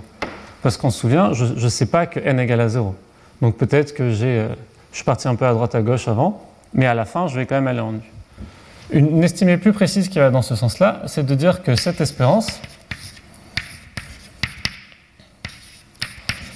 [0.63, 2.95] Parce qu'on se souvient, je ne sais pas que n égale à 0.
[3.41, 4.49] Donc peut-être que j'ai, euh,
[4.91, 6.43] je suis parti un peu à droite à gauche avant,
[6.75, 8.01] mais à la fin, je vais quand même aller en nu.
[8.91, 12.61] Une, estimée plus précise qui va dans ce sens-là, c'est de dire que cette espérance,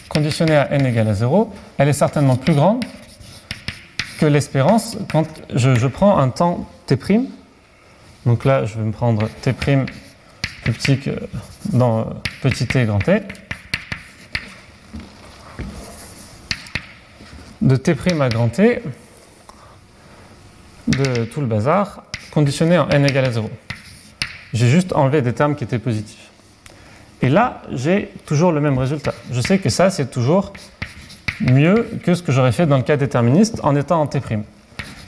[0.09, 2.85] conditionnée à n égale à 0, elle est certainement plus grande
[4.19, 6.97] que l'espérance quand je, je prends un temps t'.
[8.27, 11.11] Donc là, je vais me prendre t' plus petit que
[11.73, 12.05] dans euh,
[12.43, 13.23] petit t grand t.
[17.63, 18.83] De t' à grand t,
[20.89, 22.03] de tout le bazar,
[22.33, 23.49] conditionné en n égale à 0.
[24.53, 26.29] J'ai juste enlevé des termes qui étaient positifs.
[27.23, 29.15] Et là, j'ai toujours le même résultat.
[29.31, 30.53] Je sais que ça, c'est toujours
[31.41, 34.19] mieux que ce que j'aurais fait dans le cas déterministe en étant en t'.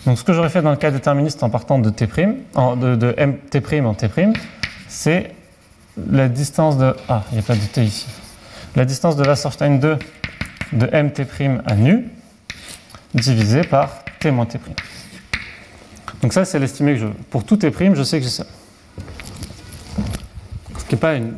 [0.06, 2.06] Donc ce que j'aurais fait dans le cas déterministe en partant de t',
[2.54, 4.08] en- de, de mt' en t',
[4.86, 5.32] c'est
[6.08, 6.94] la distance de...
[7.08, 8.06] Ah, il n'y a pas de t ici.
[8.76, 9.98] La distance de Wasserstein 2
[10.72, 12.04] de mt' à nu
[13.14, 14.58] divisé par t moins t'.
[16.22, 17.14] Donc ça, c'est l'estimé que je veux.
[17.30, 18.44] Pour tout t', je sais que j'ai ça.
[20.78, 21.34] Ce qui n'est pas une...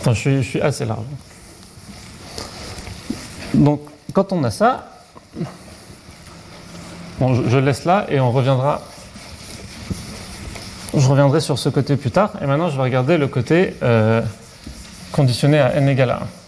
[0.00, 1.04] Enfin, je suis, je suis assez large.
[3.54, 3.80] Donc,
[4.12, 4.90] quand on a ça,
[7.18, 8.82] bon, je, laisse là et on reviendra.
[10.94, 12.32] Je reviendrai sur ce côté plus tard.
[12.40, 14.22] Et maintenant, je vais regarder le côté euh,
[15.12, 16.45] conditionné à n égale à 1.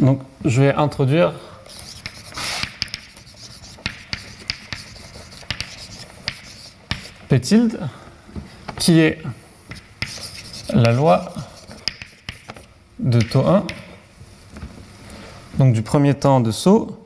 [0.00, 1.32] Donc, je vais introduire
[7.28, 7.80] P tilde,
[8.78, 9.22] qui est
[10.72, 11.32] la loi
[12.98, 13.66] de taux 1,
[15.58, 17.04] donc du premier temps de saut,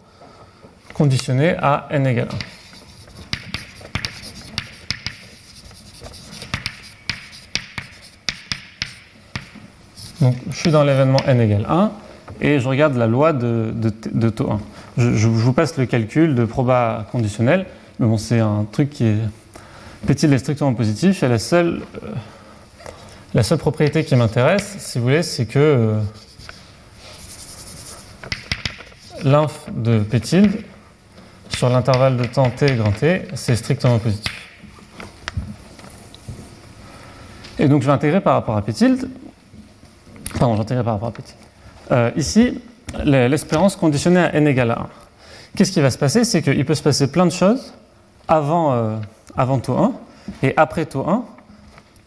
[0.92, 2.28] conditionné à n égale
[10.20, 10.24] 1.
[10.24, 11.92] Donc, je suis dans l'événement n égale 1
[12.40, 14.60] et je regarde la loi de, de, de taux 1.
[14.96, 17.66] Je, vous passe le calcul de proba conditionnel,
[17.98, 19.18] mais bon, c'est un truc qui est.
[20.06, 22.08] Petit est strictement positif et la seule, euh,
[23.34, 26.00] la seule propriété qui m'intéresse, si vous voulez, c'est que euh,
[29.22, 30.64] l'inf de P tilde
[31.50, 34.32] sur l'intervalle de temps t grand t, c'est strictement positif.
[37.58, 39.10] Et donc je vais intégrer par rapport à P tilde.
[40.38, 41.39] Pardon, j'intégrer par rapport à P tilde.
[41.92, 42.60] Euh, ici,
[43.04, 44.86] l'e- l'espérance conditionnée à n égale à 1.
[45.56, 46.24] Qu'est-ce qui va se passer?
[46.24, 47.72] C'est qu'il peut se passer plein de choses
[48.28, 48.96] avant, euh,
[49.36, 49.92] avant taux 1
[50.42, 51.24] et après taux 1.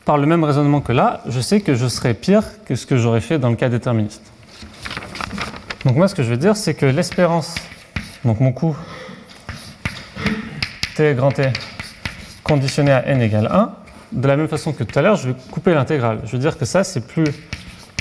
[0.05, 2.97] Par le même raisonnement que là, je sais que je serai pire que ce que
[2.97, 4.22] j'aurais fait dans le cas déterministe.
[5.85, 7.55] Donc moi, ce que je veux dire, c'est que l'espérance,
[8.26, 8.76] donc mon coût
[10.95, 11.51] t grand t
[12.43, 13.72] conditionné à n égale 1,
[14.11, 16.19] de la même façon que tout à l'heure, je vais couper l'intégrale.
[16.26, 17.26] Je veux dire que ça, c'est plus,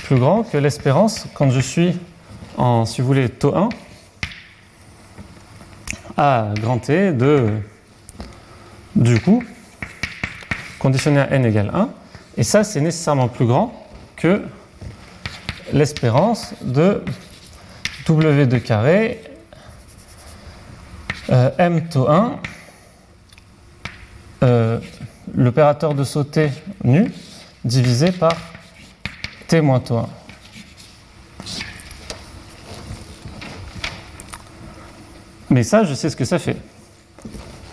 [0.05, 1.99] plus grand que l'espérance quand je suis
[2.57, 3.69] en, si vous voulez, taux 1
[6.16, 7.49] à grand t de
[8.95, 9.43] du coup
[10.79, 11.89] conditionné à n égale 1.
[12.37, 13.73] Et ça, c'est nécessairement plus grand
[14.16, 14.43] que
[15.73, 17.03] l'espérance de
[18.07, 19.23] W2 carré
[21.31, 22.39] euh, M taux 1,
[24.43, 24.79] euh,
[25.35, 26.51] l'opérateur de saut t
[26.85, 27.12] nu
[27.65, 28.33] divisé par
[29.53, 30.09] t moins taux 1.
[35.51, 36.57] Mais ça, je sais ce que ça fait.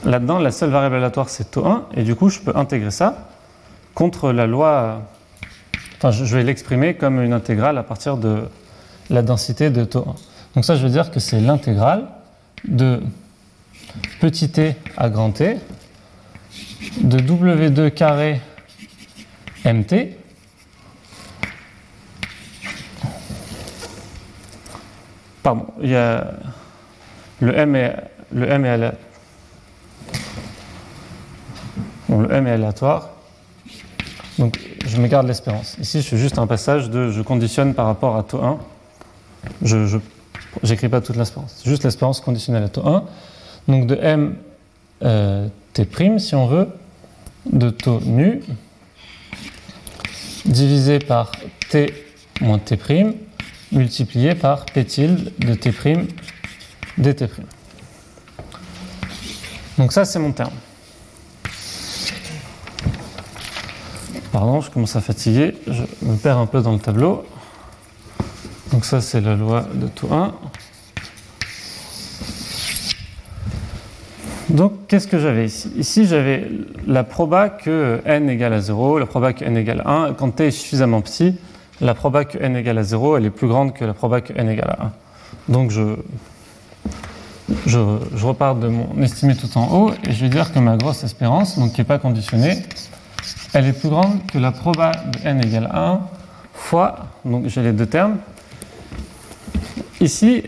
[0.04, 3.30] Là-dedans, la seule variable aléatoire, c'est taux 1, et du coup, je peux intégrer ça
[3.94, 5.04] contre la loi.
[5.96, 8.44] Enfin, je je vais l'exprimer comme une intégrale à partir de
[9.10, 10.16] la densité de taux 1.
[10.56, 12.10] Donc, ça, je veux dire que c'est l'intégrale
[12.68, 13.02] de
[14.20, 15.56] petit t à grand t
[17.02, 18.42] de W2 carré
[19.64, 20.19] mt
[25.44, 26.34] Pardon, il y a
[27.42, 27.96] le m est,
[28.32, 28.66] le m
[32.48, 33.10] est aléatoire.
[34.38, 35.78] Donc je me garde l'espérance.
[35.80, 38.58] Ici, je fais juste un passage de je conditionne par rapport à taux 1.
[39.62, 40.00] Je
[40.64, 41.62] n'écris pas toute l'espérance.
[41.66, 43.04] Juste l'espérance conditionnelle à taux 1.
[43.68, 44.36] Donc de m
[45.04, 46.68] euh, t', si on veut,
[47.46, 48.42] de taux nu,
[50.46, 51.32] divisé par
[51.70, 51.94] t
[52.42, 52.78] moins t',
[53.72, 55.72] multiplié par p tilde de t'
[56.98, 57.30] dt'.
[59.78, 60.54] Donc ça, c'est mon terme.
[64.32, 67.26] Pardon, je commence à fatiguer, je me perds un peu dans le tableau.
[68.72, 70.34] Donc ça, c'est la loi de tout 1.
[74.50, 75.72] Donc, qu'est-ce que j'avais ici?
[75.78, 76.50] Ici, j'avais
[76.88, 80.14] la proba que n égale à 0, la proba que n égale à 1.
[80.14, 81.36] Quand t est suffisamment petit,
[81.82, 84.34] la proba que n égale à 0, elle est plus grande que la proba que
[84.34, 84.92] n égale à 1.
[85.50, 85.96] Donc, je,
[88.24, 91.58] repars de mon estimé tout en haut et je vais dire que ma grosse espérance,
[91.58, 92.58] donc qui n'est pas conditionnée,
[93.54, 96.00] elle est plus grande que la proba de n égale à 1
[96.54, 96.96] fois,
[97.26, 98.18] donc j'ai les deux termes.
[100.02, 100.44] Ici,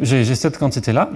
[0.00, 1.10] j'ai cette quantité-là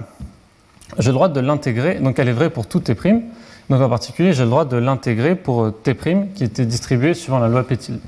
[0.97, 4.33] j'ai le droit de l'intégrer, donc elle est vraie pour tout t', donc en particulier
[4.33, 5.95] j'ai le droit de l'intégrer pour euh, t'
[6.35, 7.99] qui était distribué suivant la loi Pétil.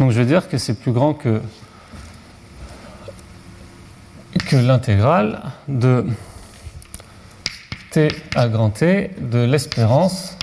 [0.00, 1.40] Donc je vais dire que c'est plus grand que,
[4.46, 6.04] que l'intégrale de
[7.90, 10.36] t à grand T de l'espérance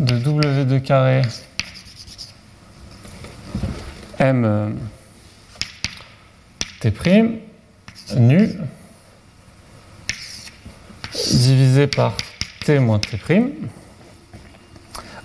[0.00, 1.22] de W2 carré
[4.18, 4.70] M euh,
[6.80, 6.92] T'
[8.16, 8.50] nu
[11.30, 12.16] divisé par
[12.64, 13.18] t moins t',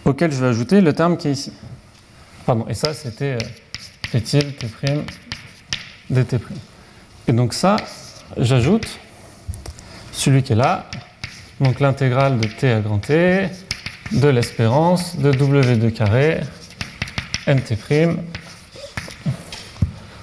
[0.04, 1.54] auquel je vais ajouter le terme qui est ici.
[2.50, 4.40] Pardon, et ça c'était euh, t',
[6.10, 6.42] dt'.
[7.28, 7.76] Et donc ça,
[8.38, 8.88] j'ajoute
[10.12, 10.90] celui qui est là,
[11.62, 13.50] donc l'intégrale de t à grand T,
[14.14, 16.40] de l'espérance de w2 carré
[17.46, 17.76] nt'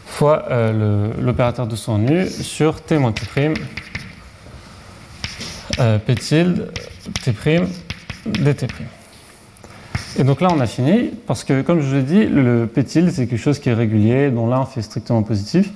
[0.07, 3.23] fois euh, l'opérateur de son nu sur t moins t'
[5.79, 6.73] euh, P tilde,
[7.23, 7.33] T',
[8.27, 8.67] dt'.
[10.19, 12.85] Et donc là, on a fini, parce que comme je vous l'ai dit, le P
[12.85, 15.71] tilde, c'est quelque chose qui est régulier, dont l'un fait strictement positif.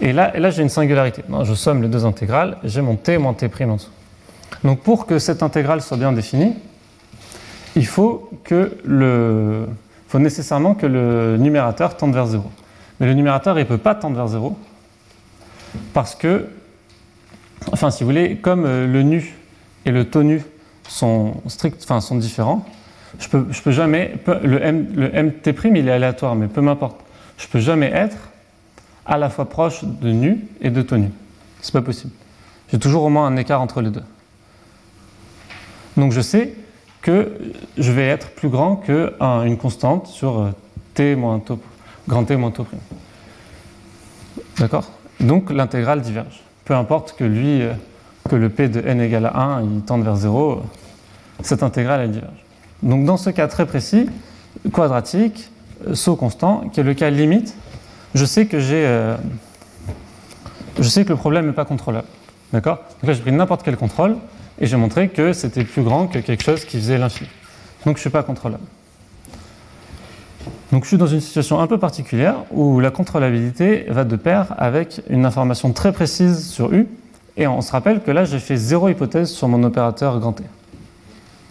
[0.00, 1.22] Et là, et là j'ai une singularité.
[1.42, 3.90] je somme les deux intégrales, j'ai mon T moins T' en dessous.
[4.62, 6.54] Donc pour que cette intégrale soit bien définie,
[7.76, 9.66] il faut, que le,
[10.08, 12.44] faut nécessairement que le numérateur tende vers 0.
[12.98, 14.56] Mais le numérateur, il ne peut pas tendre vers 0,
[15.92, 16.46] parce que
[17.72, 19.36] enfin si vous voulez, comme euh, le nu
[19.84, 20.42] et le tonu
[20.88, 22.64] sont strict, enfin sont différents,
[23.18, 27.00] je peux, peux jamais, le, M, MT' il est aléatoire, mais peu m'importe,
[27.38, 28.16] je peux jamais être
[29.06, 31.10] à la fois proche de nu et de tonu.
[31.60, 32.12] C'est pas possible.
[32.70, 34.04] J'ai toujours au moins un écart entre les deux.
[35.96, 36.54] Donc je sais
[37.02, 37.38] que
[37.76, 40.50] je vais être plus grand qu'une constante sur euh,
[40.94, 41.58] t moins tau,
[42.06, 42.66] grand T moins prime.
[44.58, 44.90] D'accord?
[45.18, 47.72] Donc l'intégrale diverge peu importe que lui, euh,
[48.28, 50.62] que le P de n égale à 1, il tende vers 0,
[51.42, 52.44] cette intégrale elle diverge.
[52.82, 54.08] Donc dans ce cas très précis,
[54.72, 55.50] quadratique,
[55.86, 57.54] euh, saut constant, qui est le cas limite,
[58.14, 59.16] je sais que j'ai, euh,
[60.78, 62.08] je sais que le problème n'est pas contrôlable.
[62.52, 62.78] D'accord?
[63.00, 64.16] Donc là j'ai pris n'importe quel contrôle
[64.58, 67.30] et j'ai montré que c'était plus grand que quelque chose qui faisait l'infini.
[67.84, 68.64] Donc je ne suis pas contrôlable.
[70.72, 74.54] Donc je suis dans une situation un peu particulière où la contrôlabilité va de pair
[74.56, 76.86] avec une information très précise sur U.
[77.36, 80.44] Et on se rappelle que là, j'ai fait zéro hypothèse sur mon opérateur grand T.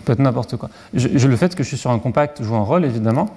[0.09, 0.71] Peut-être n'importe quoi.
[0.95, 3.29] Je, le fait que je suis sur un compact joue un rôle, évidemment.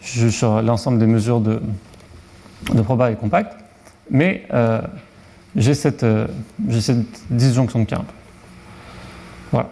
[0.00, 1.60] Je suis sur l'ensemble des mesures de,
[2.72, 3.56] de proba et compact.
[4.12, 4.80] Mais euh,
[5.56, 6.28] j'ai cette, euh,
[6.78, 8.02] cette, disjonction de cas
[9.50, 9.70] Voilà.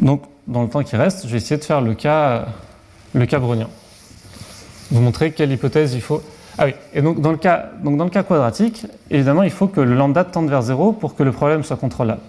[0.00, 2.46] Donc, dans le temps qui reste, je vais essayer de faire le cas,
[3.12, 6.22] le cas vous montrer quelle hypothèse il faut.
[6.56, 9.66] Ah oui, et donc dans le cas, donc dans le cas quadratique, évidemment, il faut
[9.66, 12.22] que le lambda tende vers 0 pour que le problème soit contrôlable.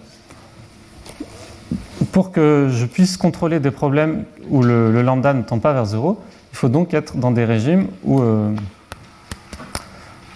[2.12, 6.20] Pour que je puisse contrôler des problèmes où le, lambda ne tend pas vers 0,
[6.52, 8.54] il faut donc être dans des régimes où, euh,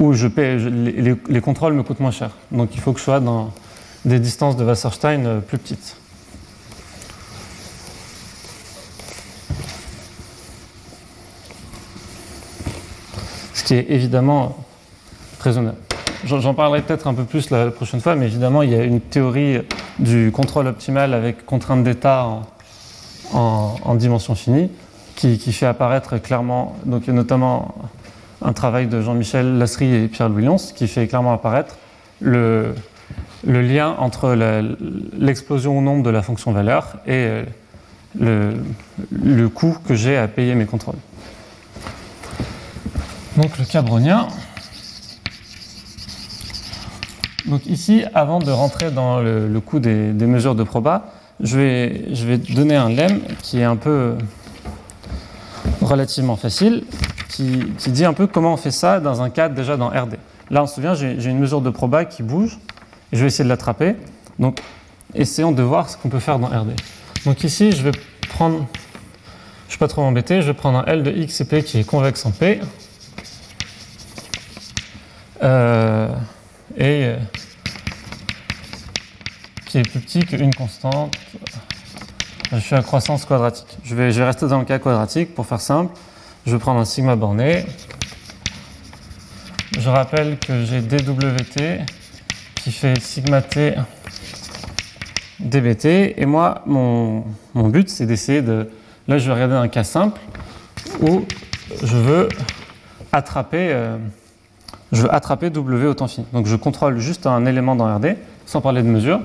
[0.01, 2.31] où je les, les, contrôles me coûtent moins cher.
[2.51, 3.53] Donc il faut que je sois dans
[4.07, 5.97] des distances de Wasserstein euh, plus petites.
[13.67, 14.57] qui est évidemment
[15.41, 15.86] raisonnable.
[16.27, 19.01] J'en parlerai peut-être un peu plus la prochaine fois, mais évidemment, il y a une
[19.01, 19.59] théorie
[20.01, 22.27] du contrôle optimal avec contrainte d'état
[23.33, 24.71] en, dimension finie
[25.15, 27.77] qui, fait apparaître clairement, donc il y a notamment
[28.43, 31.77] un travail de Jean-Michel Lasserie et Pierre-Louis qui fait clairement apparaître
[32.21, 32.75] le,
[33.45, 34.37] lien entre
[35.17, 37.43] l'explosion au nombre de la fonction valeur et
[38.19, 38.55] le,
[39.13, 40.99] le coût que j'ai à payer mes contrôles.
[43.37, 43.83] Donc le cas
[47.47, 51.07] Donc ici, avant de rentrer dans le, coût des, mesures de proba,
[51.41, 54.15] je vais, je vais, donner un lemme qui est un peu
[55.83, 56.85] relativement facile,
[57.29, 60.17] qui, dit un peu comment on fait ça dans un cadre déjà dans RD.
[60.51, 62.59] Là, on se souvient, j'ai une mesure de proba qui bouge,
[63.13, 63.97] et je vais essayer de l'attraper.
[64.39, 64.61] Donc,
[65.15, 66.75] essayons de voir ce qu'on peut faire dans RD.
[67.25, 67.93] Donc ici, je vais
[68.29, 68.67] prendre,
[69.67, 71.79] je suis pas trop embêté, je vais prendre un L de x et p qui
[71.79, 72.61] est convexe en P.
[75.43, 76.09] Euh,
[76.77, 77.17] et euh,
[79.67, 81.17] qui est plus petit qu'une constante.
[82.53, 83.79] Je suis à croissance quadratique.
[83.83, 85.93] Je vais, je vais rester dans le cas quadratique pour faire simple.
[86.47, 87.67] Je vais prendre un sigma borné.
[89.79, 91.85] Je rappelle que j'ai dWt
[92.55, 93.75] qui fait sigma t
[95.41, 96.15] dBt.
[96.17, 97.25] Et moi, mon,
[97.55, 98.71] mon but, c'est d'essayer de.
[99.09, 100.21] Là, je vais regarder un cas simple
[101.01, 101.25] où
[101.83, 102.29] je veux
[103.13, 103.99] attraper, euh,
[104.93, 106.27] je veux attraper W au temps fini.
[106.33, 109.21] Donc, je contrôle juste un élément dans RD, sans parler de mesure,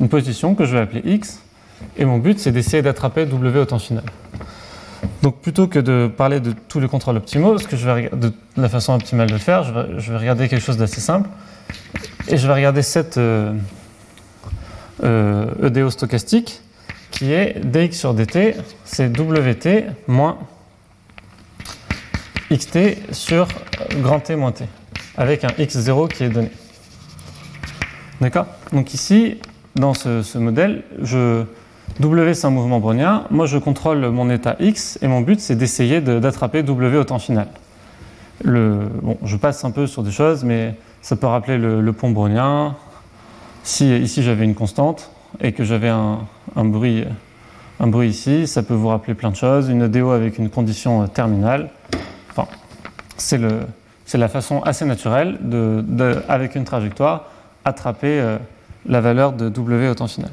[0.00, 1.40] une position que je vais appeler X.
[1.96, 4.04] Et mon but, c'est d'essayer d'attraper W au temps final.
[5.22, 8.68] Donc, plutôt que de parler de tous les contrôles optimaux, que je vais de la
[8.68, 11.28] façon optimale de le faire, je vais, regarder quelque chose d'assez simple.
[12.28, 13.18] Et je vais regarder cette.
[13.18, 13.52] Euh,
[15.02, 16.60] euh, EDO stochastique
[17.10, 18.54] qui est dx sur dt,
[18.84, 20.38] c'est wt moins
[22.50, 22.78] xt
[23.12, 23.48] sur
[24.02, 24.64] grand T moins T,
[25.20, 26.50] avec un x0 qui est donné.
[28.20, 28.46] D'accord?
[28.72, 29.36] Donc ici,
[29.76, 31.44] dans ce, modèle, je,
[32.00, 35.54] W c'est un mouvement brownien, moi je contrôle mon état x et mon but c'est
[35.54, 37.46] d'essayer d'attraper W au temps final.
[38.42, 41.92] Le, bon, je passe un peu sur des choses, mais ça peut rappeler le, le
[41.92, 42.74] pont brownien,
[43.62, 45.10] si ici j'avais une constante
[45.40, 46.26] et que j'avais un,
[46.56, 47.04] bruit,
[47.78, 49.68] un bruit ici, ça peut vous rappeler plein de choses.
[49.68, 51.70] Une EDO avec une condition euh, terminale.
[52.30, 52.48] Enfin,
[53.16, 53.38] c'est
[54.18, 57.30] la façon assez naturelle de, avec une trajectoire,
[57.64, 58.38] attraper euh,
[58.86, 60.30] la valeur de W au temps final.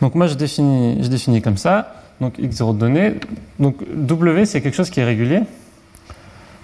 [0.00, 3.14] Donc moi je définis, je définis comme ça, donc x0 de données.
[3.58, 5.40] Donc W c'est quelque chose qui est régulier.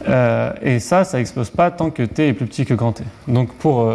[0.09, 3.05] Euh, et ça, ça n'explose pas tant que t est plus petit que grand T.
[3.27, 3.93] Donc pour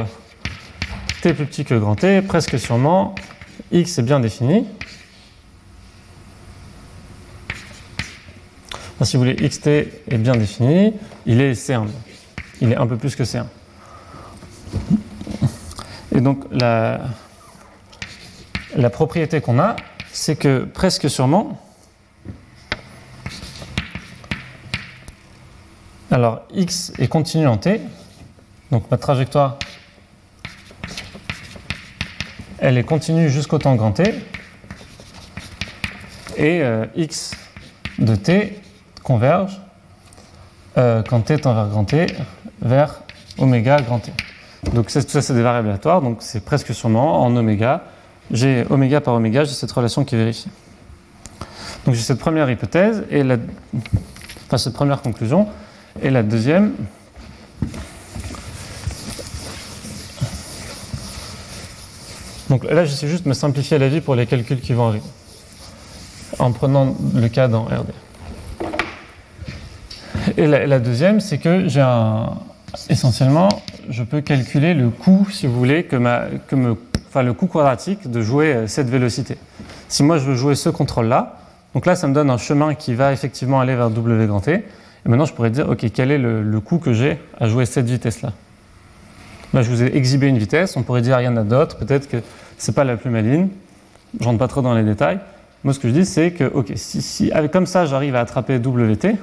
[1.21, 3.15] t plus petit que grand T, presque sûrement,
[3.71, 4.65] x est bien défini.
[9.05, 10.93] Si vous voulez, xt est bien défini,
[11.25, 11.87] il est C1.
[12.61, 13.45] Il est un peu plus que C1.
[16.15, 17.01] Et donc la,
[18.75, 19.75] la propriété qu'on a,
[20.11, 21.59] c'est que presque sûrement,
[26.11, 27.81] alors x est continu en t,
[28.71, 29.57] donc ma trajectoire
[32.59, 34.13] elle est continue jusqu'au temps grand t,
[36.37, 37.35] et euh, x
[37.99, 38.59] de t
[39.03, 39.61] converge
[40.77, 42.07] euh, quand t tend vers grand t
[42.61, 43.01] vers
[43.37, 44.11] oméga grand t.
[44.73, 47.83] Donc tout ça c'est des variables aléatoires, donc c'est presque sûrement en oméga.
[48.31, 50.51] J'ai oméga par oméga, j'ai cette relation qui est vérifiée.
[51.85, 53.35] Donc j'ai cette première hypothèse, et la,
[54.47, 55.47] enfin cette première conclusion,
[56.01, 56.71] et la deuxième,
[62.53, 65.05] Donc là, j'essaie juste de me simplifier la vie pour les calculs qui vont arriver,
[66.37, 67.91] en prenant le cas dans RD.
[70.37, 72.31] Et la, deuxième, c'est que j'ai un.
[72.89, 73.49] Essentiellement,
[73.89, 76.75] je peux calculer le coût, si vous voulez, que, ma, que me,
[77.07, 79.37] enfin, le coût quadratique de jouer euh, cette vélocité.
[79.89, 81.37] Si moi je veux jouer ce contrôle-là,
[81.73, 84.53] donc là, ça me donne un chemin qui va effectivement aller vers W grand T.
[84.53, 84.63] Et
[85.05, 88.31] maintenant, je pourrais dire, OK, quel est le, coût que j'ai à jouer cette vitesse-là?
[89.53, 90.77] Là, je vous ai exhibé une vitesse.
[90.77, 91.77] On pourrait dire, il y en a d'autres.
[91.77, 92.17] Peut-être que
[92.57, 93.49] c'est pas la plus maligne.
[94.19, 95.19] Je rentre pas trop dans les détails.
[95.63, 98.57] Moi, ce que je dis, c'est que, ok, si, avec, comme ça, j'arrive à attraper
[98.57, 99.15] WT,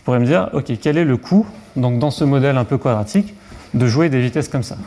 [0.00, 1.46] je pourrais me dire, ok, quel est le coût,
[1.76, 3.34] donc dans ce modèle un peu quadratique,
[3.74, 4.78] de jouer des vitesses comme ça?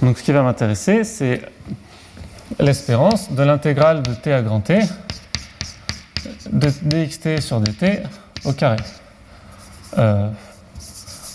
[0.00, 1.42] Donc, ce qui va m'intéresser, c'est
[2.58, 4.78] l'espérance de l'intégrale de t à grand T
[6.50, 8.02] de dxt sur dt
[8.46, 8.78] au carré.
[9.98, 10.30] Euh,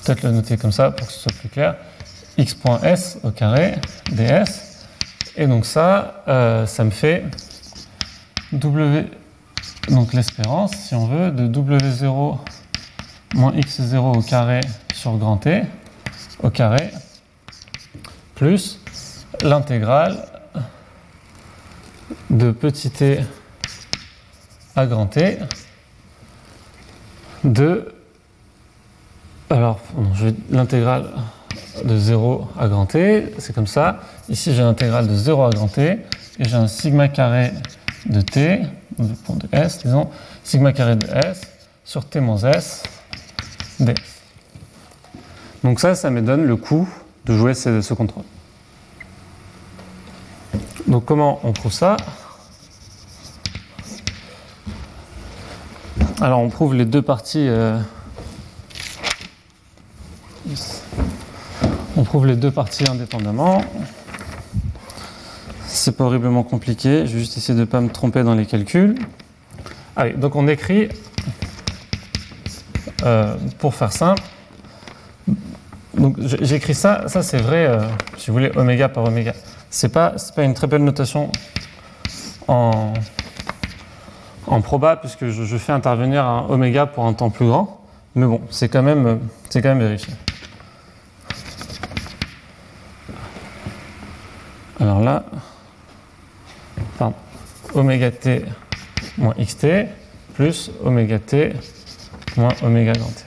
[0.04, 1.76] peut-être le noter comme ça pour que ce soit plus clair.
[2.40, 3.76] x.s au carré
[4.12, 4.46] ds
[5.38, 7.24] et donc ça, euh, ça me fait
[8.52, 9.06] W,
[9.90, 12.40] donc l'espérance, si on veut, de W0
[13.34, 14.62] moins x0 au carré
[14.94, 15.64] sur grand T
[16.44, 16.92] au carré
[18.36, 18.80] plus
[19.42, 20.26] l'intégrale
[22.30, 23.20] de petit t
[24.76, 25.38] à grand T
[27.44, 27.94] de
[29.50, 29.80] alors
[30.50, 31.06] l'intégrale
[31.84, 34.00] de 0 à grand T, c'est comme ça.
[34.30, 36.00] Ici, j'ai l'intégrale de 0 à grand T,
[36.40, 37.52] et j'ai un sigma carré
[38.06, 38.62] de T,
[38.98, 40.10] de S, disons,
[40.44, 41.42] sigma carré de S
[41.84, 42.84] sur T moins S
[45.64, 46.88] Donc ça, ça me donne le coût
[47.26, 48.24] de jouer ce, ce contrôle.
[50.88, 51.98] Donc comment on prouve ça?
[56.20, 57.48] Alors on prouve les deux parties.
[57.48, 57.80] Euh,
[61.96, 63.64] on prouve les deux parties indépendamment.
[65.68, 67.08] c'est pas horriblement compliqué.
[67.08, 68.96] Je vais juste essayer de ne pas me tromper dans les calculs.
[69.96, 70.90] Allez, donc on écrit,
[73.04, 74.22] euh, pour faire simple,
[75.94, 77.82] donc j'écris ça, ça c'est vrai, euh,
[78.18, 79.34] si vous voulez, oméga par oméga.
[79.70, 81.32] C'est pas, pas une très belle notation
[82.48, 82.94] en,
[84.48, 87.82] en proba, puisque je, fais intervenir un oméga pour un temps plus grand.
[88.16, 89.20] Mais bon, c'est quand même,
[89.50, 90.14] c'est quand même vérifié.
[94.80, 95.24] Alors là,
[96.98, 97.16] pardon,
[97.76, 98.44] oméga t
[99.18, 99.68] moins xt
[100.34, 101.54] plus oméga t
[102.38, 103.24] moins oméga grand t.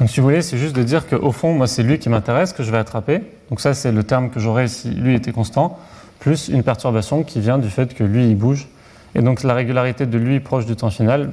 [0.00, 2.52] Donc si vous voulez, c'est juste de dire qu'au fond, moi, c'est lui qui m'intéresse,
[2.52, 3.22] que je vais attraper.
[3.48, 5.78] Donc ça, c'est le terme que j'aurais si lui était constant,
[6.18, 8.68] plus une perturbation qui vient du fait que lui, il bouge.
[9.14, 11.30] Et donc la régularité de lui proche du temps final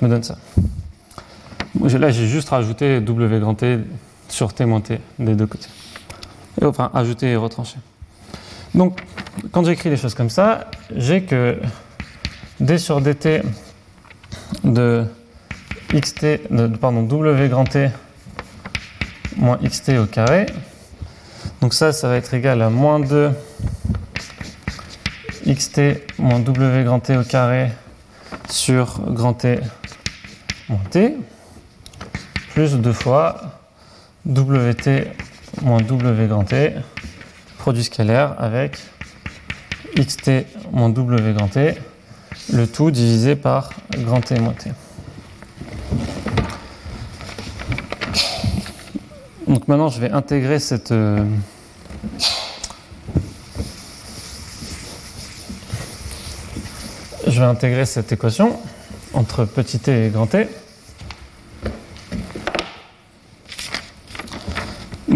[0.00, 0.36] me, donne ça.
[1.80, 3.78] Là, j'ai juste rajouté W grand T
[4.28, 5.68] sur T moins T des deux côtés.
[6.60, 7.78] Et, enfin, ajouter et retrancher.
[8.74, 9.00] Donc,
[9.50, 11.58] quand j'écris des choses comme ça, j'ai que
[12.60, 13.42] d sur dt
[14.64, 15.04] de
[15.92, 16.26] xt,
[16.80, 17.90] pardon, w grand t
[19.36, 20.46] moins xt au carré.
[21.60, 23.30] Donc ça, ça va être égal à moins 2
[25.46, 25.80] xt
[26.18, 27.70] moins w grand t au carré
[28.48, 29.60] sur grand t
[30.68, 31.16] moins t,
[32.54, 33.40] plus 2 fois
[34.26, 34.88] wt
[35.62, 36.72] moins w grand t,
[37.58, 38.78] produit scalaire avec
[39.96, 40.30] xt
[40.72, 41.74] moins w grand t,
[42.52, 44.70] le tout divisé par grand t moins t.
[49.46, 50.92] Donc maintenant, je vais intégrer cette.
[50.92, 51.24] Euh,
[57.26, 58.58] je vais intégrer cette équation
[59.12, 60.46] entre petit t et grand t.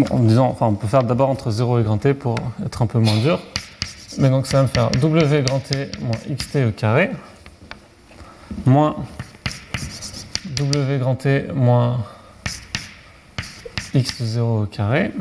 [0.09, 2.35] en disant, on peut faire d'abord entre 0 et grand t pour
[2.65, 3.39] être un peu moins dur.
[4.17, 7.11] Mais donc ça va me faire w grand t moins xt au carré
[8.65, 8.95] moins
[10.57, 12.05] w grand t moins
[13.93, 15.11] x0 au carré.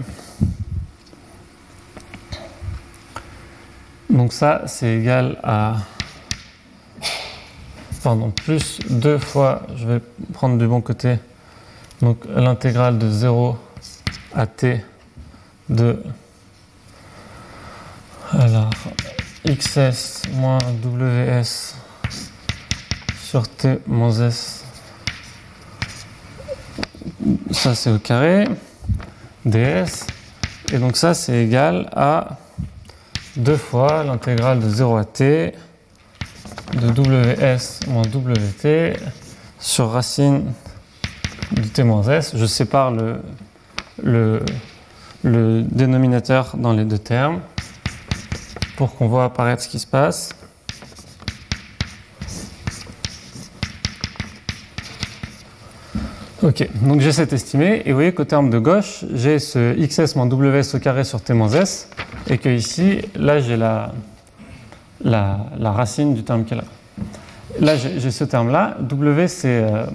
[4.11, 5.77] Donc ça, c'est égal à
[8.03, 10.01] pardon, plus 2 fois, je vais
[10.35, 11.19] prendre du bon côté,
[12.03, 13.57] donc l'intégrale de 0
[14.35, 14.85] à t
[15.69, 16.03] de
[19.47, 21.75] xs moins ws
[23.23, 24.65] sur t moins s.
[27.51, 28.47] Ça c'est au carré.
[29.45, 30.07] Ds
[30.73, 32.39] et donc ça c'est égal à
[33.37, 35.55] deux fois l'intégrale de 0 à t
[36.73, 38.97] de ws moins wt
[39.59, 40.53] sur racine
[41.53, 42.33] de t moins s.
[42.35, 43.21] Je sépare le,
[44.03, 44.43] le,
[45.23, 47.41] le dénominateur dans les deux termes
[48.77, 50.31] pour qu'on voit apparaître ce qui se passe.
[56.43, 60.15] Ok, donc j'ai cet estimé, et vous voyez qu'au terme de gauche, j'ai ce xs
[60.15, 61.89] moins ws au carré sur t moins s,
[62.29, 63.95] et que ici, là j'ai la,
[65.01, 66.59] la, racine du terme qui est
[67.61, 67.77] là.
[67.77, 69.87] J'ai ce terme-là, w c'est euh,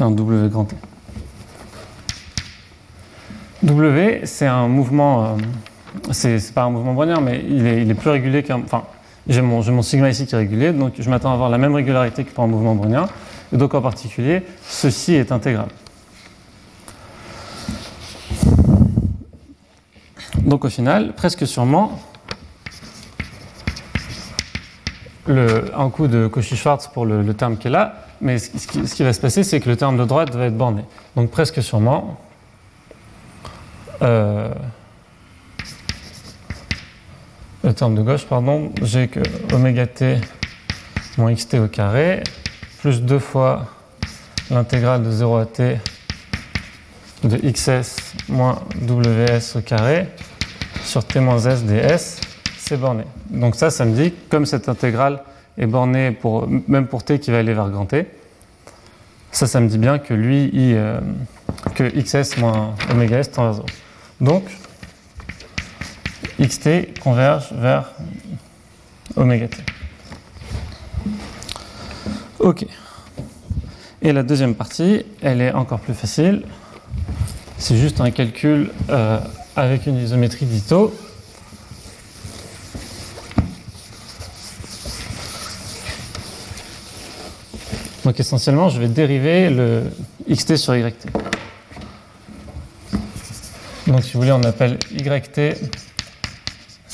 [0.00, 0.74] un w grand t.
[3.62, 5.28] W, c'est un mouvement, euh,
[6.10, 8.60] c'est pas un mouvement brownien, mais il est, plus régulier qu'un.
[8.60, 8.84] Enfin,
[9.26, 12.24] j'ai mon, sigma ici qui est régulier, donc je m'attends à avoir la même régularité
[12.24, 13.06] que pour un mouvement brownien.
[13.52, 15.68] Et donc en particulier, ceci est intégral.
[20.38, 22.00] Donc au final, presque sûrement,
[25.28, 28.94] un coup de Cauchy-Schwarz pour le, le, terme qui est là, mais ce qui, ce
[28.94, 30.84] qui va se passer, c'est que le terme de droite va être borné.
[31.16, 32.18] Donc presque sûrement,
[34.02, 34.48] euh,
[37.64, 39.20] le terme de gauche, pardon, j'ai que
[39.52, 40.18] oméga t
[41.16, 42.22] moins xt au carré
[42.80, 43.66] plus 2 fois
[44.50, 45.78] l'intégrale de 0 à t
[47.24, 50.06] de xs moins ws au carré
[50.84, 52.20] sur t moins s ds,
[52.56, 53.04] c'est borné.
[53.30, 55.22] Donc ça, ça me dit, comme cette intégrale
[55.58, 58.06] est bornée pour, même pour t qui va aller vers grand t,
[59.32, 61.00] ça, ça me dit bien que lui, il, euh,
[61.74, 63.66] que xs moins oméga s tend vers 0.
[64.20, 64.44] Donc,
[66.46, 67.92] xt converge vers
[69.16, 69.56] oméga t.
[72.38, 72.66] Ok.
[74.00, 76.44] Et la deuxième partie, elle est encore plus facile.
[77.58, 79.18] C'est juste un calcul euh,
[79.56, 80.94] avec une isométrie d'Ito.
[88.04, 89.82] Donc essentiellement, je vais dériver le
[90.32, 91.06] xt sur yt.
[93.88, 95.56] Donc si vous voulez, on appelle YT,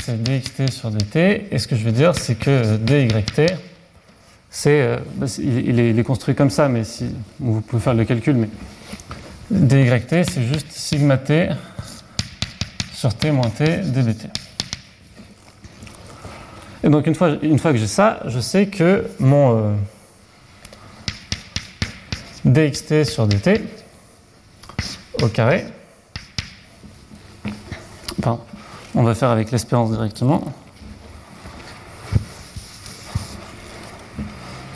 [0.05, 1.47] c'est dxt sur dt.
[1.51, 3.56] Et ce que je veux dire, c'est que dyt,
[4.51, 7.06] c'est, euh, bah, il, est, construit comme ça, mais si,
[7.40, 8.48] vous pouvez faire le calcul, mais
[9.51, 11.48] dyt, c'est juste sigma t
[12.93, 14.28] sur t moins t dbt.
[16.82, 19.74] Et donc une fois, que j'ai ça, je sais que mon euh,
[22.44, 23.62] dxt sur dt
[25.22, 25.64] au carré,
[28.18, 28.39] enfin,
[28.95, 30.43] on va faire avec l'espérance directement.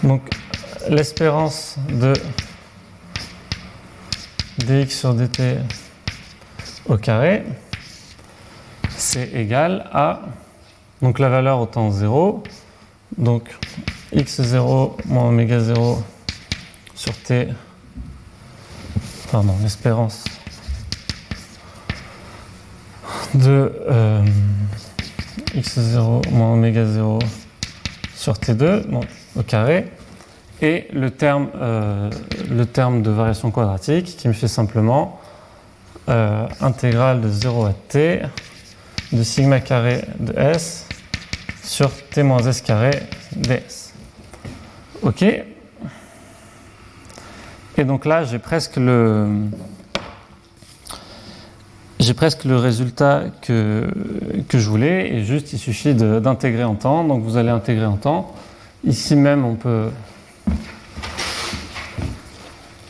[0.02, 0.22] Donc
[0.88, 2.12] l'espérance de
[4.58, 5.58] dx sur dt
[6.86, 7.44] au carré,
[8.96, 10.20] c'est égal à
[11.02, 12.42] donc la valeur autant 0.
[13.16, 13.54] Donc
[14.14, 16.02] x0 moins oméga 0
[16.94, 17.48] sur t,
[19.30, 20.24] pardon, l'espérance
[23.34, 24.22] de euh,
[25.54, 27.18] x0 moins oméga 0
[28.14, 29.04] sur t2 donc,
[29.36, 29.90] au carré
[30.60, 32.10] et le terme, euh,
[32.50, 35.20] le terme de variation quadratique qui me fait simplement
[36.08, 38.22] euh, intégrale de 0 à t
[39.12, 40.86] de sigma carré de s
[41.62, 42.90] sur t moins s carré
[43.36, 43.92] ds.
[45.02, 45.22] Ok
[47.76, 49.44] Et donc là, j'ai presque le
[52.08, 53.86] j'ai presque le résultat que,
[54.48, 57.04] que je voulais et juste il suffit d'intégrer en temps.
[57.04, 58.34] Donc vous allez intégrer en temps.
[58.82, 59.90] Ici même, on peut,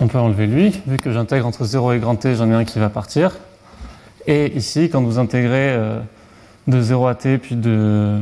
[0.01, 0.81] on peut enlever lui.
[0.87, 3.39] Vu que j'intègre entre 0 et grand t, j'en ai un qui va partir.
[4.29, 5.99] Et ici, quand vous intégrez euh,
[6.69, 8.21] de 0 à t, puis de,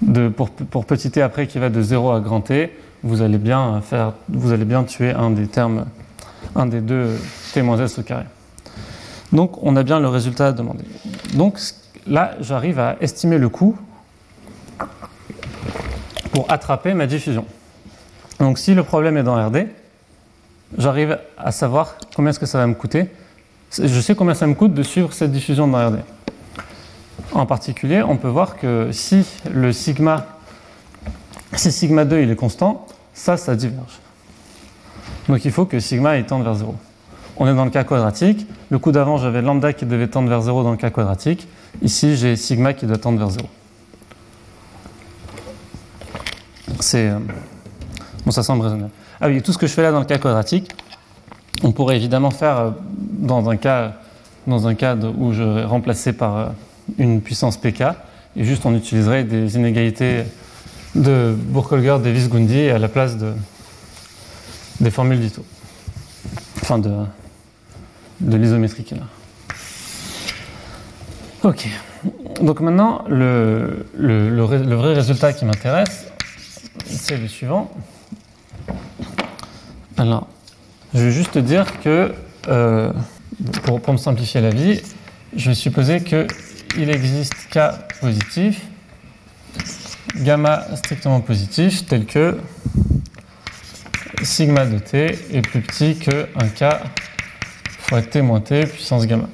[0.00, 2.72] de, pour, pour, petit t après qui va de 0 à grand t,
[3.02, 5.84] vous allez bien, faire, vous allez bien tuer un des termes,
[6.54, 7.18] un des deux
[7.52, 8.24] t moins s au carré.
[9.32, 10.84] Donc on a bien le résultat demandé.
[11.34, 11.58] Donc
[12.06, 13.76] là, j'arrive à estimer le coût
[16.32, 17.44] pour attraper ma diffusion.
[18.38, 19.66] Donc si le problème est dans RD,
[20.76, 23.10] j'arrive à savoir combien est-ce que ça va me coûter.
[23.72, 25.98] Je sais combien ça me coûte de suivre cette diffusion dans RD.
[27.32, 30.26] En particulier, on peut voir que si le sigma,
[31.54, 33.98] si sigma 2 il est constant, ça, ça diverge.
[35.28, 36.74] Donc il faut que sigma tende vers 0.
[37.38, 38.46] On est dans le cas quadratique.
[38.70, 41.46] Le coup d'avant, j'avais lambda qui devait tendre vers 0 dans le cas quadratique.
[41.82, 43.46] Ici, j'ai sigma qui doit tendre vers 0.
[46.80, 47.10] C'est.
[47.10, 47.18] Euh,
[48.24, 48.90] bon, ça semble raisonnable.
[49.20, 50.70] Ah oui, tout ce que je fais là dans le cas quadratique,
[51.62, 52.70] on pourrait évidemment faire euh,
[53.18, 53.92] dans un cas,
[54.46, 56.46] où je remplacé par euh,
[56.98, 57.82] une puissance pk,
[58.36, 60.24] et juste on utiliserait des inégalités
[60.94, 63.32] de Burkholder, Davis, Gundi à la place de,
[64.80, 65.44] des formules d'Ito.
[66.62, 66.90] Enfin, de,
[68.20, 69.06] de l'isométrie qui est là.
[71.42, 71.68] Ok.
[72.40, 76.06] Donc maintenant, le, le, vrai résultat qui m'intéresse,
[76.86, 77.70] c'est le suivant.
[79.96, 80.28] Alors,
[80.94, 82.12] je vais juste dire que,
[82.48, 82.92] euh,
[83.62, 84.80] pour, pour, me simplifier la vie,
[85.34, 87.58] je vais supposer qu'il existe K
[88.00, 88.62] positif,
[90.16, 92.38] gamma strictement positif, tel que
[94.22, 96.64] sigma de t est plus petit qu'un K
[97.88, 99.28] fois t moins t puissance gamma.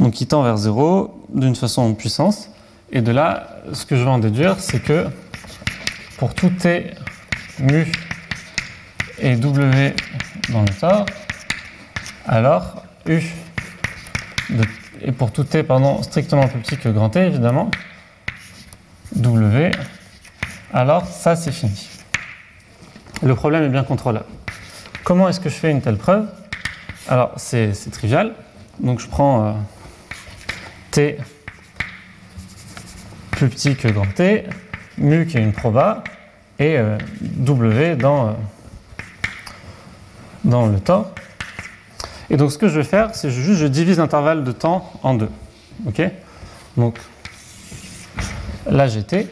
[0.00, 2.48] Donc il tend vers 0 d'une façon puissance.
[2.90, 5.06] Et de là, ce que je vais en déduire, c'est que
[6.16, 6.94] pour tout t
[7.58, 7.90] mu
[9.18, 9.94] et w
[10.50, 11.06] dans le tort,
[12.26, 13.22] alors u
[15.02, 17.70] et pour tout t pardon, strictement plus petit que grand t évidemment,
[19.16, 19.70] w,
[20.72, 21.88] alors ça c'est fini.
[23.22, 24.26] Le problème est bien contrôlable.
[25.04, 26.26] Comment est-ce que je fais une telle preuve?
[27.06, 28.34] Alors, c'est trivial.
[28.80, 29.52] Donc, je prends euh,
[30.90, 31.18] t
[33.32, 34.44] plus petit que grand T,
[34.96, 36.02] mu qui est une proba,
[36.58, 38.32] et euh, W dans, euh,
[40.44, 41.12] dans le temps.
[42.30, 45.14] Et donc, ce que je vais faire, c'est juste je divise l'intervalle de temps en
[45.14, 45.30] deux.
[45.86, 46.00] OK?
[46.76, 46.98] Donc,
[48.66, 49.28] là j'ai T,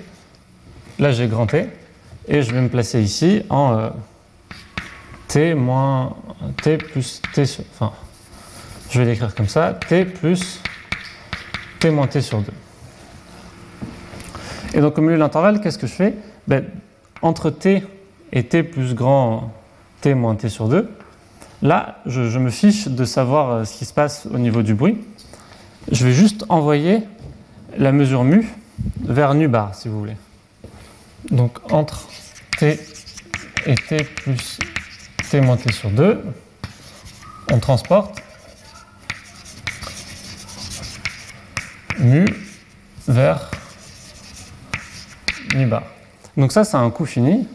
[0.99, 1.69] là j'ai grand T,
[2.29, 3.93] et je vais me placer ici en
[5.29, 6.17] t moins
[6.63, 7.65] t plus t sur.
[7.75, 7.93] Enfin,
[8.91, 10.61] je vais l'écrire comme ça t plus
[11.81, 12.53] t moins t sur 2.
[14.75, 16.15] Et donc au milieu de l'intervalle, qu'est-ce que je fais?
[16.47, 16.65] Ben,
[17.23, 17.83] Entre t
[18.33, 19.53] et t plus grand
[20.01, 20.89] t moins t sur 2,
[21.63, 24.75] là, je, je, me fiche de savoir euh, ce qui se passe au niveau du
[24.75, 24.99] bruit.
[25.91, 27.03] Je vais juste envoyer
[27.77, 28.47] la mesure mu
[29.01, 30.17] vers nu bar, si vous voulez.
[31.31, 32.09] Donc entre
[32.59, 32.79] t
[33.67, 34.59] et t plus
[35.33, 36.23] t t sur 2,
[37.51, 38.23] on transporte
[41.99, 42.27] mu
[43.09, 43.51] vers
[45.55, 45.85] mi bar.
[46.37, 47.49] Donc ça, c'est un coût fini.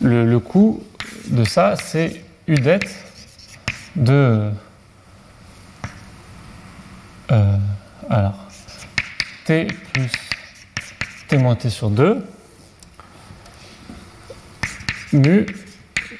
[0.00, 0.82] Le, coût
[1.28, 2.80] de ça, c'est u det
[3.94, 4.50] de
[7.30, 7.56] euh,
[8.10, 8.48] alors
[9.44, 10.10] t plus
[11.28, 12.26] t moins t sur 2
[15.12, 15.46] mu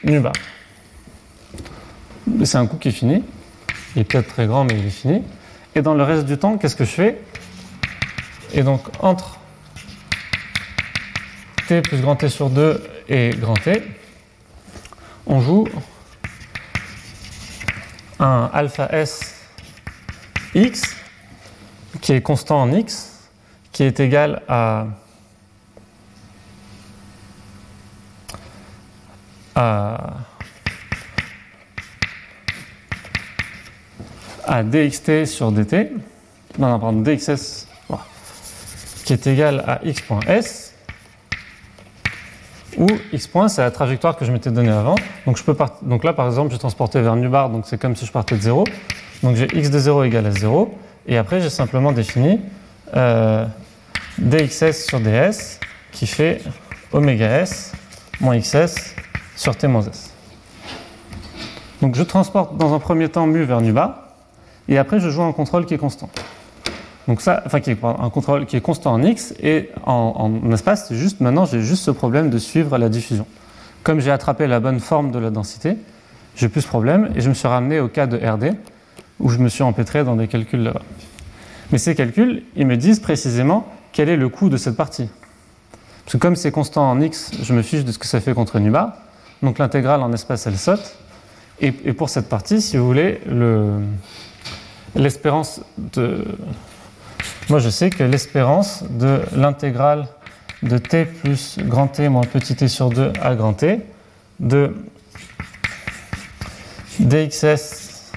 [0.04, 0.32] nu bar.
[2.44, 3.22] C'est un coût qui est fini.
[3.94, 5.22] Il est peut-être très grand, mais il est fini.
[5.74, 7.22] Et dans le reste du temps, qu'est-ce que je fais?
[8.52, 9.38] Et donc, entre
[11.66, 13.82] t plus grand t sur 2 et grand t,
[15.26, 15.66] on joue
[18.18, 19.34] un alpha s
[20.54, 20.96] x
[22.00, 23.28] qui est constant en x,
[23.72, 24.86] qui est égal à,
[29.54, 30.14] à,
[34.46, 35.92] à dxt sur dt,
[36.58, 37.66] non, pardon, dxs,
[39.04, 40.74] qui est égal à x point s,
[42.76, 44.96] où x point c'est la trajectoire que je m'étais donnée avant.
[45.26, 47.96] Donc, je peux donc là, par exemple, je transportais vers nu bar, donc c'est comme
[47.96, 48.64] si je partais de 0.
[49.22, 50.76] Donc j'ai x de 0 égale à 0.
[51.06, 52.40] Et après, j'ai simplement défini
[52.96, 53.46] euh,
[54.18, 55.60] dxs sur ds
[55.92, 56.42] qui fait
[56.92, 57.72] oméga s
[58.20, 58.94] moins xs
[59.36, 60.12] sur t moins s.
[61.80, 64.05] Donc je transporte dans un premier temps mu vers nu bar,
[64.68, 66.08] et après je joue un contrôle qui est constant.
[67.08, 70.52] Donc ça, enfin qui est un contrôle qui est constant en x et en, en
[70.52, 73.26] espace, juste maintenant j'ai juste ce problème de suivre la diffusion.
[73.84, 75.76] Comme j'ai attrapé la bonne forme de la densité,
[76.34, 78.56] j'ai plus ce problème et je me suis ramené au cas de RD
[79.20, 80.82] où je me suis empêtré dans des calculs là-bas.
[81.70, 85.08] Mais ces calculs, ils me disent précisément quel est le coût de cette partie.
[86.04, 88.34] Parce que comme c'est constant en x, je me fiche de ce que ça fait
[88.34, 88.92] contre nu bar.
[89.42, 90.94] Donc l'intégrale en espace, elle saute.
[91.60, 93.78] Et pour cette partie, si vous voulez, le-
[94.94, 96.24] l'espérance de...
[97.48, 100.06] Moi, je sais que l'espérance de l'intégrale
[100.62, 103.80] de t plus grand t moins petit t sur 2 à grand t
[104.40, 104.74] de
[107.00, 108.12] dxs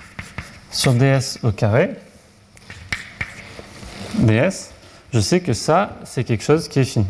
[0.72, 1.92] sur ds au carré,
[4.16, 4.72] ds,
[5.12, 7.06] je sais que ça, c'est quelque chose qui est fini.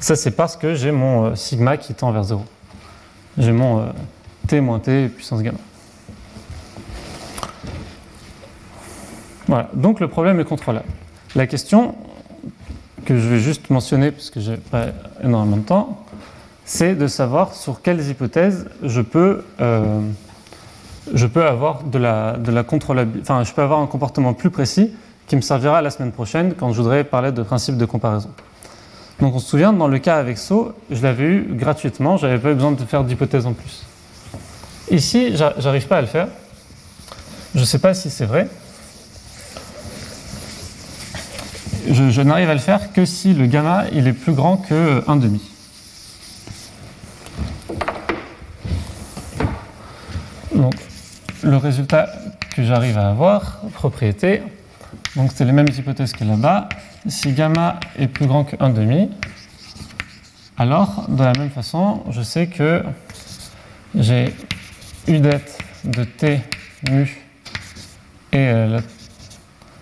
[0.00, 2.44] Ça, c'est parce que j'ai mon euh, sigma qui tend vers 0.
[3.38, 3.86] J'ai mon euh,
[4.48, 5.58] t moins t puissance gamma.
[9.74, 10.86] Donc le problème est contrôlable.
[11.34, 11.94] La question
[13.04, 14.86] que je vais juste mentionner, puisque j'ai pas
[15.22, 16.04] énormément de temps,
[16.64, 19.44] c'est de savoir sur quelles hypothèses je peux,
[21.16, 21.80] avoir
[23.80, 24.92] un comportement plus précis
[25.26, 28.30] qui me servira la semaine prochaine quand je voudrais parler de principe de comparaison.
[29.20, 32.50] Donc on se souvient, dans le cas avec SO, je l'avais eu gratuitement, j'avais pas
[32.50, 33.84] eu besoin de faire d'hypothèse en plus.
[34.90, 36.28] Ici, j'a- j'arrive pas à le faire.
[37.54, 38.48] Je sais pas si c'est vrai.
[41.88, 45.40] Je, n'arrive à le faire que si le gamma il est plus grand que 1,5.
[50.54, 50.74] Donc,
[51.42, 52.10] le résultat
[52.54, 54.42] que j'arrive à avoir, propriété,
[55.16, 56.68] donc c'est les mêmes hypothèses que là-bas.
[57.06, 59.08] Si gamma est plus grand que 1,5,
[60.58, 62.82] alors de la même façon, je sais que
[63.94, 64.34] j'ai
[65.08, 65.40] u det
[65.84, 66.40] de t
[66.90, 67.18] mu
[68.32, 68.80] et euh, la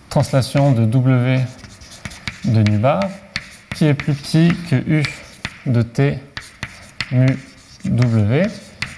[0.09, 1.41] translation de w
[2.45, 3.01] de nu bar
[3.75, 5.03] qui est plus petit que u
[5.65, 6.19] de t
[7.11, 7.27] mu
[7.85, 8.47] w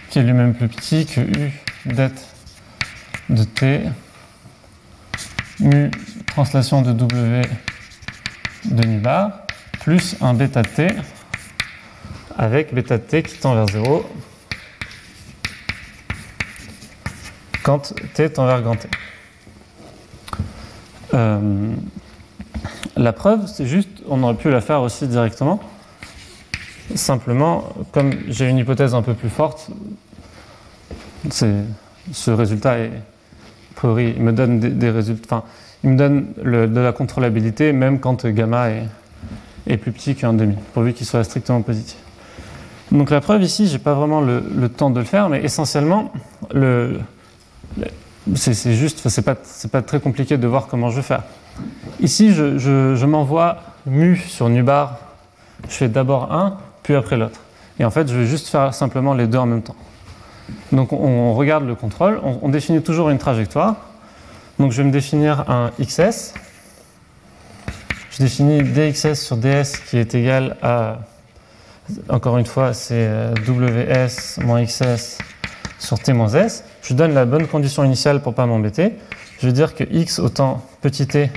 [0.09, 1.51] qui est lui-même plus petit que u
[1.85, 2.11] det
[3.29, 3.81] de t
[5.59, 5.91] mu
[6.27, 7.41] translation de w
[8.65, 9.31] de nu bar
[9.79, 10.87] plus un bêta t
[12.37, 14.09] avec bêta t qui tend vers 0
[17.63, 18.87] quand t tend vers grand t.
[21.13, 21.73] Euh,
[22.97, 25.59] la preuve, c'est juste, on aurait pu la faire aussi directement.
[26.95, 29.69] Simplement, comme j'ai une hypothèse un peu plus forte,
[31.29, 35.43] ce résultat est, a priori, il me donne des, résultats, enfin,
[35.83, 38.87] il me donne de la contrôlabilité même quand gamma est,
[39.67, 41.97] est plus petit qu'un demi, pourvu qu'il soit strictement positif.
[42.91, 46.11] Donc la preuve ici, j'ai pas vraiment le, temps de le faire, mais essentiellement,
[46.53, 46.99] le,
[47.77, 47.87] le-
[48.35, 49.35] c'est juste, c'est pas,
[49.71, 51.23] pas très compliqué de voir comment je vais faire.
[51.99, 54.97] Ici, je, m'envoie mu sur nu bar,
[55.67, 57.39] je fais d'abord un, puis après l'autre.
[57.79, 59.75] Et en fait, je vais juste faire simplement les deux en même temps.
[60.71, 63.75] Donc on, regarde le contrôle, on, on définit toujours une trajectoire.
[64.59, 66.33] Donc je vais me définir un XS.
[68.11, 70.99] Je définis dxs sur ds qui est égal à,
[72.09, 75.17] encore une fois, c'est euh, ws moins xs
[75.79, 76.63] sur t moins s.
[76.83, 78.93] Je donne la bonne condition initiale pour pas m'embêter.
[79.39, 81.31] je vais dire que x autant petit t,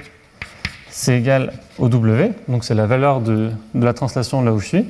[0.97, 4.87] c'est égal au w, donc c'est la valeur de, la translation là où je suis.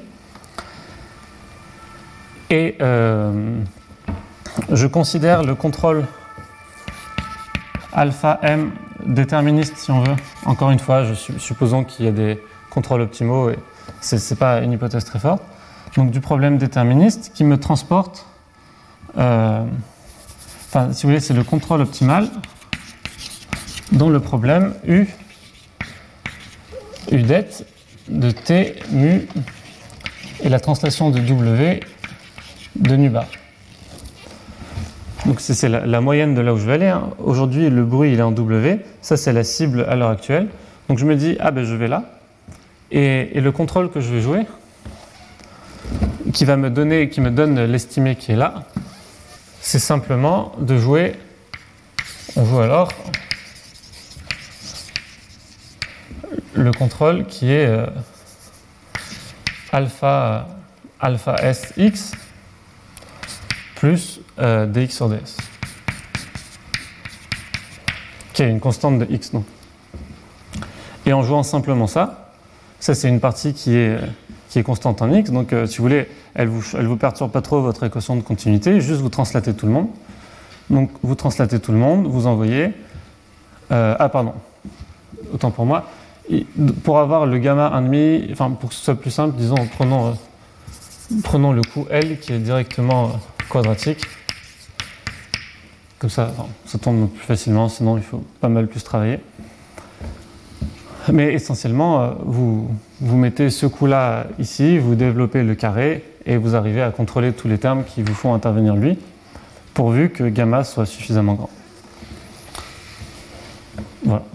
[2.51, 3.59] Et euh,
[4.71, 6.05] je considère le contrôle
[7.95, 8.73] alpha m
[9.07, 10.15] déterministe, si on veut.
[10.45, 11.05] Encore une fois,
[11.39, 13.59] supposons qu'il y a des contrôles optimaux, et
[14.03, 15.43] ce n'est pas une hypothèse très forte.
[15.97, 18.27] Donc du problème déterministe qui me transporte,
[19.17, 19.65] euh,
[20.69, 22.29] enfin, si vous voulez, c'est le contrôle optimal
[23.93, 25.09] dont le problème U,
[27.13, 27.65] U det
[28.09, 29.27] de T mu
[30.43, 31.81] et la translation de W
[32.77, 33.27] de nu bar.
[35.27, 36.89] Donc c'est la, moyenne de là où je vais aller.
[36.89, 37.11] Hein.
[37.19, 38.81] Aujourd'hui, le bruit il est en W.
[39.01, 40.49] Ça, c'est la cible à l'heure actuelle.
[40.89, 42.05] Donc je me dis, ah ben je vais là.
[42.91, 44.43] Et, le contrôle que je vais jouer,
[46.33, 48.65] qui va me donner, qui me donne l'estimé qui est là,
[49.61, 51.15] c'est simplement de jouer.
[52.37, 52.91] On joue alors
[56.55, 57.87] le contrôle qui est euh,
[59.73, 60.49] alpha,
[61.01, 62.13] alpha SX
[63.77, 65.19] plus euh, dx sur ds.
[68.33, 69.33] Qui est une constante de x.
[69.33, 69.45] Donc.
[71.07, 72.33] Et en jouant simplement ça,
[72.81, 73.99] ça c'est une partie qui est,
[74.49, 75.31] qui est constante en x.
[75.31, 78.23] Donc euh, si vous voulez, elle vous, elle vous perturbe pas trop votre équation de
[78.23, 79.89] continuité, juste vous translatez tout le monde.
[80.71, 82.73] Donc vous translatez tout le monde, vous envoyez.
[83.73, 84.35] Euh, ah pardon,
[85.33, 85.85] autant pour moi.
[86.83, 89.57] Pour avoir le gamma 1,5, enfin pour que ce soit plus simple, disons
[91.23, 93.13] prenons le coût L qui est directement
[93.49, 94.05] quadratique.
[95.99, 96.33] Comme ça,
[96.67, 99.21] ça tombe plus facilement, sinon il faut pas mal plus travailler.
[101.13, 102.69] Mais essentiellement, euh, vous,
[103.01, 107.49] vous mettez ce coup-là ici, vous développez le carré et vous arrivez à contrôler tous
[107.49, 108.99] les termes qui vous font intervenir lui,
[109.75, 111.51] pourvu que gamma soit suffisamment grand.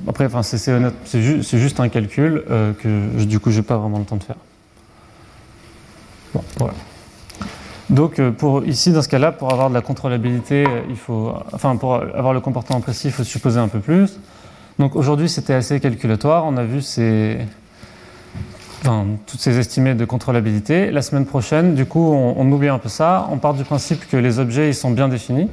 [0.08, 4.06] Après, enfin, c'est juste un calcul euh, que du coup, je n'ai pas vraiment le
[4.06, 4.36] temps de faire.
[7.90, 11.34] Donc, euh, pour, ici, dans ce cas-là, pour avoir de la contrôlabilité, euh, il faut,
[11.54, 14.20] enfin, pour avoir le comportement précis, il faut supposer un peu plus.
[14.78, 16.46] Donc, aujourd'hui, c'était assez calculatoire.
[16.46, 16.82] On a vu
[19.26, 20.92] toutes ces estimées de contrôlabilité.
[20.92, 23.28] La semaine prochaine, du coup, on, oublie un peu ça.
[23.32, 25.50] On part du principe que les objets, sont bien définis.